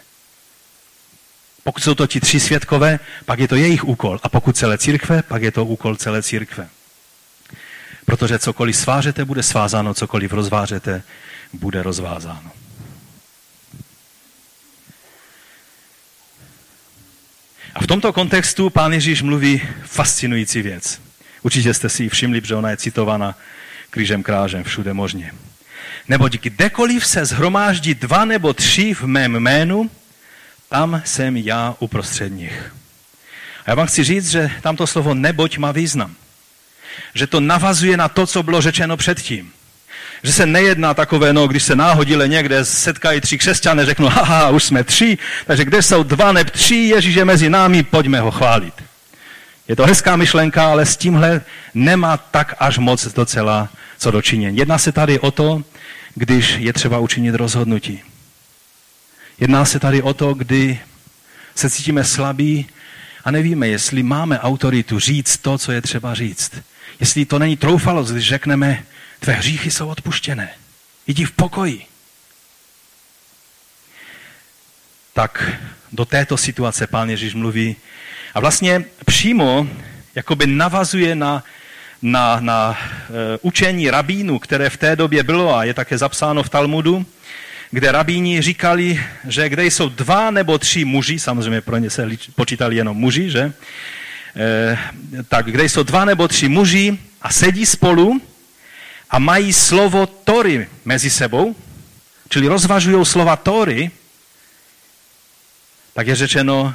Pokud 1.64 1.82
jsou 1.82 1.94
to 1.94 2.06
ti 2.06 2.20
tři 2.20 2.40
světkové, 2.40 2.98
pak 3.24 3.38
je 3.38 3.48
to 3.48 3.56
jejich 3.56 3.84
úkol. 3.84 4.20
A 4.22 4.28
pokud 4.28 4.56
celé 4.56 4.78
církve, 4.78 5.22
pak 5.22 5.42
je 5.42 5.50
to 5.50 5.64
úkol 5.64 5.96
celé 5.96 6.22
církve. 6.22 6.68
Protože 8.06 8.38
cokoliv 8.38 8.76
svářete, 8.76 9.24
bude 9.24 9.42
svázáno, 9.42 9.94
cokoliv 9.94 10.32
rozvářete, 10.32 11.02
bude 11.52 11.82
rozvázáno. 11.82 12.50
A 17.74 17.82
v 17.82 17.86
tomto 17.86 18.12
kontextu 18.12 18.70
pán 18.70 18.92
Ježíš 18.92 19.22
mluví 19.22 19.62
fascinující 19.84 20.62
věc. 20.62 21.03
Určitě 21.44 21.74
jste 21.74 21.88
si 21.88 22.02
ji 22.02 22.08
všimli, 22.08 22.40
že 22.44 22.54
ona 22.54 22.70
je 22.70 22.76
citována 22.76 23.34
křížem 23.90 24.22
krážem 24.22 24.64
všude 24.64 24.94
možně. 24.94 25.32
Neboť 26.08 26.32
kdekoliv 26.32 27.06
se 27.06 27.24
zhromáždí 27.24 27.94
dva 27.94 28.24
nebo 28.24 28.52
tři 28.52 28.94
v 28.94 29.02
mém 29.02 29.32
jménu, 29.32 29.90
tam 30.68 31.02
jsem 31.04 31.36
já 31.36 31.74
uprostřed 31.78 32.28
nich. 32.28 32.72
A 33.66 33.70
já 33.70 33.74
vám 33.74 33.86
chci 33.86 34.04
říct, 34.04 34.30
že 34.30 34.50
tamto 34.60 34.86
slovo 34.86 35.14
neboť 35.14 35.58
má 35.58 35.72
význam. 35.72 36.14
Že 37.14 37.26
to 37.26 37.40
navazuje 37.40 37.96
na 37.96 38.08
to, 38.08 38.26
co 38.26 38.42
bylo 38.42 38.60
řečeno 38.60 38.96
předtím. 38.96 39.52
Že 40.22 40.32
se 40.32 40.46
nejedná 40.46 40.94
takové, 40.94 41.32
no, 41.32 41.48
když 41.48 41.62
se 41.62 41.76
náhodile 41.76 42.28
někde 42.28 42.64
setkají 42.64 43.20
tři 43.20 43.38
křesťané, 43.38 43.86
řeknou, 43.86 44.08
haha, 44.08 44.50
už 44.50 44.64
jsme 44.64 44.84
tři, 44.84 45.18
takže 45.46 45.64
kde 45.64 45.82
jsou 45.82 46.02
dva 46.02 46.32
nebo 46.32 46.50
tři, 46.50 46.74
Ježíš 46.74 47.14
je 47.14 47.24
mezi 47.24 47.50
námi, 47.50 47.82
pojďme 47.82 48.20
ho 48.20 48.30
chválit. 48.30 48.74
Je 49.68 49.76
to 49.76 49.86
hezká 49.86 50.16
myšlenka, 50.16 50.70
ale 50.70 50.86
s 50.86 50.96
tímhle 50.96 51.40
nemá 51.74 52.16
tak 52.16 52.54
až 52.58 52.78
moc 52.78 53.12
docela 53.12 53.68
co 53.98 54.10
dočinění. 54.10 54.58
Jedná 54.58 54.78
se 54.78 54.92
tady 54.92 55.18
o 55.18 55.30
to, 55.30 55.64
když 56.14 56.56
je 56.58 56.72
třeba 56.72 56.98
učinit 56.98 57.34
rozhodnutí. 57.34 58.02
Jedná 59.40 59.64
se 59.64 59.80
tady 59.80 60.02
o 60.02 60.14
to, 60.14 60.34
kdy 60.34 60.80
se 61.54 61.70
cítíme 61.70 62.04
slabí 62.04 62.66
a 63.24 63.30
nevíme, 63.30 63.68
jestli 63.68 64.02
máme 64.02 64.40
autoritu 64.40 64.98
říct 64.98 65.36
to, 65.36 65.58
co 65.58 65.72
je 65.72 65.82
třeba 65.82 66.14
říct. 66.14 66.52
Jestli 67.00 67.24
to 67.24 67.38
není 67.38 67.56
troufalost, 67.56 68.12
když 68.12 68.28
řekneme, 68.28 68.84
tvé 69.20 69.32
hříchy 69.32 69.70
jsou 69.70 69.88
odpuštěné. 69.88 70.50
Jdi 71.06 71.24
v 71.24 71.32
pokoji. 71.32 71.86
Tak 75.12 75.52
do 75.92 76.04
této 76.04 76.36
situace 76.36 76.86
pán 76.86 77.10
Ježíš 77.10 77.34
mluví 77.34 77.76
a 78.34 78.40
vlastně 78.40 78.84
přímo 79.04 79.66
jakoby 80.14 80.46
navazuje 80.46 81.14
na, 81.14 81.44
na, 82.02 82.40
na 82.40 82.70
uh, 82.70 83.16
učení 83.42 83.90
rabínu, 83.90 84.38
které 84.38 84.70
v 84.70 84.76
té 84.76 84.96
době 84.96 85.22
bylo 85.22 85.56
a 85.56 85.64
je 85.64 85.74
také 85.74 85.98
zapsáno 85.98 86.42
v 86.42 86.48
Talmudu, 86.48 87.06
kde 87.70 87.92
rabíni 87.92 88.42
říkali, 88.42 89.04
že 89.28 89.48
kde 89.48 89.64
jsou 89.66 89.88
dva 89.88 90.30
nebo 90.30 90.58
tři 90.58 90.84
muži, 90.84 91.18
samozřejmě 91.18 91.60
pro 91.60 91.78
ně 91.78 91.90
se 91.90 92.08
počítali 92.34 92.76
jenom 92.76 92.96
muži, 92.96 93.30
že? 93.30 93.52
E, 94.36 94.78
tak 95.28 95.46
kde 95.46 95.64
jsou 95.64 95.82
dva 95.82 96.04
nebo 96.04 96.28
tři 96.28 96.48
muži 96.48 96.98
a 97.22 97.32
sedí 97.32 97.66
spolu 97.66 98.20
a 99.10 99.18
mají 99.18 99.52
slovo 99.52 100.06
Tory 100.06 100.68
mezi 100.84 101.10
sebou, 101.10 101.56
čili 102.28 102.48
rozvažují 102.48 103.06
slova 103.06 103.36
Tory, 103.36 103.90
tak 105.94 106.06
je 106.06 106.14
řečeno, 106.14 106.74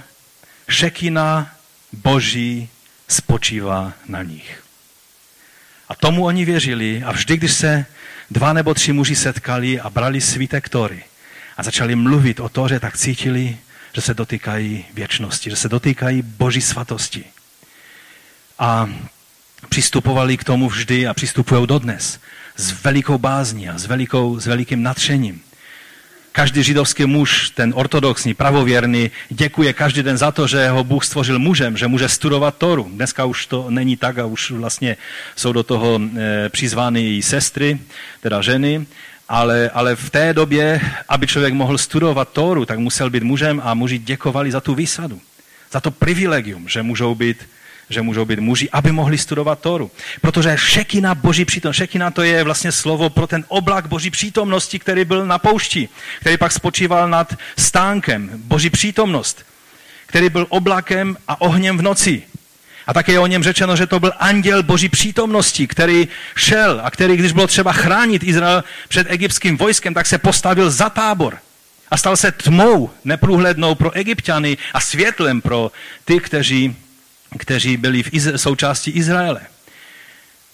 šekina 0.69 1.51
Boží 1.93 2.69
spočívá 3.07 3.93
na 4.07 4.23
nich. 4.23 4.63
A 5.89 5.95
tomu 5.95 6.25
oni 6.25 6.45
věřili 6.45 7.03
a 7.03 7.11
vždy, 7.11 7.37
když 7.37 7.53
se 7.53 7.85
dva 8.31 8.53
nebo 8.53 8.73
tři 8.73 8.93
muži 8.93 9.15
setkali 9.15 9.79
a 9.79 9.89
brali 9.89 10.21
svítek 10.21 10.69
Tory 10.69 11.03
a 11.57 11.63
začali 11.63 11.95
mluvit 11.95 12.39
o 12.39 12.49
Toře, 12.49 12.79
tak 12.79 12.97
cítili, 12.97 13.57
že 13.93 14.01
se 14.01 14.13
dotýkají 14.13 14.85
věčnosti, 14.93 15.49
že 15.49 15.55
se 15.55 15.69
dotýkají 15.69 16.21
Boží 16.21 16.61
svatosti. 16.61 17.23
A 18.59 18.89
přistupovali 19.69 20.37
k 20.37 20.43
tomu 20.43 20.69
vždy 20.69 21.07
a 21.07 21.13
přistupují 21.13 21.67
dodnes 21.67 22.19
s 22.55 22.83
velikou 22.83 23.17
bázní 23.17 23.69
a 23.69 23.77
s, 23.77 23.85
velikou, 23.85 24.39
s 24.39 24.47
velikým 24.47 24.83
nadšením. 24.83 25.41
Každý 26.39 26.63
židovský 26.63 27.05
muž, 27.05 27.49
ten 27.49 27.73
ortodoxní, 27.75 28.33
pravověrný, 28.33 29.11
děkuje 29.29 29.73
každý 29.73 30.03
den 30.03 30.17
za 30.17 30.31
to, 30.31 30.47
že 30.47 30.69
ho 30.69 30.83
Bůh 30.83 31.05
stvořil 31.05 31.39
mužem, 31.39 31.77
že 31.77 31.87
může 31.87 32.09
studovat 32.09 32.57
Toru. 32.57 32.87
Dneska 32.93 33.25
už 33.25 33.45
to 33.45 33.65
není 33.69 33.97
tak 33.97 34.17
a 34.17 34.25
už 34.25 34.51
vlastně 34.51 34.97
jsou 35.35 35.53
do 35.53 35.63
toho 35.63 35.99
e, 35.99 36.49
přizvány 36.49 37.17
i 37.17 37.21
sestry, 37.21 37.79
teda 38.21 38.41
ženy, 38.41 38.85
ale, 39.29 39.69
ale 39.73 39.95
v 39.95 40.09
té 40.09 40.33
době, 40.33 40.81
aby 41.09 41.27
člověk 41.27 41.53
mohl 41.53 41.77
studovat 41.77 42.29
Toru, 42.31 42.65
tak 42.65 42.79
musel 42.79 43.09
být 43.09 43.23
mužem 43.23 43.61
a 43.63 43.73
muži 43.73 43.97
děkovali 43.97 44.51
za 44.51 44.61
tu 44.61 44.75
výsadu, 44.75 45.19
za 45.71 45.79
to 45.79 45.91
privilegium, 45.91 46.67
že 46.67 46.83
můžou 46.83 47.15
být 47.15 47.37
že 47.89 48.01
můžou 48.01 48.25
být 48.25 48.39
muži, 48.39 48.69
aby 48.71 48.91
mohli 48.91 49.17
studovat 49.17 49.59
Toru. 49.59 49.91
Protože 50.21 50.57
šekina 50.57 51.15
boží 51.15 51.45
přítomnost, 51.45 51.77
šekina 51.77 52.11
to 52.11 52.23
je 52.23 52.43
vlastně 52.43 52.71
slovo 52.71 53.09
pro 53.09 53.27
ten 53.27 53.45
oblak 53.47 53.87
boží 53.87 54.09
přítomnosti, 54.09 54.79
který 54.79 55.05
byl 55.05 55.25
na 55.25 55.37
poušti, 55.37 55.89
který 56.19 56.37
pak 56.37 56.51
spočíval 56.51 57.09
nad 57.09 57.37
stánkem, 57.57 58.29
boží 58.35 58.69
přítomnost, 58.69 59.45
který 60.05 60.29
byl 60.29 60.45
oblakem 60.49 61.17
a 61.27 61.41
ohněm 61.41 61.77
v 61.77 61.81
noci. 61.81 62.23
A 62.87 62.93
také 62.93 63.11
je 63.11 63.19
o 63.19 63.27
něm 63.27 63.43
řečeno, 63.43 63.75
že 63.75 63.87
to 63.87 63.99
byl 63.99 64.11
anděl 64.19 64.63
boží 64.63 64.89
přítomnosti, 64.89 65.67
který 65.67 66.07
šel 66.35 66.81
a 66.83 66.91
který, 66.91 67.17
když 67.17 67.31
bylo 67.31 67.47
třeba 67.47 67.73
chránit 67.73 68.23
Izrael 68.23 68.63
před 68.87 69.07
egyptským 69.09 69.57
vojskem, 69.57 69.93
tak 69.93 70.05
se 70.05 70.17
postavil 70.17 70.71
za 70.71 70.89
tábor 70.89 71.37
a 71.91 71.97
stal 71.97 72.17
se 72.17 72.31
tmou 72.31 72.89
neprůhlednou 73.05 73.75
pro 73.75 73.91
egyptiany 73.91 74.57
a 74.73 74.79
světlem 74.79 75.41
pro 75.41 75.71
ty, 76.05 76.19
kteří 76.19 76.75
kteří 77.37 77.77
byli 77.77 78.03
v 78.03 78.13
Izra- 78.13 78.37
součástí 78.37 78.91
Izraele. 78.91 79.41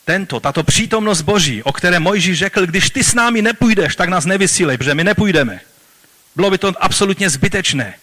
Tento, 0.05 0.39
tato 0.39 0.63
přítomnost 0.63 1.21
Boží, 1.21 1.63
o 1.63 1.71
které 1.71 1.99
Mojžíš 1.99 2.39
řekl, 2.39 2.65
když 2.65 2.89
ty 2.89 3.03
s 3.03 3.13
námi 3.13 3.41
nepůjdeš, 3.41 3.95
tak 3.95 4.09
nás 4.09 4.25
nevysílej, 4.25 4.77
protože 4.77 4.95
my 4.95 5.03
nepůjdeme. 5.03 5.59
Bylo 6.35 6.51
by 6.51 6.57
to 6.57 6.73
absolutně 6.79 7.29
zbytečné. 7.29 7.93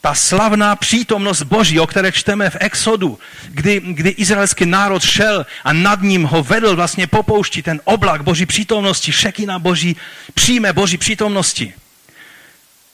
Ta 0.00 0.14
slavná 0.14 0.76
přítomnost 0.76 1.42
Boží, 1.42 1.80
o 1.80 1.86
které 1.86 2.12
čteme 2.12 2.50
v 2.50 2.56
Exodu, 2.60 3.18
kdy, 3.48 3.80
kdy 3.80 4.10
izraelský 4.10 4.66
národ 4.66 5.02
šel 5.02 5.46
a 5.64 5.72
nad 5.72 6.02
ním 6.02 6.24
ho 6.24 6.42
vedl 6.42 6.76
vlastně 6.76 7.06
po 7.06 7.22
poušti 7.22 7.62
ten 7.62 7.80
oblak 7.84 8.22
Boží 8.22 8.46
přítomnosti, 8.46 9.12
šekina 9.12 9.58
Boží, 9.58 9.96
přijme 10.34 10.72
Boží 10.72 10.98
přítomnosti, 10.98 11.74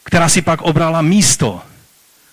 která 0.04 0.28
si 0.28 0.42
pak 0.42 0.62
obrala 0.62 1.02
místo 1.02 1.62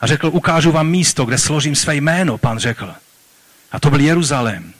a 0.02 0.08
řekl, 0.08 0.28
ukážu 0.28 0.72
vám 0.72 0.88
místo, 0.88 1.26
kde 1.26 1.38
složím 1.38 1.76
své 1.76 1.96
jméno, 1.96 2.38
pan 2.38 2.60
řekl. 2.60 2.94
A 3.72 3.80
to 3.80 3.90
byl 3.90 4.00
Jeruzalém. 4.00 4.74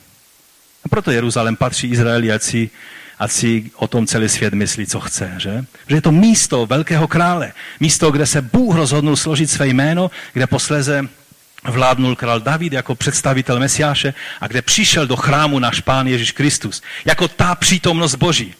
A 0.84 0.88
proto 0.88 1.10
Jeruzalém 1.10 1.56
patří 1.56 1.88
Izraeli, 1.88 2.32
ať 2.32 2.42
si, 2.42 2.70
ať 3.18 3.32
si 3.32 3.70
o 3.76 3.88
tom 3.88 4.06
celý 4.06 4.28
svět 4.28 4.54
myslí, 4.54 4.86
co 4.86 5.00
chce. 5.00 5.34
Že? 5.36 5.64
že 5.88 5.96
je 5.96 6.02
to 6.02 6.12
místo 6.12 6.66
velkého 6.66 7.08
krále. 7.08 7.52
Místo, 7.80 8.10
kde 8.10 8.26
se 8.26 8.42
Bůh 8.42 8.76
rozhodnul 8.76 9.16
složit 9.16 9.50
své 9.50 9.68
jméno, 9.68 10.10
kde 10.32 10.46
posleze 10.46 11.08
vládnul 11.64 12.16
král 12.16 12.40
David 12.40 12.72
jako 12.72 12.94
představitel 12.94 13.60
Mesiáše 13.60 14.14
a 14.40 14.46
kde 14.46 14.62
přišel 14.62 15.06
do 15.06 15.16
chrámu 15.16 15.58
náš 15.58 15.80
pán 15.80 16.06
Ježíš 16.06 16.32
Kristus. 16.32 16.82
Jako 17.04 17.28
ta 17.28 17.54
přítomnost 17.54 18.14
Boží. 18.14 18.54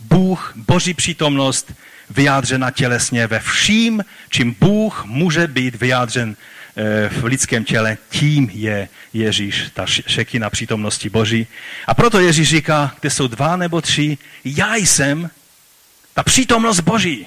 Bůh, 0.00 0.52
Boží 0.56 0.94
přítomnost 0.94 1.72
vyjádřena 2.10 2.70
tělesně 2.70 3.26
ve 3.26 3.40
vším, 3.40 4.04
čím 4.28 4.56
Bůh 4.60 5.04
může 5.04 5.46
být 5.46 5.74
vyjádřen 5.74 6.36
eh, 6.76 7.08
v 7.08 7.24
lidském 7.24 7.64
těle, 7.64 7.98
tím 8.10 8.50
je 8.52 8.88
Ježíš, 9.12 9.70
ta 9.74 9.86
šekina 9.86 10.50
přítomnosti 10.50 11.10
Boží. 11.10 11.46
A 11.86 11.94
proto 11.94 12.20
Ježíš 12.20 12.48
říká, 12.48 12.94
kde 13.00 13.10
jsou 13.10 13.26
dva 13.26 13.56
nebo 13.56 13.80
tři, 13.80 14.18
já 14.44 14.76
jsem 14.76 15.30
ta 16.14 16.22
přítomnost 16.22 16.80
Boží. 16.80 17.26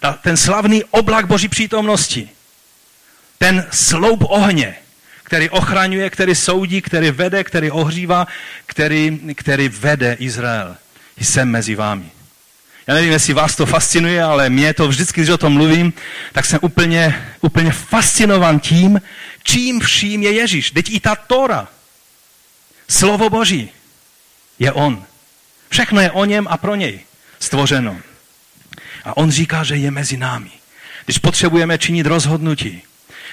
Ta, 0.00 0.12
ten 0.12 0.36
slavný 0.36 0.84
oblak 0.84 1.26
Boží 1.26 1.48
přítomnosti. 1.48 2.28
Ten 3.38 3.66
sloup 3.70 4.24
ohně, 4.28 4.76
který 5.24 5.50
ochraňuje, 5.50 6.10
který 6.10 6.34
soudí, 6.34 6.82
který 6.82 7.10
vede, 7.10 7.44
který 7.44 7.70
ohřívá, 7.70 8.26
který, 8.66 9.20
který 9.36 9.68
vede 9.68 10.16
Izrael. 10.18 10.76
Jsem 11.20 11.48
mezi 11.48 11.74
vámi. 11.74 12.10
Já 12.86 12.94
nevím, 12.94 13.12
jestli 13.12 13.34
vás 13.34 13.56
to 13.56 13.66
fascinuje, 13.66 14.22
ale 14.22 14.50
mě 14.50 14.74
to 14.74 14.88
vždycky, 14.88 15.20
když 15.20 15.30
o 15.30 15.38
tom 15.38 15.52
mluvím, 15.52 15.92
tak 16.32 16.46
jsem 16.46 16.58
úplně, 16.62 17.26
úplně 17.40 17.72
fascinovan 17.72 18.60
tím, 18.60 19.00
čím 19.42 19.80
vším 19.80 20.22
je 20.22 20.32
Ježíš. 20.32 20.70
Teď 20.70 20.90
i 20.90 21.00
ta 21.00 21.16
Tora, 21.16 21.68
slovo 22.88 23.30
Boží, 23.30 23.70
je 24.58 24.72
On. 24.72 25.04
Všechno 25.68 26.00
je 26.00 26.10
o 26.10 26.24
něm 26.24 26.46
a 26.50 26.56
pro 26.56 26.74
něj 26.74 27.00
stvořeno. 27.40 27.96
A 29.04 29.16
on 29.16 29.30
říká, 29.30 29.64
že 29.64 29.76
je 29.76 29.90
mezi 29.90 30.16
námi. 30.16 30.50
Když 31.04 31.18
potřebujeme 31.18 31.78
činit 31.78 32.06
rozhodnutí, 32.06 32.82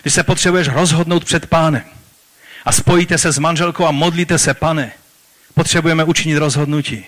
když 0.01 0.13
se 0.13 0.23
potřebuješ 0.23 0.67
rozhodnout 0.67 1.25
před 1.25 1.45
pánem 1.45 1.83
a 2.65 2.71
spojíte 2.71 3.17
se 3.17 3.31
s 3.31 3.37
manželkou 3.39 3.85
a 3.85 3.91
modlíte 3.91 4.37
se, 4.37 4.53
pane, 4.53 4.91
potřebujeme 5.53 6.03
učinit 6.03 6.37
rozhodnutí. 6.37 7.05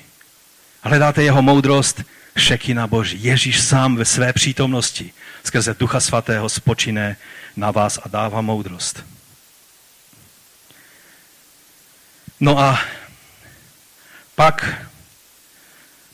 Hledáte 0.82 1.24
jeho 1.24 1.42
moudrost, 1.42 2.02
šekina 2.38 2.88
Boží. 2.88 3.24
Ježíš 3.24 3.62
sám 3.62 3.96
ve 3.96 4.06
své 4.06 4.34
přítomnosti 4.34 5.14
skrze 5.44 5.76
Ducha 5.80 6.00
Svatého 6.00 6.50
spočine 6.50 7.18
na 7.56 7.72
vás 7.72 8.00
a 8.04 8.10
dává 8.10 8.42
moudrost. 8.42 9.06
No 12.40 12.60
a 12.60 12.80
pak 14.36 14.86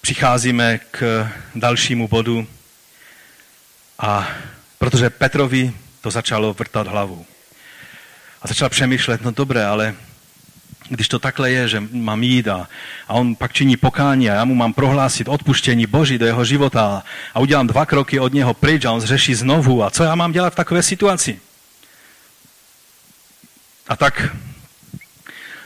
přicházíme 0.01 0.79
k 0.91 1.29
dalšímu 1.55 2.07
bodu 2.07 2.47
a 3.99 4.27
protože 4.77 5.09
Petrovi 5.09 5.73
to 6.01 6.11
začalo 6.11 6.53
vrtat 6.53 6.87
hlavu. 6.87 7.25
A 8.41 8.47
začal 8.47 8.69
přemýšlet, 8.69 9.21
no 9.21 9.31
dobré, 9.31 9.65
ale 9.65 9.95
když 10.89 11.07
to 11.07 11.19
takhle 11.19 11.51
je, 11.51 11.67
že 11.67 11.83
mám 11.91 12.23
jít 12.23 12.47
a, 12.47 12.67
a 13.07 13.13
on 13.13 13.35
pak 13.35 13.53
činí 13.53 13.77
pokání 13.77 14.29
a 14.29 14.33
já 14.33 14.45
mu 14.45 14.55
mám 14.55 14.73
prohlásit 14.73 15.27
odpuštění 15.27 15.85
Boží 15.85 16.17
do 16.17 16.25
jeho 16.25 16.45
života 16.45 17.03
a 17.33 17.39
udělám 17.39 17.67
dva 17.67 17.85
kroky 17.85 18.19
od 18.19 18.33
něho 18.33 18.53
pryč 18.53 18.85
a 18.85 18.91
on 18.91 19.01
zřeší 19.01 19.35
znovu 19.35 19.83
a 19.83 19.89
co 19.89 20.03
já 20.03 20.15
mám 20.15 20.31
dělat 20.31 20.53
v 20.53 20.55
takové 20.55 20.83
situaci? 20.83 21.39
A 23.87 23.95
tak 23.95 24.35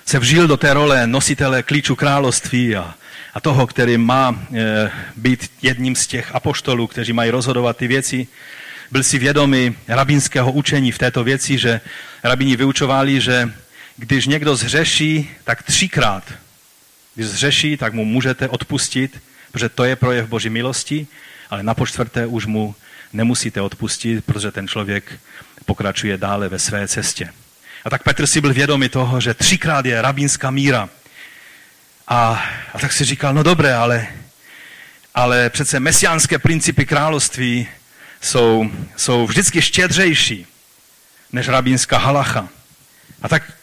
se 0.05 0.19
vžil 0.19 0.47
do 0.47 0.57
té 0.57 0.73
role 0.73 1.07
nositele 1.07 1.63
klíču 1.63 1.95
království 1.95 2.75
a, 2.75 2.93
a 3.33 3.39
toho, 3.39 3.67
který 3.67 3.97
má 3.97 4.35
e, 4.53 4.91
být 5.15 5.51
jedním 5.61 5.95
z 5.95 6.07
těch 6.07 6.35
apoštolů, 6.35 6.87
kteří 6.87 7.13
mají 7.13 7.31
rozhodovat 7.31 7.77
ty 7.77 7.87
věci. 7.87 8.27
Byl 8.91 9.03
si 9.03 9.19
vědomý 9.19 9.75
rabínského 9.87 10.51
učení 10.51 10.91
v 10.91 10.97
této 10.97 11.23
věci, 11.23 11.57
že 11.57 11.81
rabíni 12.23 12.55
vyučovali, 12.55 13.21
že 13.21 13.53
když 13.99 14.27
někdo 14.27 14.55
zřeší, 14.55 15.29
tak 15.43 15.63
třikrát. 15.63 16.23
Když 17.15 17.27
zřeší, 17.27 17.77
tak 17.77 17.93
mu 17.93 18.05
můžete 18.05 18.49
odpustit, 18.49 19.21
protože 19.51 19.69
to 19.69 19.83
je 19.83 19.95
projev 19.95 20.27
Boží 20.27 20.49
milosti, 20.49 21.07
ale 21.49 21.63
na 21.63 21.73
počtvrté 21.73 22.25
už 22.25 22.45
mu 22.45 22.75
nemusíte 23.13 23.61
odpustit, 23.61 24.25
protože 24.25 24.51
ten 24.51 24.67
člověk 24.67 25.19
pokračuje 25.65 26.17
dále 26.17 26.49
ve 26.49 26.59
své 26.59 26.87
cestě. 26.87 27.33
A 27.85 27.89
tak 27.89 28.03
Petr 28.03 28.27
si 28.27 28.41
byl 28.41 28.53
vědomý 28.53 28.89
toho, 28.89 29.21
že 29.21 29.33
třikrát 29.33 29.85
je 29.85 30.01
rabínská 30.01 30.51
míra. 30.51 30.89
A, 32.07 32.43
a 32.73 32.79
tak 32.79 32.93
si 32.93 33.05
říkal, 33.05 33.33
no 33.33 33.43
dobré, 33.43 33.75
ale, 33.75 34.07
ale 35.15 35.49
přece 35.49 35.79
mesiánské 35.79 36.39
principy 36.39 36.85
království 36.85 37.67
jsou, 38.21 38.71
jsou 38.95 39.27
vždycky 39.27 39.61
štědřejší 39.61 40.45
než 41.31 41.47
rabínská 41.47 41.97
halacha. 41.97 42.49
A 43.21 43.29
tak 43.29 43.58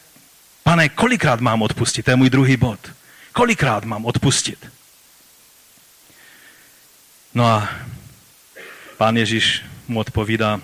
Pane, 0.67 0.89
kolikrát 0.89 1.41
mám 1.41 1.63
odpustit? 1.63 2.03
To 2.03 2.11
je 2.11 2.17
můj 2.17 2.31
druhý 2.31 2.57
bod. 2.57 2.79
Kolikrát 3.33 3.85
mám 3.85 4.05
odpustit? 4.05 4.59
No 7.35 7.47
a 7.47 7.69
pán 8.97 9.17
Ježíš 9.17 9.63
mu 9.89 9.99
odpovídá, 9.99 10.61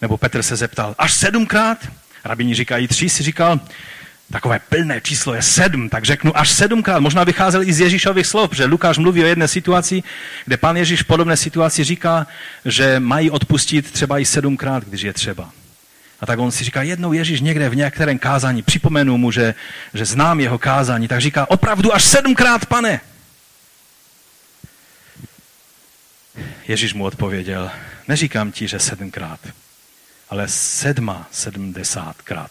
nebo 0.00 0.16
Petr 0.16 0.42
se 0.42 0.56
zeptal, 0.56 0.94
až 0.98 1.12
sedmkrát? 1.14 1.78
Rabini 2.24 2.54
říkají 2.54 2.88
tři, 2.88 3.08
si 3.08 3.22
říkal, 3.22 3.60
takové 4.32 4.58
plné 4.58 5.00
číslo 5.00 5.34
je 5.34 5.42
sedm, 5.42 5.88
tak 5.88 6.04
řeknu 6.04 6.38
až 6.38 6.50
sedmkrát. 6.50 7.00
Možná 7.00 7.24
vycházel 7.24 7.62
i 7.62 7.72
z 7.72 7.80
Ježíšových 7.80 8.26
slov, 8.26 8.50
protože 8.50 8.64
Lukáš 8.64 8.98
mluví 8.98 9.24
o 9.24 9.26
jedné 9.26 9.48
situaci, 9.48 10.02
kde 10.44 10.56
pan 10.56 10.76
Ježíš 10.76 11.02
v 11.02 11.06
podobné 11.06 11.36
situaci 11.36 11.84
říká, 11.84 12.26
že 12.64 13.00
mají 13.00 13.30
odpustit 13.30 13.90
třeba 13.90 14.18
i 14.18 14.24
sedmkrát, 14.24 14.84
když 14.84 15.02
je 15.02 15.12
třeba. 15.12 15.52
A 16.20 16.26
tak 16.26 16.38
on 16.38 16.50
si 16.50 16.64
říká, 16.64 16.82
jednou 16.82 17.12
Ježíš 17.12 17.40
někde 17.40 17.68
v 17.68 17.76
některém 17.76 18.18
kázání, 18.18 18.62
připomenu 18.62 19.18
mu, 19.18 19.30
že, 19.30 19.54
že 19.94 20.04
znám 20.04 20.40
jeho 20.40 20.58
kázání, 20.58 21.08
tak 21.08 21.20
říká, 21.20 21.50
opravdu 21.50 21.94
až 21.94 22.04
sedmkrát, 22.04 22.66
pane. 22.66 23.00
Ježíš 26.68 26.94
mu 26.94 27.04
odpověděl, 27.04 27.70
neříkám 28.08 28.52
ti, 28.52 28.68
že 28.68 28.78
sedmkrát, 28.78 29.40
ale 30.28 30.48
sedma 30.48 31.28
sedmdesátkrát. 31.30 32.50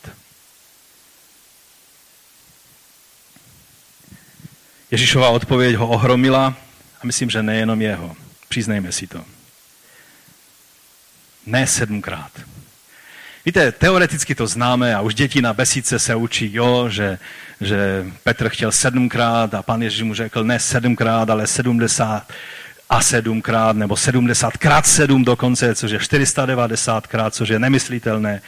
Ježíšová 4.91 5.30
odpověď 5.30 5.76
ho 5.76 5.88
ohromila 5.88 6.55
a 7.01 7.05
myslím, 7.05 7.30
že 7.30 7.43
nejenom 7.43 7.82
jeho. 7.82 8.16
Přiznejme 8.47 8.91
si 8.91 9.07
to. 9.07 9.26
Ne 11.45 11.68
sedmkrát. 11.68 12.32
Víte, 13.46 13.72
teoreticky 13.72 14.36
to 14.36 14.48
známe 14.48 14.96
a 14.96 15.02
už 15.02 15.16
děti 15.16 15.41
na 15.41 15.54
besíce 15.54 16.00
se 16.00 16.16
učí, 16.16 16.50
jo, 16.54 16.89
že, 16.89 17.18
že 17.62 18.06
Petr 18.24 18.50
chtěl 18.50 18.72
sedmkrát 18.72 19.54
a 19.54 19.62
pan 19.62 19.82
Ježíš 19.82 20.02
mu 20.02 20.14
řekl 20.14 20.44
ne 20.44 20.60
sedmkrát, 20.60 21.30
ale 21.30 21.48
sedmdesát 21.48 22.34
a 22.89 23.02
sedmkrát, 23.02 23.76
nebo 23.76 23.98
sedmdesát 23.98 24.58
krát 24.58 24.88
sedm 24.88 25.24
dokonce, 25.24 25.76
což 25.76 25.91
je 25.91 26.00
490 26.00 27.08
krát, 27.08 27.36
což 27.36 27.50
je 27.50 27.60
nemyslitelné. 27.60 28.41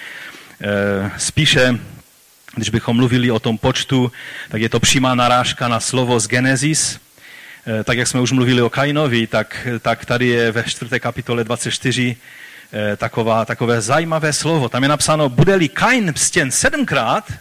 E, 0.62 1.12
spíše, 1.18 1.80
když 2.56 2.70
bychom 2.70 2.96
mluvili 2.96 3.32
o 3.32 3.40
tom 3.40 3.58
počtu, 3.58 4.12
tak 4.50 4.62
je 4.62 4.70
to 4.70 4.80
přímá 4.80 5.16
narážka 5.16 5.68
na 5.68 5.80
slovo 5.80 6.20
z 6.20 6.28
Genesis, 6.28 7.00
e, 7.68 7.84
tak 7.84 7.98
jak 7.98 8.08
jsme 8.08 8.22
už 8.22 8.32
mluvili 8.32 8.62
o 8.62 8.70
Kainovi, 8.70 9.28
tak, 9.28 9.68
tak 9.82 10.06
tady 10.06 10.28
je 10.28 10.52
ve 10.52 10.64
4. 10.64 11.00
kapitole 11.00 11.44
24 11.44 12.16
Eh, 12.16 12.20
taková, 12.98 13.46
takové 13.46 13.82
zajímavé 13.82 14.34
slovo. 14.34 14.70
Tam 14.70 14.84
je 14.84 14.90
napsáno, 14.90 15.30
bude-li 15.30 15.70
Kain 15.70 16.14
stěn 16.16 16.52
sedmkrát, 16.52 17.34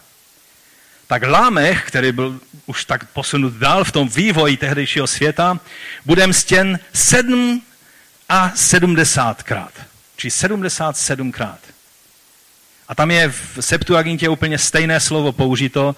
tak 1.07 1.23
Lámech, 1.23 1.85
který 1.87 2.13
byl 2.13 2.41
už 2.67 2.85
tak 2.85 3.05
posunut 3.05 3.53
dál 3.53 3.85
v 3.85 3.93
tom 3.93 4.09
vývoji 4.09 4.57
tehdejšího 4.57 5.07
světa, 5.07 5.61
bude 6.07 6.27
mstěn 6.27 6.79
sedm 6.93 7.63
a 8.29 8.53
sedmdesátkrát. 8.55 9.73
Či 10.17 10.31
sedmdesát 10.31 10.97
A 12.89 12.95
tam 12.95 13.11
je 13.11 13.29
v 13.29 13.59
Septuagintě 13.61 14.29
úplně 14.29 14.59
stejné 14.59 15.01
slovo 15.01 15.33
použito, 15.33 15.97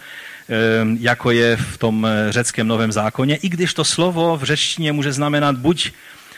eh, 0.48 0.54
jako 1.00 1.30
je 1.30 1.56
v 1.56 1.78
tom 1.78 2.06
eh, 2.06 2.32
řeckém 2.32 2.68
novém 2.68 2.92
zákoně, 2.92 3.36
i 3.36 3.48
když 3.48 3.74
to 3.74 3.84
slovo 3.84 4.36
v 4.36 4.44
řečtině 4.44 4.92
může 4.92 5.12
znamenat 5.12 5.56
buď 5.56 5.92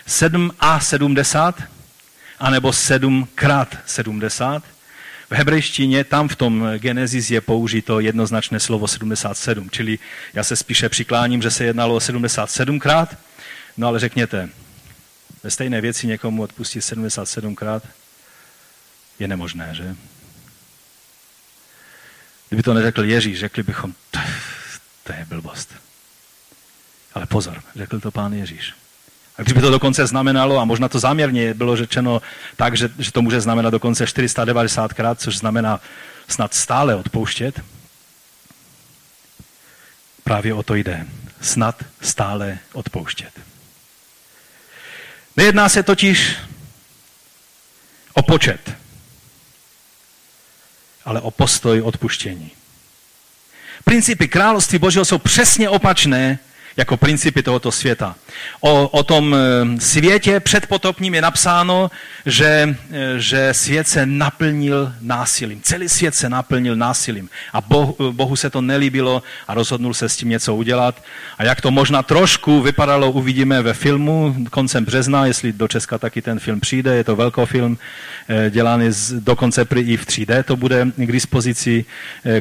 7 0.07 0.53
a 0.61 0.81
70, 0.81 1.63
anebo 2.41 2.72
7 2.72 3.28
krát 3.34 3.78
70. 3.86 4.62
V 5.30 5.34
hebrejštině 5.34 6.05
tam 6.05 6.28
v 6.28 6.36
tom 6.36 6.68
Genesis 6.78 7.30
je 7.30 7.41
použito 7.41 8.01
jednoznačné 8.01 8.61
slovo 8.61 8.89
77, 8.89 9.70
čili 9.70 9.99
já 10.34 10.45
se 10.45 10.57
spíše 10.57 10.89
přikláním, 10.89 11.43
že 11.43 11.51
se 11.51 11.64
jednalo 11.64 11.95
o 11.95 12.01
77 12.01 12.78
krát, 12.78 13.18
no 13.76 13.89
ale 13.89 13.99
řekněte, 13.99 14.49
ve 15.43 15.51
stejné 15.51 15.80
věci 15.80 16.07
někomu 16.07 16.43
odpustit 16.43 16.82
77 16.82 17.55
krát 17.55 17.82
je 19.18 19.28
nemožné, 19.28 19.68
že? 19.72 19.97
Kdyby 22.49 22.62
to 22.62 22.74
neřekl 22.74 23.05
Ježíš, 23.05 23.39
řekli 23.39 23.62
bychom, 23.62 23.95
to 25.05 25.12
je 25.12 25.26
blbost. 25.28 25.74
Ale 27.14 27.26
pozor, 27.26 27.62
řekl 27.76 28.01
to 28.01 28.11
pán 28.11 28.32
Ježíš. 28.32 28.74
A 29.39 29.43
kdyby 29.43 29.61
to 29.61 29.70
dokonce 29.70 30.07
znamenalo, 30.07 30.59
a 30.59 30.64
možná 30.64 30.89
to 30.89 30.99
záměrně 30.99 31.55
bylo 31.55 31.76
řečeno 31.76 32.22
tak, 32.57 32.76
že, 32.76 32.91
že 32.99 33.12
to 33.12 33.22
může 33.22 33.41
znamenat 33.41 33.70
dokonce 33.70 34.07
490 34.07 34.93
krát, 34.93 35.20
což 35.20 35.39
znamená 35.39 35.80
snad 36.28 36.55
stále 36.55 36.95
odpouštět. 36.97 37.61
Právě 40.24 40.55
o 40.55 40.62
to 40.62 40.74
jde. 40.74 41.07
Snad 41.41 41.84
stále 42.01 42.59
odpouštět. 42.72 43.30
Nejedná 45.36 45.68
se 45.68 45.82
totiž 45.82 46.36
o 48.14 48.22
počet, 48.22 48.72
ale 51.05 51.20
o 51.20 51.30
postoj 51.30 51.82
odpuštění. 51.82 52.51
Principy 53.84 54.28
království 54.28 54.78
Božího 54.78 55.05
jsou 55.05 55.18
přesně 55.18 55.68
opačné 55.68 56.39
jako 56.79 56.97
principy 56.97 57.43
tohoto 57.43 57.72
světa. 57.72 58.14
O, 58.61 58.89
o 58.89 59.03
tom 59.03 59.35
eh, 59.35 59.81
světě 59.81 60.41
předpotopním 60.41 61.14
je 61.14 61.22
napsáno, 61.22 61.91
že, 62.26 62.76
eh, 62.91 63.14
že 63.16 63.55
svět 63.55 63.89
se 63.89 64.07
naplnil 64.07 64.93
násilím. 65.01 65.61
Celý 65.62 65.89
svět 65.89 66.14
se 66.14 66.29
naplnil 66.29 66.76
násilím. 66.76 67.29
A 67.53 67.61
bohu, 67.61 67.97
bohu 68.12 68.37
se 68.37 68.51
to 68.51 68.61
nelíbilo 68.61 69.22
a 69.49 69.55
rozhodnul 69.55 69.95
se 69.95 70.09
s 70.09 70.16
tím 70.16 70.29
něco 70.29 70.55
udělat. 70.55 71.03
A 71.39 71.45
jak 71.45 71.61
to 71.61 71.70
možná 71.70 72.03
trošku 72.03 72.61
vypadalo, 72.62 73.11
uvidíme 73.11 73.62
ve 73.62 73.74
filmu 73.74 74.37
koncem 74.51 74.85
března, 74.85 75.26
jestli 75.26 75.53
do 75.53 75.68
Česka 75.68 75.99
taky 75.99 76.22
ten 76.22 76.39
film 76.39 76.61
přijde. 76.61 76.95
Je 76.95 77.05
to 77.05 77.16
velkofilm, 77.16 77.79
eh, 78.29 78.51
dělaný 78.51 78.87
z, 78.93 79.12
dokonce 79.12 79.66
i 79.76 79.97
v 79.97 80.07
3D, 80.07 80.43
to 80.43 80.57
bude 80.57 80.87
k 80.97 81.12
dispozici, 81.12 81.85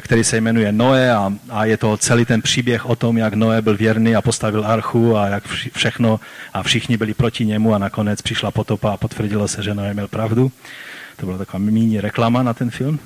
který 0.00 0.24
se 0.24 0.36
jmenuje 0.40 0.72
Noé 0.72 1.12
a, 1.12 1.32
a 1.50 1.64
je 1.64 1.76
to 1.76 1.96
celý 1.96 2.24
ten 2.24 2.42
příběh 2.42 2.86
o 2.86 2.96
tom, 2.96 3.18
jak 3.18 3.34
Noé 3.34 3.62
byl 3.62 3.76
věrný 3.76 4.16
a 4.16 4.27
postavil 4.28 4.66
archu 4.66 5.16
a 5.16 5.26
jak 5.26 5.44
všechno 5.76 6.20
a 6.52 6.62
všichni 6.62 6.96
byli 6.96 7.14
proti 7.14 7.46
němu 7.46 7.74
a 7.74 7.78
nakonec 7.78 8.22
přišla 8.22 8.50
potopa 8.50 8.92
a 8.92 8.96
potvrdilo 8.96 9.48
se, 9.48 9.62
že 9.62 9.74
Noé 9.74 9.94
měl 9.94 10.08
pravdu. 10.08 10.52
To 11.16 11.26
byla 11.26 11.38
taková 11.38 11.58
míní 11.58 12.00
reklama 12.00 12.42
na 12.42 12.52
ten 12.54 12.70
film. 12.70 13.00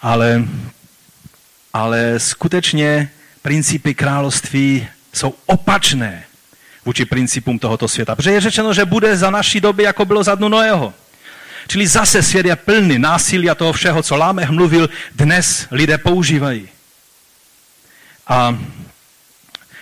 Ale, 0.00 0.44
ale 1.72 2.14
skutečně 2.16 3.10
principy 3.42 3.94
království 3.94 4.88
jsou 5.12 5.34
opačné 5.46 6.24
vůči 6.84 7.04
principům 7.04 7.58
tohoto 7.58 7.88
světa. 7.88 8.16
Protože 8.16 8.32
je 8.32 8.40
řečeno, 8.40 8.74
že 8.74 8.84
bude 8.84 9.16
za 9.16 9.30
naší 9.30 9.60
doby, 9.60 9.82
jako 9.82 10.04
bylo 10.04 10.24
za 10.24 10.34
dnu 10.34 10.48
Noého. 10.48 10.94
Čili 11.68 11.86
zase 11.86 12.22
svět 12.22 12.46
je 12.46 12.56
plný 12.56 12.98
násilí 12.98 13.50
a 13.50 13.54
toho 13.54 13.72
všeho, 13.72 14.02
co 14.02 14.16
Lámech 14.16 14.50
mluvil, 14.50 14.88
dnes 15.12 15.68
lidé 15.70 15.98
používají. 15.98 16.68
A 18.26 18.58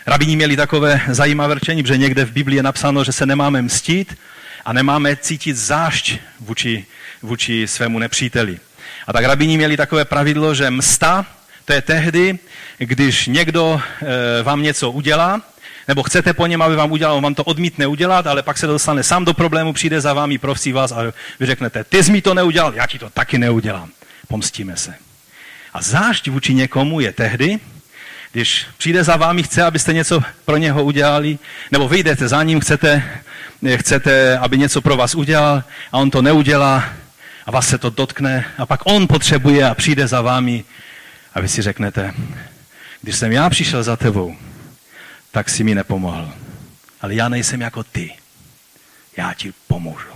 Rabíni 0.07 0.37
měli 0.37 0.57
takové 0.57 1.01
zajímavé 1.09 1.55
řečení, 1.55 1.83
že 1.87 1.97
někde 1.97 2.25
v 2.25 2.33
Biblii 2.33 2.57
je 2.57 2.63
napsáno, 2.63 3.05
že 3.05 3.13
se 3.13 3.27
nemáme 3.27 3.63
mstít 3.63 4.19
a 4.65 4.73
nemáme 4.73 5.17
cítit 5.17 5.57
zášť 5.57 6.19
vůči, 6.41 6.87
vůči 7.23 7.69
svému 7.69 7.99
nepříteli. 7.99 8.61
A 9.07 9.13
tak 9.13 9.25
rabíni 9.25 9.57
měli 9.57 9.77
takové 9.77 10.05
pravidlo, 10.05 10.55
že 10.55 10.71
msta 10.71 11.27
to 11.65 11.73
je 11.73 11.83
tehdy, 11.83 12.39
když 12.79 13.27
někdo 13.27 13.81
e, 14.41 14.43
vám 14.43 14.63
něco 14.63 14.91
udělá, 14.91 15.43
nebo 15.89 16.03
chcete 16.03 16.35
po 16.35 16.47
něm, 16.47 16.63
aby 16.63 16.77
vám 16.77 16.93
udělal, 16.93 17.17
on 17.17 17.23
vám 17.23 17.35
to 17.35 17.45
odmítne 17.45 17.87
udělat, 17.87 18.27
ale 18.27 18.43
pak 18.43 18.59
se 18.59 18.67
dostane 18.67 19.03
sám 19.03 19.25
do 19.25 19.35
problému, 19.35 19.73
přijde 19.73 20.01
za 20.01 20.15
vámi, 20.15 20.39
prosí 20.39 20.73
vás 20.73 20.93
a 20.93 21.03
vy 21.41 21.47
řeknete, 21.47 21.85
ty 21.85 22.05
jsi 22.05 22.13
mi 22.13 22.23
to 22.23 22.35
neudělal, 22.35 22.75
já 22.75 22.87
ti 22.87 22.99
to 22.99 23.11
taky 23.11 23.39
neudělám. 23.39 23.91
Pomstíme 24.29 24.77
se. 24.77 24.95
A 25.75 25.83
zášť 25.83 26.29
vůči 26.29 26.55
někomu 26.55 27.01
je 27.01 27.13
tehdy, 27.13 27.59
když 28.33 28.67
přijde 28.79 29.05
za 29.05 29.17
vámi, 29.17 29.43
chce, 29.43 29.63
abyste 29.63 29.93
něco 29.93 30.23
pro 30.45 30.57
něho 30.57 30.85
udělali, 30.85 31.39
nebo 31.71 31.89
vyjdete 31.89 32.29
za 32.29 32.43
ním, 32.43 32.61
chcete, 32.61 33.03
chcete, 33.77 34.39
aby 34.39 34.59
něco 34.59 34.81
pro 34.81 34.97
vás 34.97 35.15
udělal 35.15 35.65
a 35.93 35.99
on 35.99 36.11
to 36.11 36.23
neudělá 36.23 36.85
a 37.47 37.51
vás 37.51 37.69
se 37.69 37.79
to 37.79 37.91
dotkne 37.91 38.45
a 38.59 38.67
pak 38.67 38.81
on 38.85 39.09
potřebuje 39.09 39.69
a 39.69 39.75
přijde 39.75 40.07
za 40.07 40.21
vámi 40.21 40.65
a 41.35 41.41
vy 41.41 41.49
si 41.49 41.63
řeknete, 41.63 42.15
když 43.03 43.17
jsem 43.17 43.33
já 43.33 43.51
přišel 43.51 43.83
za 43.83 43.97
tebou, 43.97 44.37
tak 45.31 45.51
si 45.51 45.65
mi 45.65 45.75
nepomohl. 45.75 46.33
Ale 47.01 47.15
já 47.15 47.29
nejsem 47.29 47.61
jako 47.61 47.85
ty. 47.85 48.15
Já 49.17 49.35
ti 49.35 49.53
pomůžu. 49.69 50.09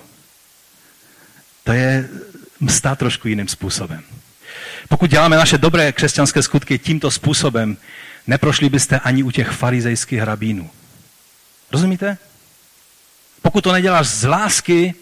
To 1.65 1.73
je 1.73 2.09
msta 2.61 2.95
trošku 2.95 3.29
jiným 3.29 3.49
způsobem. 3.49 4.03
Pokud 4.89 5.11
děláme 5.11 5.37
naše 5.37 5.59
dobré 5.59 5.93
křesťanské 5.93 6.43
skutky 6.43 6.79
tímto 6.79 7.11
způsobem, 7.11 7.77
neprošli 8.27 8.69
byste 8.69 8.99
ani 8.99 9.23
u 9.23 9.31
těch 9.31 9.51
farizejských 9.51 10.23
rabínů. 10.23 10.71
Rozumíte? 11.73 12.19
Pokud 13.43 13.61
to 13.61 13.73
neděláš 13.73 14.07
z 14.07 14.29
lásky, 14.29 14.95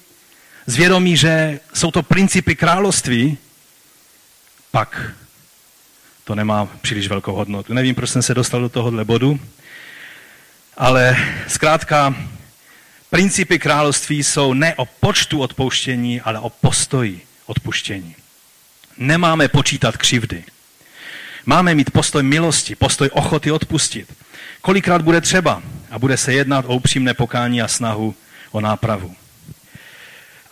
z 0.66 0.77
vědomí, 0.77 1.16
že 1.16 1.61
jsou 1.75 1.91
to 1.91 2.03
principy 2.03 2.57
království, 2.57 3.39
pak 4.70 5.12
to 6.25 6.35
nemá 6.35 6.66
příliš 6.66 7.09
velkou 7.09 7.33
hodnotu. 7.33 7.75
Nevím, 7.75 7.95
proč 7.95 8.11
jsem 8.11 8.22
se 8.22 8.35
dostal 8.35 8.61
do 8.61 8.68
tohohle 8.68 9.05
bodu, 9.05 9.41
ale 10.77 11.16
zkrátka 11.49 12.14
principy 13.11 13.59
království 13.59 14.25
jsou 14.25 14.53
ne 14.53 14.75
o 14.75 14.87
počtu 14.87 15.41
odpouštění, 15.41 16.20
ale 16.20 16.39
o 16.39 16.51
postoji 16.51 17.27
odpuštění. 17.47 18.16
Nemáme 18.97 19.49
počítat 19.49 19.97
křivdy. 19.97 20.45
Máme 21.47 21.75
mít 21.75 21.91
postoj 21.91 22.23
milosti, 22.23 22.75
postoj 22.75 23.11
ochoty 23.13 23.51
odpustit. 23.51 24.15
Kolikrát 24.61 25.03
bude 25.03 25.21
třeba 25.21 25.63
a 25.91 25.99
bude 25.99 26.17
se 26.17 26.33
jednat 26.33 26.65
o 26.69 26.75
upřímné 26.75 27.15
pokání 27.15 27.63
a 27.63 27.69
snahu 27.69 28.15
o 28.51 28.61
nápravu. 28.61 29.15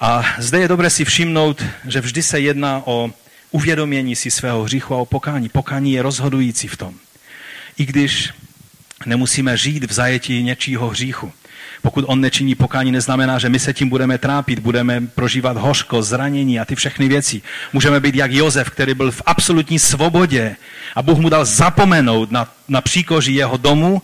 A 0.01 0.24
zde 0.38 0.61
je 0.61 0.68
dobré 0.68 0.90
si 0.90 1.05
všimnout, 1.05 1.64
že 1.88 2.01
vždy 2.01 2.22
se 2.22 2.40
jedná 2.40 2.82
o 2.84 3.11
uvědomění 3.51 4.16
si 4.16 4.30
svého 4.30 4.62
hříchu 4.62 4.95
a 4.95 4.99
o 4.99 5.07
pokání. 5.07 5.49
Pokání 5.49 5.93
je 5.93 6.03
rozhodující 6.03 6.68
v 6.68 6.76
tom. 6.76 6.95
I 7.78 7.86
když 7.86 8.30
nemusíme 9.07 9.57
žít 9.57 9.84
v 9.84 9.93
zajetí 9.93 10.43
něčího 10.43 10.88
hříchu. 10.88 11.32
Pokud 11.82 12.04
on 12.08 12.20
nečiní 12.20 12.54
pokání, 12.54 12.92
neznamená, 12.92 13.38
že 13.38 13.48
my 13.48 13.58
se 13.58 13.74
tím 13.74 13.88
budeme 13.88 14.18
trápit, 14.18 14.58
budeme 14.58 15.00
prožívat 15.00 15.56
hořko, 15.56 16.02
zranění 16.02 16.60
a 16.60 16.64
ty 16.64 16.74
všechny 16.74 17.08
věci. 17.08 17.42
Můžeme 17.72 18.00
být 18.00 18.14
jak 18.14 18.32
Jozef, 18.32 18.70
který 18.70 18.94
byl 18.94 19.10
v 19.10 19.22
absolutní 19.26 19.78
svobodě 19.78 20.56
a 20.94 21.02
Bůh 21.02 21.18
mu 21.18 21.28
dal 21.28 21.44
zapomenout 21.44 22.30
na, 22.30 22.48
na 22.68 22.80
příkoří 22.80 23.34
jeho 23.34 23.56
domu 23.56 24.02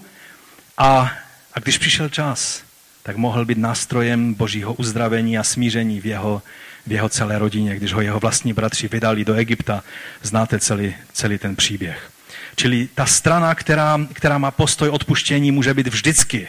a, 0.79 1.13
a 1.55 1.61
když 1.61 1.79
přišel 1.79 2.09
čas, 2.09 2.63
tak 3.03 3.17
mohl 3.17 3.45
být 3.45 3.59
nástrojem 3.59 4.35
božího 4.35 4.75
uzdravení 4.75 5.39
a 5.39 5.45
smíření 5.45 6.01
v 6.01 6.07
jeho, 6.07 6.43
v 6.87 6.93
jeho 6.93 7.09
celé 7.09 7.39
rodině, 7.39 7.77
když 7.77 7.93
ho 7.93 8.01
jeho 8.01 8.21
vlastní 8.21 8.53
bratři 8.53 8.89
vydali 8.89 9.25
do 9.25 9.35
Egypta. 9.35 9.83
Znáte 10.23 10.59
celý, 10.59 10.95
celý 11.13 11.39
ten 11.39 11.57
příběh. 11.57 12.11
Čili 12.57 12.89
ta 12.95 13.07
strana, 13.07 13.55
která, 13.55 14.01
která 14.13 14.39
má 14.39 14.51
postoj 14.51 14.89
odpuštění, 14.89 15.53
může 15.53 15.75
být 15.75 15.87
vždycky 15.87 16.49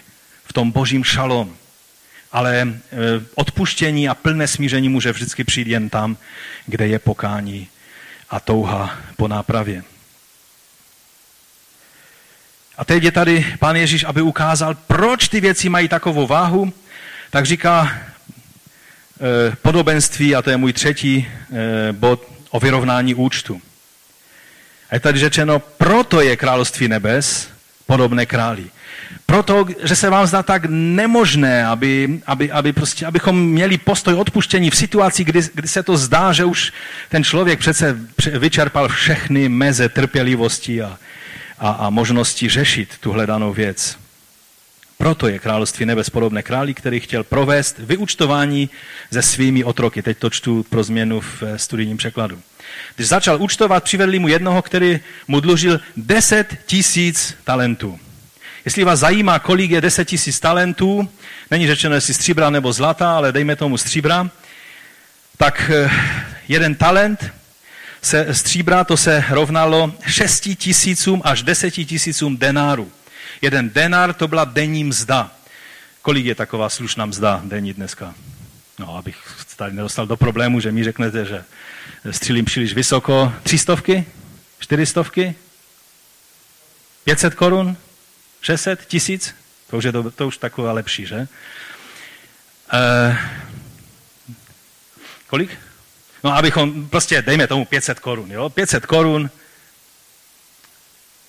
v 0.50 0.54
tom 0.54 0.72
božím 0.72 1.04
šalom. 1.04 1.56
Ale 2.32 2.58
e, 2.62 2.76
odpuštění 3.36 4.10
a 4.10 4.16
plné 4.16 4.48
smíření 4.48 4.90
může 4.90 5.12
vždycky 5.12 5.44
přijít 5.44 5.68
jen 5.68 5.90
tam, 5.90 6.18
kde 6.66 6.88
je 6.88 7.00
pokání 7.00 7.68
a 8.30 8.40
touha 8.40 8.98
po 9.18 9.28
nápravě. 9.28 9.84
A 12.78 12.86
teď 12.86 13.04
je 13.04 13.12
tady 13.12 13.56
pán 13.60 13.76
Ježíš, 13.76 14.04
aby 14.04 14.22
ukázal, 14.22 14.76
proč 14.76 15.28
ty 15.28 15.42
věci 15.42 15.70
mají 15.70 15.88
takovou 15.88 16.28
váhu, 16.28 16.74
tak 17.30 17.46
říká 17.46 17.92
e, 17.92 19.56
podobenství, 19.56 20.36
a 20.36 20.42
to 20.42 20.50
je 20.50 20.58
můj 20.58 20.74
třetí 20.74 21.28
e, 21.28 21.94
bod 21.94 22.32
o 22.50 22.60
vyrovnání 22.60 23.16
účtu. 23.16 23.62
A 24.90 24.96
je 24.96 25.00
tady 25.00 25.20
řečeno, 25.20 25.60
proto 25.60 26.22
je 26.22 26.38
království 26.38 26.88
nebes 26.88 27.50
podobné 27.86 28.26
králi. 28.26 28.70
Proto, 29.26 29.66
že 29.84 29.96
se 29.96 30.10
vám 30.10 30.28
zdá 30.28 30.44
tak 30.44 30.66
nemožné, 30.70 31.66
aby, 31.66 32.20
aby, 32.26 32.52
aby 32.52 32.74
prostě, 32.74 33.06
abychom 33.06 33.50
měli 33.50 33.78
postoj 33.78 34.14
odpuštění 34.14 34.70
v 34.70 34.76
situaci, 34.76 35.24
kdy, 35.24 35.42
kdy 35.54 35.68
se 35.68 35.84
to 35.84 35.98
zdá, 35.98 36.34
že 36.34 36.46
už 36.46 36.74
ten 37.10 37.24
člověk 37.24 37.60
přece 37.60 37.98
vyčerpal 38.40 38.88
všechny 38.88 39.50
meze 39.50 39.90
trpělivosti 39.90 40.82
a, 40.82 40.98
a, 41.60 41.70
a 41.70 41.90
možnosti 41.90 42.50
řešit 42.50 42.98
tu 43.00 43.12
hledanou 43.12 43.54
věc. 43.54 43.98
Proto 44.98 45.28
je 45.28 45.40
království 45.40 45.86
nebes 45.86 46.10
podobné 46.10 46.44
králi, 46.44 46.74
který 46.74 47.00
chtěl 47.00 47.24
provést 47.24 47.80
vyučtování 47.80 48.70
se 49.14 49.22
svými 49.22 49.64
otroky. 49.64 50.02
Teď 50.02 50.18
to 50.18 50.30
čtu 50.30 50.66
pro 50.70 50.84
změnu 50.84 51.22
v 51.22 51.44
eh, 51.44 51.60
studijním 51.60 51.98
překladu. 51.98 52.42
Když 52.96 53.08
začal 53.08 53.42
účtovat, 53.42 53.84
přivedli 53.84 54.20
mu 54.20 54.28
jednoho, 54.28 54.62
který 54.62 55.00
mu 55.28 55.40
dlužil 55.40 55.80
10 55.98 56.58
tisíc 56.66 57.36
talentů. 57.44 58.00
Jestli 58.66 58.84
vás 58.84 59.00
zajímá, 59.00 59.40
kolik 59.40 59.72
je 59.72 59.82
10 59.82 60.06
tisíc 60.06 60.40
talentů, 60.40 61.10
není 61.52 61.68
řečeno, 61.68 61.96
jestli 61.96 62.14
stříbra 62.14 62.50
nebo 62.50 62.74
zlata, 62.74 63.18
ale 63.18 63.32
dejme 63.32 63.56
tomu 63.56 63.78
stříbra, 63.78 64.30
tak 65.38 65.72
eh, 65.74 65.90
jeden 66.48 66.76
talent 66.76 67.34
se, 68.02 68.34
stříbra 68.34 68.84
to 68.84 68.98
se 68.98 69.24
rovnalo 69.30 69.94
6 70.08 70.50
tisícům 70.56 71.22
až 71.26 71.44
10 71.44 71.72
tisícům 71.72 72.38
denárů. 72.38 72.92
Jeden 73.42 73.70
denár 73.70 74.14
to 74.14 74.28
byla 74.28 74.46
denní 74.46 74.84
mzda. 74.84 75.32
Kolik 76.02 76.26
je 76.26 76.36
taková 76.36 76.70
slušná 76.70 77.06
mzda 77.06 77.42
denní 77.44 77.74
dneska? 77.74 78.14
No, 78.80 78.96
abych 78.96 79.18
tady 79.56 79.76
nedostal 79.76 80.08
do 80.08 80.18
problému, 80.18 80.60
že 80.60 80.72
mi 80.72 80.84
řeknete, 80.84 81.26
že 81.26 81.44
střílím 82.12 82.46
příliš 82.46 82.74
vysoko. 82.74 83.34
Třistovky? 83.44 84.06
Čtyřistovky? 84.60 85.36
500 87.04 87.36
korun? 87.36 87.78
600? 88.42 88.86
Tisíc? 88.86 89.36
To 89.70 89.78
už 89.78 89.84
je 89.84 89.92
to, 89.92 90.12
to 90.12 90.28
už 90.28 90.38
takové 90.38 90.72
lepší, 90.72 91.06
že? 91.06 91.28
E, 92.74 93.18
kolik? 95.28 95.58
No, 96.24 96.38
abychom, 96.38 96.90
prostě 96.90 97.22
dejme 97.22 97.48
tomu 97.48 97.66
500 97.66 98.00
korun, 98.00 98.32
jo? 98.32 98.50
500 98.50 98.86
korun, 98.86 99.30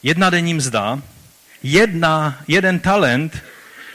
jedna 0.03 0.31
denní 0.31 0.55
mzda, 0.55 1.03
jedna, 1.63 2.43
jeden 2.49 2.81
talent 2.81 3.43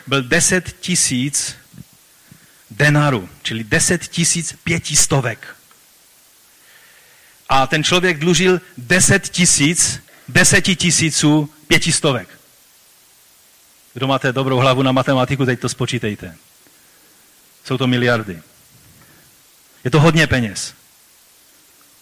byl 0.08 0.24
10 0.24 0.76
tisíc 0.80 1.56
denarů, 2.72 3.30
čili 3.44 3.64
10 3.64 4.08
tisíc 4.08 4.54
pětistovek. 4.64 5.56
A 7.50 7.68
ten 7.68 7.84
člověk 7.84 8.20
dlužil 8.20 8.62
10 8.78 9.30
tisíc, 9.30 10.00
10 10.28 10.62
tisíců 10.62 11.54
pětistovek. 11.68 12.30
Kdo 13.96 14.08
máte 14.08 14.34
dobrou 14.34 14.58
hlavu 14.58 14.84
na 14.84 14.92
matematiku, 14.92 15.46
teď 15.46 15.60
to 15.60 15.70
spočítejte. 15.70 16.36
Jsou 17.64 17.78
to 17.78 17.88
miliardy. 17.88 18.42
Je 19.84 19.92
to 19.92 20.00
hodně 20.00 20.28
peněz. 20.28 20.74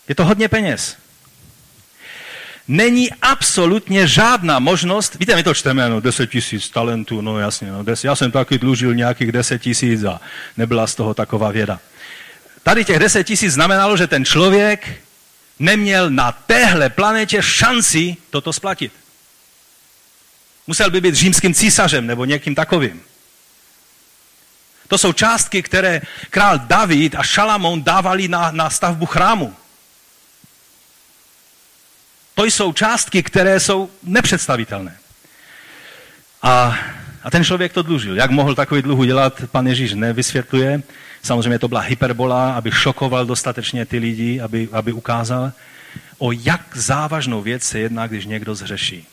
Je 0.08 0.16
to 0.16 0.26
hodně 0.26 0.50
peněz. 0.50 0.98
Není 2.68 3.12
absolutně 3.12 4.08
žádná 4.08 4.60
možnost, 4.60 5.16
víte, 5.20 5.36
my 5.36 5.44
to 5.44 5.54
čteme, 5.54 5.90
no 5.90 6.02
10 6.02 6.30
tisíc 6.30 6.70
talentů, 6.70 7.22
no 7.22 7.40
jasně, 7.40 7.72
no, 7.72 7.84
des, 7.84 8.04
já 8.04 8.16
jsem 8.16 8.32
taky 8.32 8.58
dlužil 8.58 8.96
nějakých 8.96 9.32
10 9.32 9.62
tisíc 9.62 10.04
a 10.04 10.22
nebyla 10.58 10.88
z 10.88 10.96
toho 10.96 11.14
taková 11.14 11.52
věda. 11.52 11.80
Tady 12.64 12.86
těch 12.86 13.00
10 13.00 13.24
tisíc 13.24 13.54
znamenalo, 13.54 13.98
že 13.98 14.08
ten 14.08 14.26
člověk 14.26 15.02
neměl 15.60 16.10
na 16.10 16.32
téhle 16.32 16.90
planetě 16.90 17.42
šanci 17.42 18.18
toto 18.30 18.54
splatit. 18.54 19.03
Musel 20.68 20.92
by 20.92 21.02
být 21.02 21.16
římským 21.16 21.54
císařem 21.54 22.08
nebo 22.08 22.26
někým 22.26 22.56
takovým. 22.56 23.02
To 24.88 24.98
jsou 24.98 25.14
částky, 25.14 25.64
které 25.64 26.02
král 26.30 26.60
David 26.60 27.16
a 27.16 27.24
Šalamón 27.24 27.84
dávali 27.84 28.28
na, 28.28 28.52
na 28.52 28.70
stavbu 28.70 29.06
chrámu. 29.06 29.56
To 32.36 32.44
jsou 32.44 32.74
částky, 32.74 33.24
které 33.24 33.60
jsou 33.60 33.90
nepředstavitelné. 34.04 34.98
A, 36.42 36.78
a 37.24 37.32
ten 37.32 37.44
člověk 37.44 37.74
to 37.74 37.82
dlužil. 37.82 38.16
Jak 38.16 38.32
mohl 38.32 38.56
takový 38.56 38.82
dluh 38.82 39.06
dělat, 39.06 39.42
pan 39.52 39.68
Ježíš 39.68 39.94
nevysvětluje. 39.94 40.84
Samozřejmě 41.24 41.60
to 41.60 41.68
byla 41.68 41.82
hyperbola, 41.82 42.54
aby 42.54 42.72
šokoval 42.72 43.26
dostatečně 43.26 43.86
ty 43.86 43.98
lidi, 43.98 44.42
aby, 44.42 44.70
aby 44.72 44.94
ukázal, 44.94 45.52
o 46.18 46.32
jak 46.32 46.78
závažnou 46.78 47.42
věc 47.42 47.64
se 47.64 47.80
jedná, 47.80 48.08
když 48.08 48.26
někdo 48.26 48.56
zřeší 48.56 49.08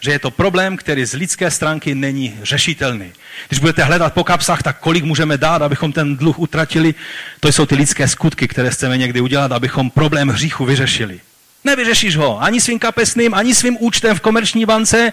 že 0.00 0.10
je 0.10 0.18
to 0.18 0.30
problém, 0.30 0.76
který 0.76 1.04
z 1.04 1.12
lidské 1.14 1.50
stránky 1.50 1.94
není 1.94 2.38
řešitelný. 2.42 3.12
Když 3.48 3.60
budete 3.60 3.84
hledat 3.84 4.14
po 4.14 4.24
kapsách, 4.24 4.62
tak 4.62 4.78
kolik 4.78 5.04
můžeme 5.04 5.38
dát, 5.38 5.62
abychom 5.62 5.92
ten 5.92 6.16
dluh 6.16 6.38
utratili, 6.38 6.94
to 7.40 7.48
jsou 7.48 7.66
ty 7.66 7.74
lidské 7.74 8.08
skutky, 8.08 8.48
které 8.48 8.70
chceme 8.70 8.98
někdy 8.98 9.20
udělat, 9.20 9.52
abychom 9.52 9.90
problém 9.90 10.28
hříchu 10.28 10.64
vyřešili. 10.64 11.20
Nevyřešíš 11.64 12.16
ho 12.16 12.42
ani 12.42 12.60
svým 12.60 12.78
kapesným, 12.78 13.34
ani 13.34 13.54
svým 13.54 13.76
účtem 13.80 14.16
v 14.16 14.20
komerční 14.20 14.66
bance, 14.66 15.12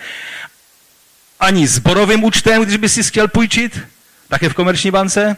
ani 1.40 1.68
zborovým 1.68 2.24
účtem, 2.24 2.64
když 2.64 2.78
by 2.78 2.90
si 2.90 3.04
chtěl 3.04 3.28
půjčit, 3.28 3.80
také 4.28 4.50
v 4.50 4.54
komerční 4.54 4.92
bance. 4.92 5.38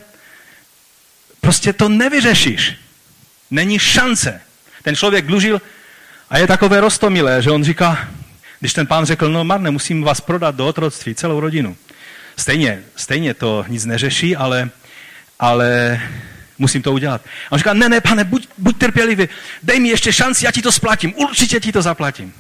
Prostě 1.41 1.73
to 1.73 1.89
nevyřešíš. 1.89 2.75
Není 3.51 3.79
šance. 3.79 4.41
Ten 4.83 4.95
člověk 4.95 5.25
dlužil 5.25 5.61
a 6.29 6.37
je 6.37 6.47
takové 6.47 6.81
rostomilé, 6.81 7.41
že 7.41 7.51
on 7.51 7.63
říká, 7.63 8.07
když 8.59 8.73
ten 8.73 8.87
pán 8.87 9.05
řekl, 9.05 9.29
no 9.29 9.43
marne, 9.43 9.71
musím 9.71 10.03
vás 10.03 10.21
prodat 10.21 10.55
do 10.55 10.67
otroctví, 10.67 11.15
celou 11.15 11.39
rodinu. 11.39 11.75
Stejně, 12.37 12.83
stejně 12.95 13.33
to 13.33 13.65
nic 13.67 13.85
neřeší, 13.85 14.35
ale, 14.35 14.69
ale 15.39 15.99
musím 16.57 16.81
to 16.81 16.93
udělat. 16.93 17.21
A 17.21 17.51
on 17.51 17.57
říká, 17.57 17.73
ne, 17.73 17.89
ne, 17.89 18.01
pane, 18.01 18.23
buď, 18.23 18.47
buď 18.57 18.77
trpělivý, 18.77 19.29
dej 19.63 19.79
mi 19.79 19.89
ještě 19.89 20.13
šanci, 20.13 20.45
já 20.45 20.51
ti 20.51 20.61
to 20.61 20.71
splatím, 20.71 21.13
určitě 21.15 21.59
ti 21.59 21.71
to 21.71 21.81
zaplatím. 21.81 22.33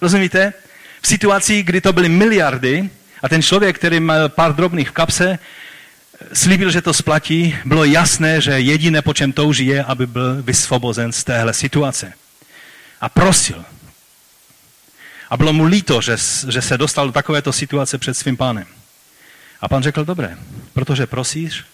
Rozumíte? 0.00 0.52
V 1.02 1.06
situaci, 1.06 1.62
kdy 1.62 1.80
to 1.80 1.92
byly 1.92 2.08
miliardy 2.08 2.90
a 3.22 3.28
ten 3.28 3.42
člověk, 3.42 3.78
který 3.78 4.00
měl 4.00 4.28
pár 4.28 4.54
drobných 4.54 4.88
v 4.88 4.92
kapse, 4.92 5.38
slíbil, 6.32 6.70
že 6.70 6.82
to 6.82 6.92
splatí, 6.92 7.56
bylo 7.64 7.84
jasné, 7.84 8.40
že 8.40 8.50
jediné, 8.50 9.02
po 9.02 9.14
čem 9.14 9.32
touží, 9.32 9.66
je, 9.66 9.84
aby 9.84 10.06
byl 10.06 10.42
vysvobozen 10.42 11.12
z 11.12 11.24
téhle 11.24 11.52
situace. 11.54 12.12
A 13.00 13.08
prosil, 13.08 13.64
a 15.30 15.36
bylo 15.36 15.52
mu 15.52 15.64
líto, 15.64 16.00
že, 16.00 16.16
že 16.48 16.62
se 16.62 16.78
dostal 16.78 17.06
do 17.06 17.12
takovéto 17.12 17.52
situace 17.52 17.98
před 17.98 18.14
svým 18.14 18.36
pánem. 18.36 18.66
A 19.60 19.68
pán 19.68 19.82
řekl, 19.82 20.04
dobré, 20.04 20.38
protože 20.72 21.06
prosíš, 21.06 21.64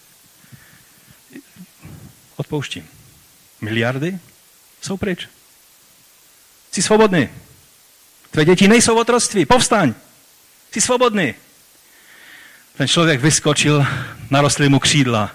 odpouštím. 2.37 2.89
Miliardy 3.61 4.19
jsou 4.81 4.97
pryč. 4.97 5.29
Jsi 6.73 6.83
svobodný. 6.83 7.29
Tvé 8.31 8.45
děti 8.45 8.69
nejsou 8.69 9.01
otroctví. 9.01 9.47
Povstaň. 9.47 9.95
Jsi 10.71 10.81
svobodný. 10.81 11.35
Ten 12.77 12.89
člověk 12.89 13.21
vyskočil, 13.21 13.87
narostly 14.31 14.69
mu 14.69 14.79
křídla 14.79 15.31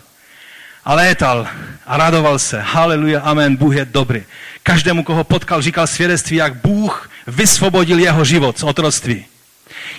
a 0.85 0.93
létal 0.93 1.47
a 1.85 1.97
radoval 1.97 2.39
se. 2.39 2.61
Haleluja, 2.61 3.21
amen, 3.21 3.55
Bůh 3.55 3.75
je 3.75 3.85
dobrý. 3.85 4.25
Každému, 4.67 5.03
koho 5.03 5.23
potkal, 5.23 5.61
říkal 5.61 5.87
svědectví, 5.87 6.37
jak 6.37 6.55
Bůh 6.55 7.09
vysvobodil 7.27 7.99
jeho 7.99 8.25
život 8.25 8.59
z 8.59 8.63
otroctví. 8.63 9.25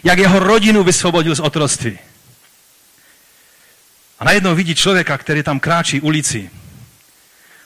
Jak 0.05 0.19
jeho 0.19 0.39
rodinu 0.39 0.85
vysvobodil 0.85 1.35
z 1.35 1.41
otroctví. 1.41 1.99
A 4.19 4.25
najednou 4.25 4.55
vidí 4.55 4.75
člověka, 4.75 5.19
který 5.19 5.43
tam 5.43 5.61
kráčí 5.61 6.01
ulici. 6.01 6.51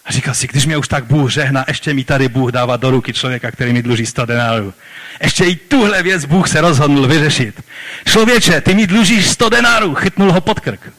A 0.05 0.13
říká 0.13 0.35
si, 0.35 0.47
když 0.47 0.67
mě 0.67 0.77
už 0.77 0.89
tak 0.89 1.05
Bůh 1.05 1.33
žehná, 1.33 1.65
ještě 1.69 1.95
mi 1.95 2.05
tady 2.05 2.29
Bůh 2.29 2.53
dává 2.53 2.77
do 2.77 2.91
ruky 2.91 3.13
člověka, 3.13 3.51
který 3.51 3.73
mi 3.73 3.83
dluží 3.83 4.07
100 4.07 4.27
denárů. 4.27 4.75
Ještě 5.23 5.45
i 5.45 5.57
tuhle 5.57 6.03
věc 6.03 6.25
Bůh 6.25 6.49
se 6.49 6.61
rozhodnul 6.61 7.07
vyřešit. 7.07 7.63
Člověče, 8.07 8.61
ty 8.61 8.75
mi 8.75 8.87
dlužíš 8.87 9.31
100 9.31 9.49
denárů. 9.49 9.95
Chytnul 9.95 10.33
ho 10.33 10.41
pod 10.41 10.61
krk. 10.61 10.93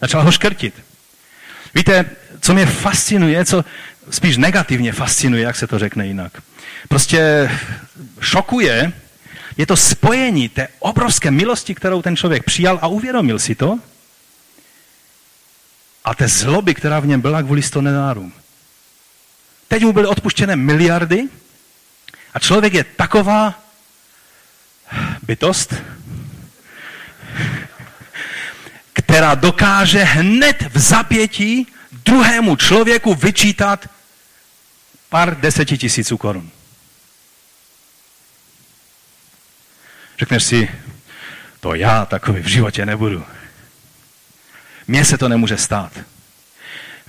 Začal 0.00 0.22
ho 0.22 0.32
škrtit. 0.32 0.74
Víte, 1.74 2.04
co 2.40 2.54
mě 2.54 2.66
fascinuje, 2.66 3.44
co 3.44 3.64
spíš 4.10 4.36
negativně 4.36 4.92
fascinuje, 4.92 5.42
jak 5.42 5.56
se 5.56 5.66
to 5.66 5.78
řekne 5.78 6.06
jinak. 6.06 6.42
Prostě 6.88 7.50
šokuje, 8.20 8.92
je 9.56 9.66
to 9.66 9.76
spojení 9.76 10.48
té 10.48 10.68
obrovské 10.78 11.30
milosti, 11.30 11.74
kterou 11.74 12.02
ten 12.02 12.16
člověk 12.16 12.44
přijal 12.44 12.78
a 12.82 12.86
uvědomil 12.86 13.38
si 13.38 13.54
to, 13.54 13.78
a 16.04 16.14
té 16.14 16.28
zloby, 16.28 16.74
která 16.74 17.00
v 17.00 17.06
něm 17.06 17.20
byla 17.20 17.42
kvůli 17.42 17.62
sto 17.62 17.80
denárům. 17.80 18.32
Teď 19.68 19.82
mu 19.82 19.92
byly 19.92 20.06
odpuštěné 20.06 20.56
miliardy 20.56 21.28
a 22.34 22.38
člověk 22.38 22.74
je 22.74 22.84
taková 22.84 23.62
bytost, 25.22 25.74
která 28.92 29.34
dokáže 29.34 30.04
hned 30.04 30.62
v 30.74 30.78
zapětí 30.78 31.66
druhému 32.04 32.56
člověku 32.56 33.14
vyčítat 33.14 33.90
pár 35.08 35.40
deseti 35.40 35.78
tisíců 35.78 36.16
korun. 36.18 36.50
Řekneš 40.18 40.44
si, 40.44 40.68
to 41.60 41.74
já 41.74 42.04
takový 42.06 42.42
v 42.42 42.46
životě 42.48 42.86
nebudu. 42.86 43.24
Mně 44.88 45.04
se 45.04 45.18
to 45.18 45.28
nemůže 45.28 45.56
stát. 45.56 45.92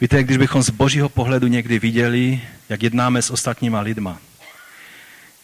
Víte, 0.02 0.24
když 0.24 0.38
bychom 0.38 0.64
z 0.64 0.70
božího 0.70 1.10
pohledu 1.10 1.48
někdy 1.48 1.80
viděli, 1.80 2.42
jak 2.70 2.84
jednáme 2.84 3.22
s 3.22 3.32
ostatníma 3.32 3.80
lidma, 3.80 4.20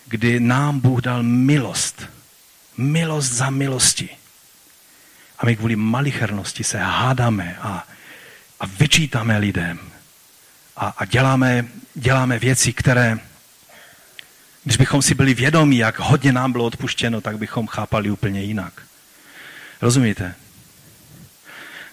kdy 0.06 0.40
nám 0.40 0.80
Bůh 0.80 1.02
dal 1.02 1.24
milost, 1.24 2.10
milost 2.78 3.32
za 3.34 3.50
milosti. 3.50 4.10
A 5.40 5.46
my 5.46 5.56
kvůli 5.56 5.76
malichernosti 5.76 6.64
se 6.64 6.78
hádáme 6.78 7.58
a, 7.62 7.88
a 8.60 8.66
vyčítáme 8.66 9.38
lidem. 9.38 9.93
A, 10.78 10.94
a 10.98 11.06
děláme, 11.06 11.66
děláme 11.94 12.40
věci, 12.40 12.74
které, 12.74 13.20
když 14.64 14.78
bychom 14.78 15.02
si 15.02 15.16
byli 15.16 15.34
vědomí, 15.34 15.78
jak 15.78 16.00
hodně 16.00 16.34
nám 16.34 16.52
bylo 16.52 16.66
odpuštěno, 16.66 17.22
tak 17.22 17.38
bychom 17.38 17.68
chápali 17.68 18.12
úplně 18.12 18.42
jinak. 18.42 18.74
Rozumíte? 19.82 20.36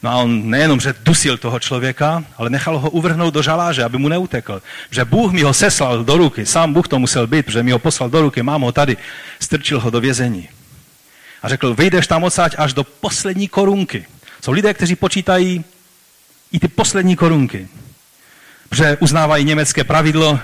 No 0.02 0.10
a 0.10 0.16
on 0.16 0.50
nejenom, 0.50 0.80
že 0.80 0.94
dusil 1.00 1.36
toho 1.38 1.60
člověka, 1.60 2.24
ale 2.36 2.50
nechal 2.50 2.78
ho 2.78 2.90
uvrhnout 2.90 3.34
do 3.34 3.42
žaláře, 3.42 3.84
aby 3.84 3.98
mu 3.98 4.08
neutekl. 4.08 4.62
Že 4.90 5.04
Bůh 5.04 5.32
mi 5.32 5.42
ho 5.42 5.54
seslal 5.54 6.04
do 6.04 6.16
ruky, 6.16 6.46
sám 6.46 6.72
Bůh 6.72 6.88
to 6.88 6.98
musel 6.98 7.26
být, 7.26 7.48
že 7.48 7.62
mi 7.62 7.70
ho 7.70 7.78
poslal 7.78 8.10
do 8.10 8.22
ruky, 8.22 8.42
mám 8.42 8.62
ho 8.62 8.72
tady, 8.72 8.96
strčil 9.40 9.80
ho 9.80 9.90
do 9.90 10.00
vězení. 10.00 10.48
A 11.42 11.48
řekl, 11.48 11.74
vyjdeš 11.74 12.06
tam 12.06 12.24
odsáď 12.24 12.54
až 12.58 12.72
do 12.72 12.84
poslední 12.84 13.48
korunky. 13.48 14.06
Jsou 14.44 14.52
lidé, 14.52 14.74
kteří 14.74 14.96
počítají 14.96 15.64
I 16.52 16.60
ty 16.60 16.68
poslední 16.68 17.16
korunky. 17.16 17.68
Protože 18.70 18.96
uznávají 19.00 19.44
německé 19.44 19.84
pravidlo, 19.84 20.40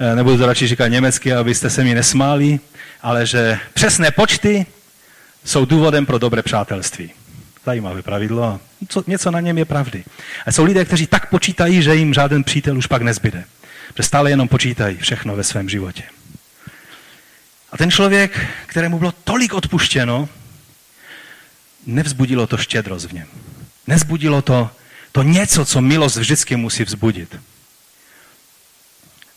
eh, 0.00 0.16
nebudu 0.16 0.38
to 0.38 0.46
radši 0.46 0.66
říkat 0.66 0.88
německy, 0.88 1.32
abyste 1.32 1.70
se 1.70 1.84
mi 1.84 1.94
nesmáli, 1.94 2.60
ale 3.02 3.26
že 3.26 3.58
přesné 3.74 4.10
počty 4.10 4.66
jsou 5.44 5.64
důvodem 5.64 6.06
pro 6.06 6.18
dobré 6.18 6.42
přátelství. 6.42 7.10
Zajímavé 7.66 8.02
pravidlo. 8.02 8.60
Co, 8.88 9.04
něco 9.06 9.30
na 9.30 9.40
něm 9.40 9.58
je 9.58 9.64
pravdy. 9.64 10.04
A 10.46 10.52
jsou 10.52 10.64
lidé, 10.64 10.84
kteří 10.84 11.06
tak 11.06 11.30
počítají, 11.30 11.82
že 11.82 11.94
jim 11.94 12.14
žádný 12.14 12.44
přítel 12.44 12.78
už 12.78 12.86
pak 12.86 13.02
nezbyde. 13.02 13.44
Že 13.96 14.02
stále 14.02 14.30
jenom 14.30 14.48
počítají 14.48 14.96
všechno 14.96 15.36
ve 15.36 15.44
svém 15.44 15.68
životě. 15.68 16.02
A 17.72 17.76
ten 17.76 17.90
člověk, 17.90 18.46
kterému 18.66 18.98
bylo 18.98 19.12
tolik 19.24 19.54
odpuštěno, 19.54 20.28
nevzbudilo 21.86 22.46
to 22.46 22.56
štědrost 22.56 23.06
v 23.06 23.12
něm. 23.12 23.26
Nezbudilo 23.86 24.42
to, 24.42 24.70
to 25.18 25.22
něco, 25.22 25.64
co 25.64 25.80
milost 25.80 26.16
vždycky 26.16 26.56
musí 26.56 26.84
vzbudit. 26.84 27.40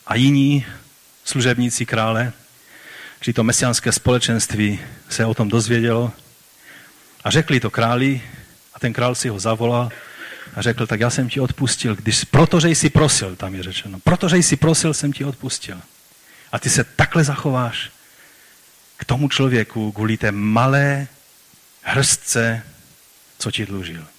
A 0.07 0.15
jiní 0.15 0.65
služebníci 1.23 1.85
krále, 1.85 2.33
či 3.21 3.33
to 3.33 3.43
mesiánské 3.43 3.91
společenství 3.91 4.79
se 5.09 5.25
o 5.25 5.33
tom 5.33 5.49
dozvědělo 5.49 6.13
a 7.23 7.29
řekli 7.29 7.59
to 7.59 7.69
králi 7.69 8.21
a 8.73 8.79
ten 8.79 8.93
král 8.93 9.15
si 9.15 9.29
ho 9.29 9.39
zavolal 9.39 9.89
a 10.55 10.61
řekl, 10.61 10.87
tak 10.87 10.99
já 10.99 11.09
jsem 11.09 11.29
ti 11.29 11.39
odpustil, 11.39 11.95
když, 11.95 12.23
protože 12.23 12.69
jsi 12.69 12.89
prosil, 12.89 13.35
tam 13.35 13.55
je 13.55 13.63
řečeno, 13.63 13.99
protože 13.99 14.37
jsi 14.37 14.55
prosil, 14.55 14.93
jsem 14.93 15.13
ti 15.13 15.25
odpustil. 15.25 15.81
A 16.51 16.59
ty 16.59 16.69
se 16.69 16.83
takhle 16.83 17.23
zachováš 17.23 17.91
k 18.97 19.05
tomu 19.05 19.29
člověku 19.29 19.91
kvůli 19.91 20.17
té 20.17 20.31
malé 20.31 21.07
hrstce, 21.81 22.63
co 23.39 23.51
ti 23.51 23.65
dlužil. 23.65 24.10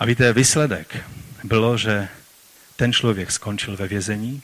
A 0.00 0.04
víte, 0.04 0.32
výsledek 0.32 1.04
bylo, 1.44 1.76
že 1.76 2.08
ten 2.76 2.92
člověk 2.92 3.32
skončil 3.32 3.76
ve 3.76 3.88
vězení 3.88 4.42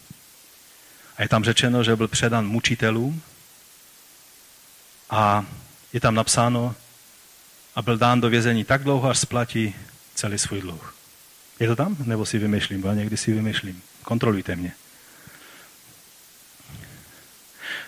a 1.17 1.23
je 1.23 1.29
tam 1.29 1.45
řečeno, 1.45 1.83
že 1.83 1.97
byl 1.97 2.09
předán 2.09 2.47
mučitelům 2.47 3.23
a 5.11 5.45
je 5.93 6.01
tam 6.01 6.15
napsáno 6.15 6.75
a 7.75 7.83
byl 7.83 7.99
dán 7.99 8.21
do 8.21 8.29
vězení 8.29 8.65
tak 8.65 8.83
dlouho, 8.83 9.09
až 9.09 9.19
splatí 9.19 9.75
celý 10.15 10.39
svůj 10.39 10.61
dluh. 10.61 10.95
Je 11.61 11.69
to 11.69 11.77
tam? 11.77 11.97
Nebo 12.05 12.27
si 12.27 12.39
vymýšlím? 12.39 12.81
Bo 12.81 12.89
já 12.89 12.95
někdy 12.95 13.17
si 13.17 13.33
vymýšlím. 13.33 13.83
Kontrolujte 14.03 14.57
mě. 14.57 14.73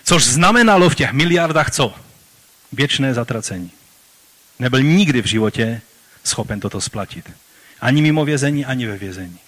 Což 0.03 0.25
znamenalo 0.25 0.89
v 0.89 0.95
těch 0.95 1.11
miliardách 1.11 1.71
co? 1.71 1.95
Věčné 2.71 3.13
zatracení. 3.13 3.71
Nebyl 4.59 4.83
nikdy 4.83 5.21
v 5.21 5.25
životě 5.25 5.81
schopen 6.23 6.59
toto 6.59 6.81
splatit. 6.81 7.31
Ani 7.81 8.01
mimo 8.01 8.25
vězení, 8.25 8.65
ani 8.65 8.87
ve 8.87 8.97
vězení. 8.97 9.39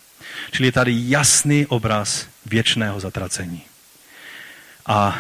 Čili 0.52 0.68
je 0.68 0.72
tady 0.72 0.94
jasný 0.96 1.66
obraz 1.66 2.28
věčného 2.46 3.00
zatracení. 3.00 3.62
A 4.86 5.20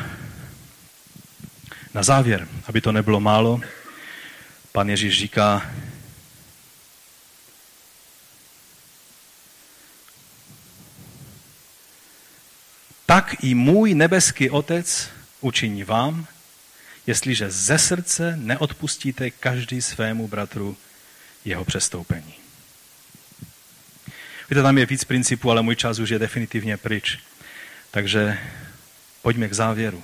na 1.93 2.03
závěr, 2.03 2.47
aby 2.67 2.81
to 2.81 2.91
nebylo 2.91 3.19
málo, 3.19 3.61
pan 4.71 4.89
Ježíš 4.89 5.17
říká, 5.19 5.71
tak 13.05 13.43
i 13.43 13.55
můj 13.55 13.93
nebeský 13.93 14.49
otec 14.49 15.09
učiní 15.41 15.83
vám, 15.83 16.27
jestliže 17.07 17.51
ze 17.51 17.77
srdce 17.77 18.37
neodpustíte 18.37 19.31
každý 19.31 19.81
svému 19.81 20.27
bratru 20.27 20.77
jeho 21.45 21.65
přestoupení. 21.65 22.40
Víte, 24.51 24.63
tam 24.63 24.77
je 24.77 24.85
víc 24.85 25.03
principů, 25.03 25.51
ale 25.51 25.61
můj 25.61 25.75
čas 25.75 25.99
už 25.99 26.09
je 26.09 26.19
definitivně 26.19 26.77
pryč. 26.77 27.19
Takže 27.91 28.37
pojďme 29.21 29.47
k 29.47 29.53
závěru. 29.53 30.03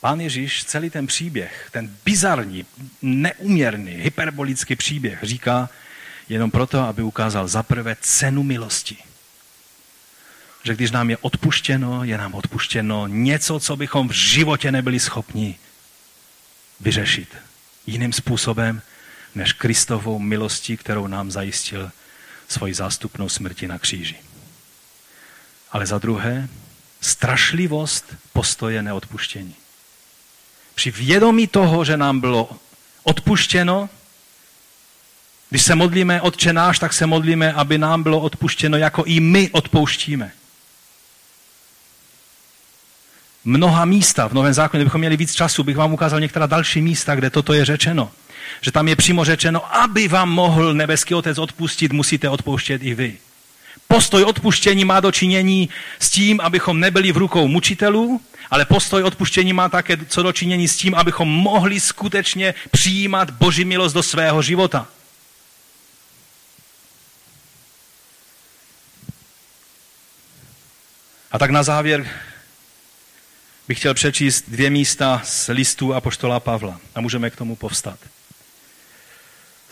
Pán 0.00 0.20
Ježíš 0.20 0.64
celý 0.64 0.90
ten 0.90 1.06
příběh, 1.06 1.68
ten 1.72 1.96
bizarní, 2.04 2.66
neuměrný, 3.02 3.92
hyperbolický 3.92 4.76
příběh 4.76 5.18
říká 5.22 5.70
jenom 6.28 6.50
proto, 6.50 6.80
aby 6.80 7.02
ukázal 7.02 7.48
zaprvé 7.48 7.96
cenu 8.00 8.42
milosti. 8.42 8.96
Že 10.64 10.74
když 10.74 10.90
nám 10.90 11.10
je 11.10 11.16
odpuštěno, 11.16 12.04
je 12.04 12.18
nám 12.18 12.34
odpuštěno 12.34 13.06
něco, 13.06 13.60
co 13.60 13.76
bychom 13.76 14.08
v 14.08 14.12
životě 14.12 14.72
nebyli 14.72 15.00
schopni 15.00 15.58
vyřešit 16.80 17.36
jiným 17.86 18.12
způsobem, 18.12 18.82
než 19.34 19.52
Kristovou 19.52 20.18
milostí, 20.18 20.76
kterou 20.76 21.06
nám 21.06 21.30
zajistil 21.30 21.90
svoji 22.48 22.74
zástupnou 22.74 23.28
smrti 23.28 23.68
na 23.68 23.78
kříži. 23.78 24.16
Ale 25.72 25.86
za 25.86 25.98
druhé, 25.98 26.48
strašlivost 27.00 28.16
postoje 28.32 28.82
neodpuštění. 28.82 29.54
Při 30.74 30.90
vědomí 30.90 31.46
toho, 31.46 31.84
že 31.84 31.96
nám 31.96 32.20
bylo 32.20 32.50
odpuštěno, 33.02 33.88
když 35.50 35.62
se 35.62 35.74
modlíme 35.74 36.20
Otče 36.20 36.52
náš, 36.52 36.78
tak 36.78 36.92
se 36.92 37.06
modlíme, 37.06 37.52
aby 37.52 37.78
nám 37.78 38.02
bylo 38.02 38.20
odpuštěno, 38.20 38.76
jako 38.76 39.04
i 39.04 39.20
my 39.20 39.50
odpouštíme. 39.50 40.32
Mnoha 43.44 43.84
místa 43.84 44.28
v 44.28 44.32
Novém 44.32 44.54
zákoně, 44.54 44.78
kdybychom 44.78 44.98
měli 44.98 45.16
víc 45.16 45.34
času, 45.34 45.64
bych 45.64 45.76
vám 45.76 45.92
ukázal 45.92 46.20
některá 46.20 46.46
další 46.46 46.82
místa, 46.82 47.14
kde 47.14 47.30
toto 47.30 47.52
je 47.52 47.64
řečeno. 47.64 48.10
Že 48.60 48.72
tam 48.72 48.88
je 48.88 48.96
přímo 48.96 49.24
řečeno, 49.24 49.76
aby 49.76 50.08
vám 50.08 50.30
mohl 50.30 50.74
nebeský 50.74 51.14
otec 51.14 51.38
odpustit, 51.38 51.92
musíte 51.92 52.28
odpouštět 52.28 52.82
i 52.82 52.94
vy. 52.94 53.18
Postoj 53.88 54.24
odpuštění 54.24 54.84
má 54.84 55.00
dočinění 55.00 55.68
s 55.98 56.10
tím, 56.10 56.40
abychom 56.40 56.80
nebyli 56.80 57.12
v 57.12 57.16
rukou 57.16 57.48
mučitelů, 57.48 58.20
ale 58.50 58.64
postoj 58.64 59.02
odpuštění 59.02 59.52
má 59.52 59.68
také 59.68 59.96
co 59.96 60.22
dočinění 60.22 60.68
s 60.68 60.76
tím, 60.76 60.94
abychom 60.94 61.28
mohli 61.28 61.80
skutečně 61.80 62.54
přijímat 62.70 63.30
Boží 63.30 63.64
milost 63.64 63.94
do 63.94 64.02
svého 64.02 64.42
života. 64.42 64.86
A 71.32 71.38
tak 71.38 71.50
na 71.50 71.62
závěr 71.62 72.08
bych 73.68 73.78
chtěl 73.78 73.94
přečíst 73.94 74.44
dvě 74.48 74.70
místa 74.70 75.22
z 75.24 75.48
listu 75.48 75.94
Apoštola 75.94 76.40
Pavla 76.40 76.80
a 76.94 77.00
můžeme 77.00 77.30
k 77.30 77.36
tomu 77.36 77.56
povstat. 77.56 77.98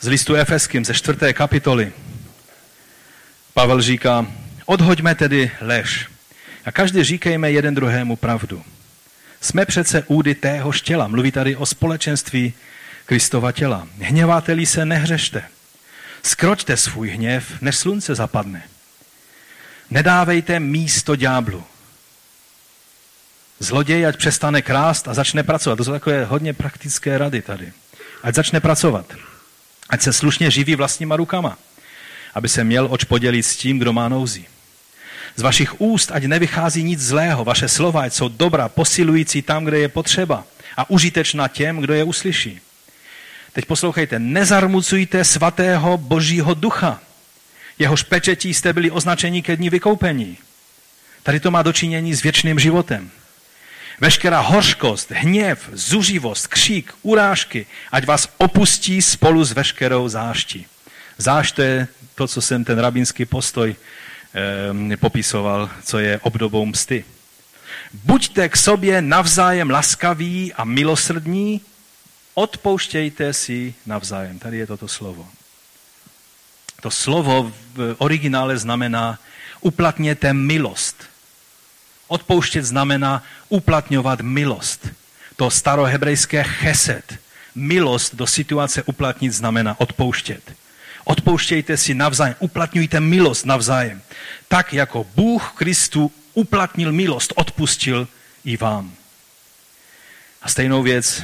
Z 0.03 0.07
listu 0.07 0.35
Efeským 0.35 0.85
ze 0.85 0.93
čtvrté 0.93 1.33
kapitoly 1.33 1.91
Pavel 3.53 3.81
říká, 3.81 4.27
odhoďme 4.65 5.15
tedy 5.15 5.51
lež 5.61 6.07
a 6.65 6.71
každý 6.71 7.03
říkejme 7.03 7.51
jeden 7.51 7.75
druhému 7.75 8.15
pravdu. 8.15 8.63
Jsme 9.41 9.65
přece 9.65 10.03
údy 10.07 10.35
téhož 10.35 10.81
těla. 10.81 11.07
Mluví 11.07 11.31
tady 11.31 11.55
o 11.55 11.65
společenství 11.65 12.53
Kristova 13.05 13.51
těla. 13.51 13.87
Hněváte-li 13.99 14.65
se, 14.65 14.85
nehřešte. 14.85 15.43
Skročte 16.23 16.77
svůj 16.77 17.09
hněv, 17.09 17.61
než 17.61 17.75
slunce 17.75 18.15
zapadne. 18.15 18.63
Nedávejte 19.89 20.59
místo 20.59 21.15
ďáblu. 21.15 21.63
Zloděj, 23.59 24.05
ať 24.05 24.17
přestane 24.17 24.61
krást 24.61 25.07
a 25.07 25.13
začne 25.13 25.43
pracovat. 25.43 25.75
To 25.75 25.83
jsou 25.83 25.91
takové 25.91 26.25
hodně 26.25 26.53
praktické 26.53 27.17
rady 27.17 27.41
tady. 27.41 27.73
Ať 28.23 28.35
začne 28.35 28.59
pracovat. 28.59 29.05
Ať 29.89 30.01
se 30.01 30.13
slušně 30.13 30.51
živí 30.51 30.75
vlastníma 30.75 31.15
rukama. 31.15 31.57
Aby 32.33 32.49
se 32.49 32.63
měl 32.63 32.87
oč 32.91 33.03
podělit 33.03 33.43
s 33.43 33.55
tím, 33.55 33.79
kdo 33.79 33.93
má 33.93 34.09
nouzi. 34.09 34.45
Z 35.35 35.41
vašich 35.41 35.81
úst 35.81 36.11
ať 36.13 36.23
nevychází 36.23 36.83
nic 36.83 36.99
zlého. 36.99 37.45
Vaše 37.45 37.67
slova 37.67 38.01
ať 38.01 38.13
jsou 38.13 38.27
dobrá, 38.27 38.69
posilující 38.69 39.41
tam, 39.41 39.65
kde 39.65 39.79
je 39.79 39.87
potřeba 39.87 40.43
a 40.77 40.89
užitečná 40.89 41.47
těm, 41.47 41.77
kdo 41.77 41.93
je 41.93 42.03
uslyší. 42.03 42.59
Teď 43.53 43.65
poslouchejte. 43.65 44.19
Nezarmucujte 44.19 45.23
svatého 45.23 45.97
božího 45.97 46.53
ducha. 46.53 46.99
Jehož 47.79 48.03
pečetí 48.03 48.53
jste 48.53 48.73
byli 48.73 48.91
označeni 48.91 49.41
ke 49.41 49.55
dní 49.55 49.69
vykoupení. 49.69 50.37
Tady 51.23 51.39
to 51.39 51.51
má 51.51 51.61
dočinění 51.61 52.15
s 52.15 52.21
věčným 52.21 52.59
životem. 52.59 53.11
Veškerá 53.99 54.39
hořkost, 54.39 55.11
hněv, 55.11 55.69
zuřivost, 55.73 56.47
křík, 56.47 56.93
urážky, 57.01 57.65
ať 57.91 58.05
vás 58.05 58.27
opustí 58.37 59.01
spolu 59.01 59.43
s 59.43 59.51
veškerou 59.51 60.09
záští. 60.09 60.65
Zášť 61.17 61.55
to 61.55 61.61
je 61.61 61.87
to, 62.15 62.27
co 62.27 62.41
jsem 62.41 62.63
ten 62.63 62.79
rabínský 62.79 63.25
postoj 63.25 63.75
eh, 64.91 64.97
popisoval, 64.97 65.69
co 65.83 65.99
je 65.99 66.19
obdobou 66.19 66.65
msty. 66.65 67.05
Buďte 67.93 68.49
k 68.49 68.57
sobě 68.57 69.01
navzájem 69.01 69.69
laskaví 69.69 70.53
a 70.53 70.63
milosrdní, 70.63 71.61
odpouštějte 72.33 73.33
si 73.33 73.73
navzájem. 73.85 74.39
Tady 74.39 74.57
je 74.57 74.67
toto 74.67 74.87
slovo. 74.87 75.27
To 76.81 76.91
slovo 76.91 77.51
v 77.73 77.95
originále 77.97 78.57
znamená 78.57 79.19
uplatněte 79.61 80.33
milost. 80.33 81.12
Odpouštět 82.13 82.65
znamená 82.65 83.23
uplatňovat 83.49 84.21
milost. 84.21 84.87
To 85.35 85.49
starohebrejské 85.49 86.43
cheset, 86.43 87.17
milost 87.55 88.15
do 88.15 88.27
situace 88.27 88.83
uplatnit 88.83 89.33
znamená 89.33 89.79
odpouštět. 89.79 90.53
Odpouštějte 91.03 91.77
si 91.77 91.93
navzájem, 91.93 92.35
uplatňujte 92.39 92.99
milost 92.99 93.45
navzájem. 93.45 94.01
Tak 94.47 94.73
jako 94.73 95.05
Bůh 95.15 95.51
Kristu 95.55 96.11
uplatnil 96.33 96.91
milost, 96.91 97.33
odpustil 97.35 98.07
i 98.45 98.57
vám. 98.57 98.93
A 100.41 100.49
stejnou 100.49 100.83
věc 100.83 101.23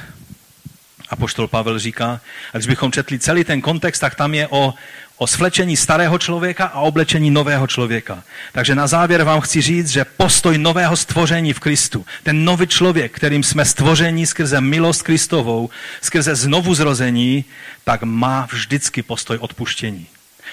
Apoštol 1.10 1.48
Pavel 1.48 1.80
říká, 1.80 2.22
a 2.54 2.58
když 2.58 2.68
bychom 2.68 2.92
četli 2.92 3.20
celý 3.20 3.44
ten 3.44 3.62
kontext, 3.62 4.02
tak 4.02 4.16
tam 4.16 4.34
je 4.34 4.48
o, 4.48 4.74
o 5.20 5.28
svlečení 5.28 5.78
starého 5.78 6.18
člověka 6.18 6.66
a 6.66 6.80
oblečení 6.80 7.32
nového 7.32 7.68
člověka. 7.68 8.24
Takže 8.52 8.76
na 8.76 8.88
závěr 8.88 9.24
vám 9.24 9.42
chci 9.42 9.62
říct, 9.62 9.90
že 9.90 10.06
postoj 10.06 10.58
nového 10.58 10.98
stvoření 10.98 11.54
v 11.54 11.60
Kristu, 11.60 12.06
ten 12.24 12.46
nový 12.46 12.68
člověk, 12.68 13.12
kterým 13.12 13.44
jsme 13.44 13.66
stvoření 13.66 14.26
skrze 14.26 14.62
milost 14.62 15.04
Kristovou, 15.04 15.70
skrze 16.02 16.36
znovu 16.36 16.74
zrození, 16.74 17.46
tak 17.84 18.04
má 18.04 18.48
vždycky 18.52 19.02
postoj 19.02 19.38
odpuštění. 19.38 20.08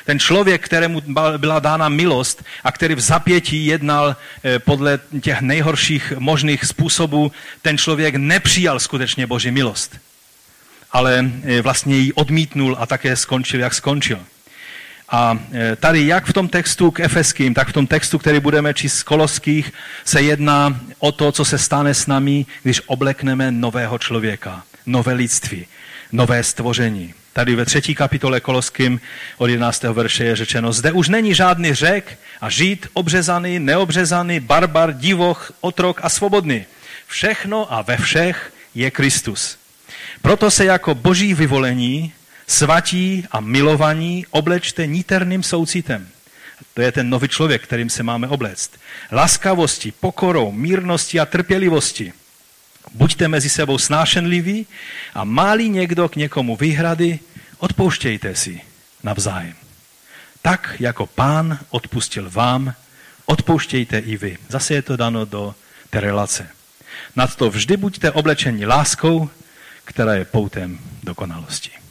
Ten 0.04 0.18
člověk, 0.18 0.64
kterému 0.64 1.02
byla 1.36 1.58
dána 1.58 1.88
milost 1.88 2.44
a 2.64 2.72
který 2.72 2.94
v 2.94 3.00
zapětí 3.00 3.66
jednal 3.66 4.16
eh, 4.44 4.58
podle 4.58 4.98
těch 5.20 5.40
nejhorších 5.40 6.12
možných 6.18 6.64
způsobů, 6.64 7.32
ten 7.62 7.78
člověk 7.78 8.14
nepřijal 8.14 8.80
skutečně 8.80 9.26
Boží 9.26 9.50
milost. 9.50 9.96
Ale 10.92 11.30
eh, 11.44 11.62
vlastně 11.62 11.96
ji 11.96 12.12
odmítnul 12.12 12.76
a 12.80 12.86
také 12.86 13.16
skončil, 13.16 13.60
jak 13.60 13.74
skončil. 13.74 14.18
A 15.09 15.38
e, 15.52 15.76
tady 15.76 16.07
jak 16.07 16.26
v 16.26 16.32
tom 16.32 16.48
textu 16.48 16.90
k 16.90 17.00
Efeským, 17.00 17.54
tak 17.54 17.68
v 17.68 17.72
tom 17.72 17.86
textu, 17.86 18.18
který 18.18 18.40
budeme 18.40 18.74
číst 18.74 18.98
z 18.98 19.02
Koloských, 19.02 19.72
se 20.04 20.22
jedná 20.22 20.80
o 20.98 21.12
to, 21.12 21.32
co 21.32 21.44
se 21.44 21.59
stane 21.59 21.94
s 21.94 22.07
námi, 22.07 22.46
když 22.62 22.82
oblekneme 22.86 23.52
nového 23.52 23.98
člověka, 23.98 24.62
nové 24.86 25.12
lidství, 25.12 25.66
nové 26.12 26.42
stvoření. 26.42 27.14
Tady 27.32 27.54
ve 27.54 27.64
třetí 27.64 27.94
kapitole 27.94 28.40
Koloským 28.40 29.00
od 29.38 29.46
11. 29.46 29.82
verše 29.82 30.24
je 30.24 30.36
řečeno, 30.36 30.72
zde 30.72 30.92
už 30.92 31.09
není 31.09 31.34
žádný 31.34 31.74
řek 31.74 32.18
a 32.40 32.50
žít, 32.50 32.86
obřezaný, 32.92 33.59
neobřezaný, 33.59 34.40
barbar, 34.40 34.92
divoch, 34.92 35.52
otrok 35.61 36.00
a 36.02 36.09
svobodný. 36.09 36.64
Všechno 37.07 37.72
a 37.72 37.82
ve 37.82 37.96
všech 37.96 38.52
je 38.74 38.90
Kristus. 38.90 39.59
Proto 40.22 40.50
se 40.50 40.64
jako 40.64 40.94
boží 40.94 41.34
vyvolení 41.34 42.12
svatí 42.47 43.24
a 43.30 43.40
milovaní 43.40 44.26
oblečte 44.30 44.86
niterným 44.86 45.42
soucitem. 45.42 46.09
To 46.74 46.82
je 46.82 46.92
ten 46.92 47.11
nový 47.11 47.28
člověk, 47.28 47.62
kterým 47.62 47.90
se 47.90 48.03
máme 48.03 48.28
obléct. 48.28 48.70
Laskavosti, 49.12 49.92
pokorou, 49.92 50.53
mírnosti 50.53 51.20
a 51.20 51.26
trpělivosti. 51.26 52.12
Buďte 52.94 53.28
mezi 53.28 53.49
sebou 53.49 53.78
snášenliví 53.78 54.66
a 55.14 55.24
máli 55.24 55.68
někdo 55.68 56.09
k 56.09 56.16
někomu 56.16 56.57
výhrady, 56.57 57.18
odpouštějte 57.59 58.34
si 58.34 58.61
navzájem. 59.03 59.55
Tak, 60.42 60.76
jako 60.80 61.07
pán 61.07 61.59
odpustil 61.70 62.30
vám, 62.30 62.74
odpouštějte 63.26 63.99
i 63.99 64.16
vy. 64.16 64.38
Zase 64.49 64.74
je 64.74 64.82
to 64.82 64.97
dano 64.97 65.24
do 65.24 65.55
té 65.90 66.01
relace. 66.01 66.49
Nad 67.16 67.36
to 67.36 67.51
vždy 67.51 67.76
buďte 67.76 68.11
oblečeni 68.11 68.66
láskou, 68.66 69.30
která 69.84 70.14
je 70.14 70.24
poutem 70.24 70.78
dokonalosti. 71.03 71.86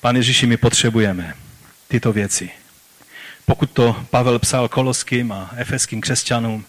Pane 0.00 0.18
Ježíši, 0.18 0.46
my 0.46 0.56
potřebujeme 0.56 1.34
tyto 1.88 2.12
věci. 2.12 2.50
Pokud 3.46 3.70
to 3.70 4.06
Pavel 4.10 4.38
psal 4.38 4.68
koloským 4.68 5.32
a 5.32 5.50
efeským 5.56 6.00
křesťanům, 6.00 6.64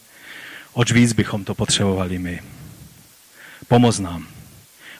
oč 0.73 0.91
víc 0.91 1.13
bychom 1.13 1.45
to 1.45 1.55
potřebovali 1.55 2.19
my. 2.19 2.41
Pomoz 3.67 3.99
nám, 3.99 4.27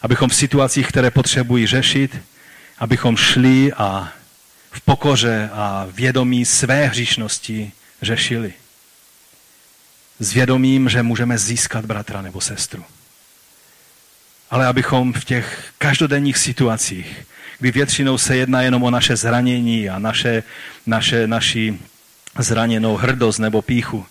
abychom 0.02 0.28
v 0.28 0.34
situacích, 0.34 0.88
které 0.88 1.10
potřebují 1.10 1.66
řešit, 1.66 2.18
abychom 2.78 3.16
šli 3.16 3.72
a 3.72 4.12
v 4.70 4.80
pokoře 4.80 5.50
a 5.52 5.86
vědomí 5.90 6.44
své 6.44 6.86
hříšnosti 6.86 7.72
řešili. 8.02 8.52
S 10.18 10.32
vědomím, 10.32 10.88
že 10.88 11.02
můžeme 11.02 11.38
získat 11.38 11.84
bratra 11.84 12.22
nebo 12.22 12.40
sestru. 12.40 12.84
Ale 14.50 14.66
abychom 14.66 15.12
v 15.12 15.24
těch 15.24 15.72
každodenních 15.78 16.38
situacích 16.38 17.26
kdy 17.62 17.72
většinou 17.72 18.18
se 18.18 18.36
jedná 18.36 18.62
jenom 18.62 18.82
o 18.82 18.90
naše 18.90 19.16
zranění 19.16 19.88
a 19.88 19.98
naše, 19.98 20.42
naše, 20.86 21.26
naši 21.26 21.78
zraněnou 22.38 22.96
hrdost 22.96 23.38
nebo 23.38 23.62
píchu, 23.62 24.06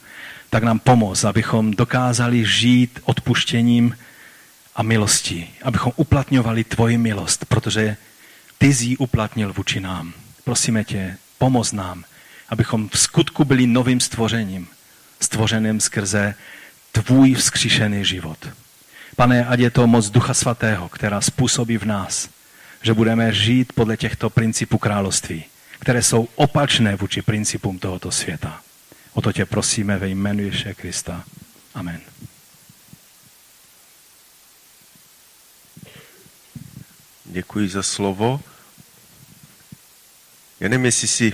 tak 0.50 0.64
nám 0.64 0.80
pomoz, 0.80 1.24
abychom 1.24 1.72
dokázali 1.72 2.46
žít 2.46 3.00
odpuštěním 3.04 3.98
a 4.76 4.84
milostí, 4.84 5.50
abychom 5.64 5.92
uplatňovali 5.96 6.64
tvoji 6.64 6.98
milost, 6.98 7.46
protože 7.46 7.98
ty 8.58 8.74
jsi 8.74 8.98
uplatnil 8.98 9.54
vůči 9.54 9.80
nám. 9.80 10.14
Prosíme 10.44 10.84
tě, 10.84 11.18
pomoz 11.38 11.72
nám, 11.72 12.04
abychom 12.50 12.90
v 12.90 13.00
skutku 13.00 13.46
byli 13.46 13.68
novým 13.68 14.00
stvořením, 14.00 14.68
stvořeným 15.20 15.80
skrze 15.80 16.36
tvůj 16.92 17.34
vzkříšený 17.34 18.06
život. 18.06 18.48
Pane, 19.16 19.46
ať 19.46 19.60
je 19.60 19.72
to 19.72 19.88
moc 19.88 20.10
Ducha 20.10 20.34
Svatého, 20.34 20.90
která 20.90 21.22
způsobí 21.22 21.78
v 21.78 21.86
nás, 21.86 22.30
že 22.82 22.94
budeme 22.94 23.34
žít 23.34 23.74
podle 23.74 23.98
těchto 23.98 24.30
principů 24.30 24.78
království, 24.78 25.44
které 25.80 26.04
jsou 26.04 26.28
opačné 26.36 26.96
vůči 26.96 27.22
principům 27.22 27.80
tohoto 27.80 28.12
světa. 28.12 28.62
O 29.14 29.22
to 29.22 29.32
tě 29.32 29.46
prosíme 29.46 29.98
ve 29.98 30.10
jménu 30.10 30.44
Ježíše 30.44 30.74
Krista. 30.74 31.24
Amen. 31.74 32.02
Děkuji 37.26 37.70
za 37.70 37.84
slovo. 37.84 38.42
Já 40.60 40.70
nevím, 40.70 40.86
jestli 40.86 41.08
si, 41.08 41.34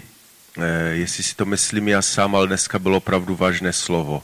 eh, 0.58 0.90
jestli 0.90 1.24
si 1.24 1.36
to 1.36 1.46
myslím 1.46 1.88
já 1.88 2.02
sám, 2.02 2.36
ale 2.36 2.48
dneska 2.48 2.80
bylo 2.80 2.98
opravdu 2.98 3.36
vážné 3.36 3.74
slovo. 3.74 4.24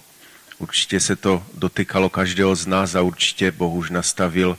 Určitě 0.58 1.00
se 1.00 1.16
to 1.16 1.46
dotykalo 1.54 2.10
každého 2.10 2.56
z 2.56 2.66
nás 2.68 2.96
a 2.96 3.02
určitě 3.02 3.52
Boh 3.52 3.74
už 3.74 3.90
nastavil 3.90 4.58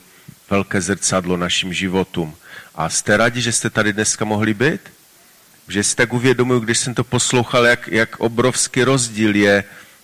velké 0.49 0.81
zrcadlo 0.81 1.37
našim 1.37 1.73
životům. 1.73 2.35
A 2.75 2.89
jste 2.89 3.17
rádi, 3.17 3.41
že 3.41 3.51
jste 3.51 3.69
tady 3.69 3.93
dneska 3.93 4.25
mohli 4.25 4.53
být? 4.53 4.81
Že 5.67 5.83
si 5.83 5.95
tak 5.95 6.13
uvědomuji, 6.13 6.59
když 6.59 6.77
jsem 6.77 6.93
to 6.93 7.03
poslouchal, 7.03 7.65
jak, 7.65 7.87
jak 7.87 8.19
obrovský 8.19 8.83
rozdíl 8.83 9.35
je 9.35 9.63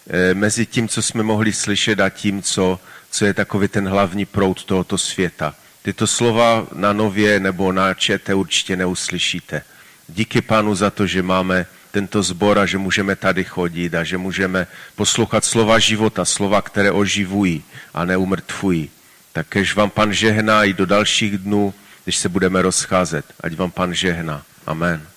e, 0.09 0.33
mezi 0.33 0.65
tím, 0.65 0.87
co 0.87 1.01
jsme 1.01 1.23
mohli 1.23 1.53
slyšet 1.53 1.99
a 1.99 2.09
tím, 2.09 2.41
co, 2.41 2.79
co 3.11 3.25
je 3.25 3.33
takový 3.33 3.67
ten 3.67 3.87
hlavní 3.87 4.25
proud 4.25 4.63
tohoto 4.63 4.97
světa. 4.97 5.55
Tyto 5.81 6.07
slova 6.07 6.67
na 6.75 6.93
nově 6.93 7.39
nebo 7.39 7.71
na 7.71 7.93
čete 7.93 8.33
určitě 8.33 8.75
neuslyšíte. 8.75 9.63
Díky 10.07 10.41
pánu 10.41 10.75
za 10.75 10.89
to, 10.89 11.07
že 11.07 11.21
máme 11.21 11.65
tento 11.91 12.23
zbor 12.23 12.59
a 12.59 12.65
že 12.65 12.77
můžeme 12.77 13.15
tady 13.15 13.43
chodit 13.43 13.95
a 13.95 14.03
že 14.03 14.17
můžeme 14.17 14.67
poslouchat 14.95 15.45
slova 15.45 15.79
života, 15.79 16.25
slova, 16.25 16.61
které 16.61 16.91
oživují 16.91 17.63
a 17.93 18.05
neumrtvují. 18.05 18.89
Tak 19.33 19.47
vám 19.75 19.89
pan 19.89 20.13
žehná 20.13 20.63
i 20.63 20.73
do 20.73 20.85
dalších 20.85 21.37
dnů, 21.37 21.73
když 22.03 22.17
se 22.17 22.29
budeme 22.29 22.61
rozcházet. 22.61 23.25
Ať 23.41 23.55
vám 23.55 23.71
pan 23.71 23.93
žehná. 23.93 24.43
Amen. 24.65 25.10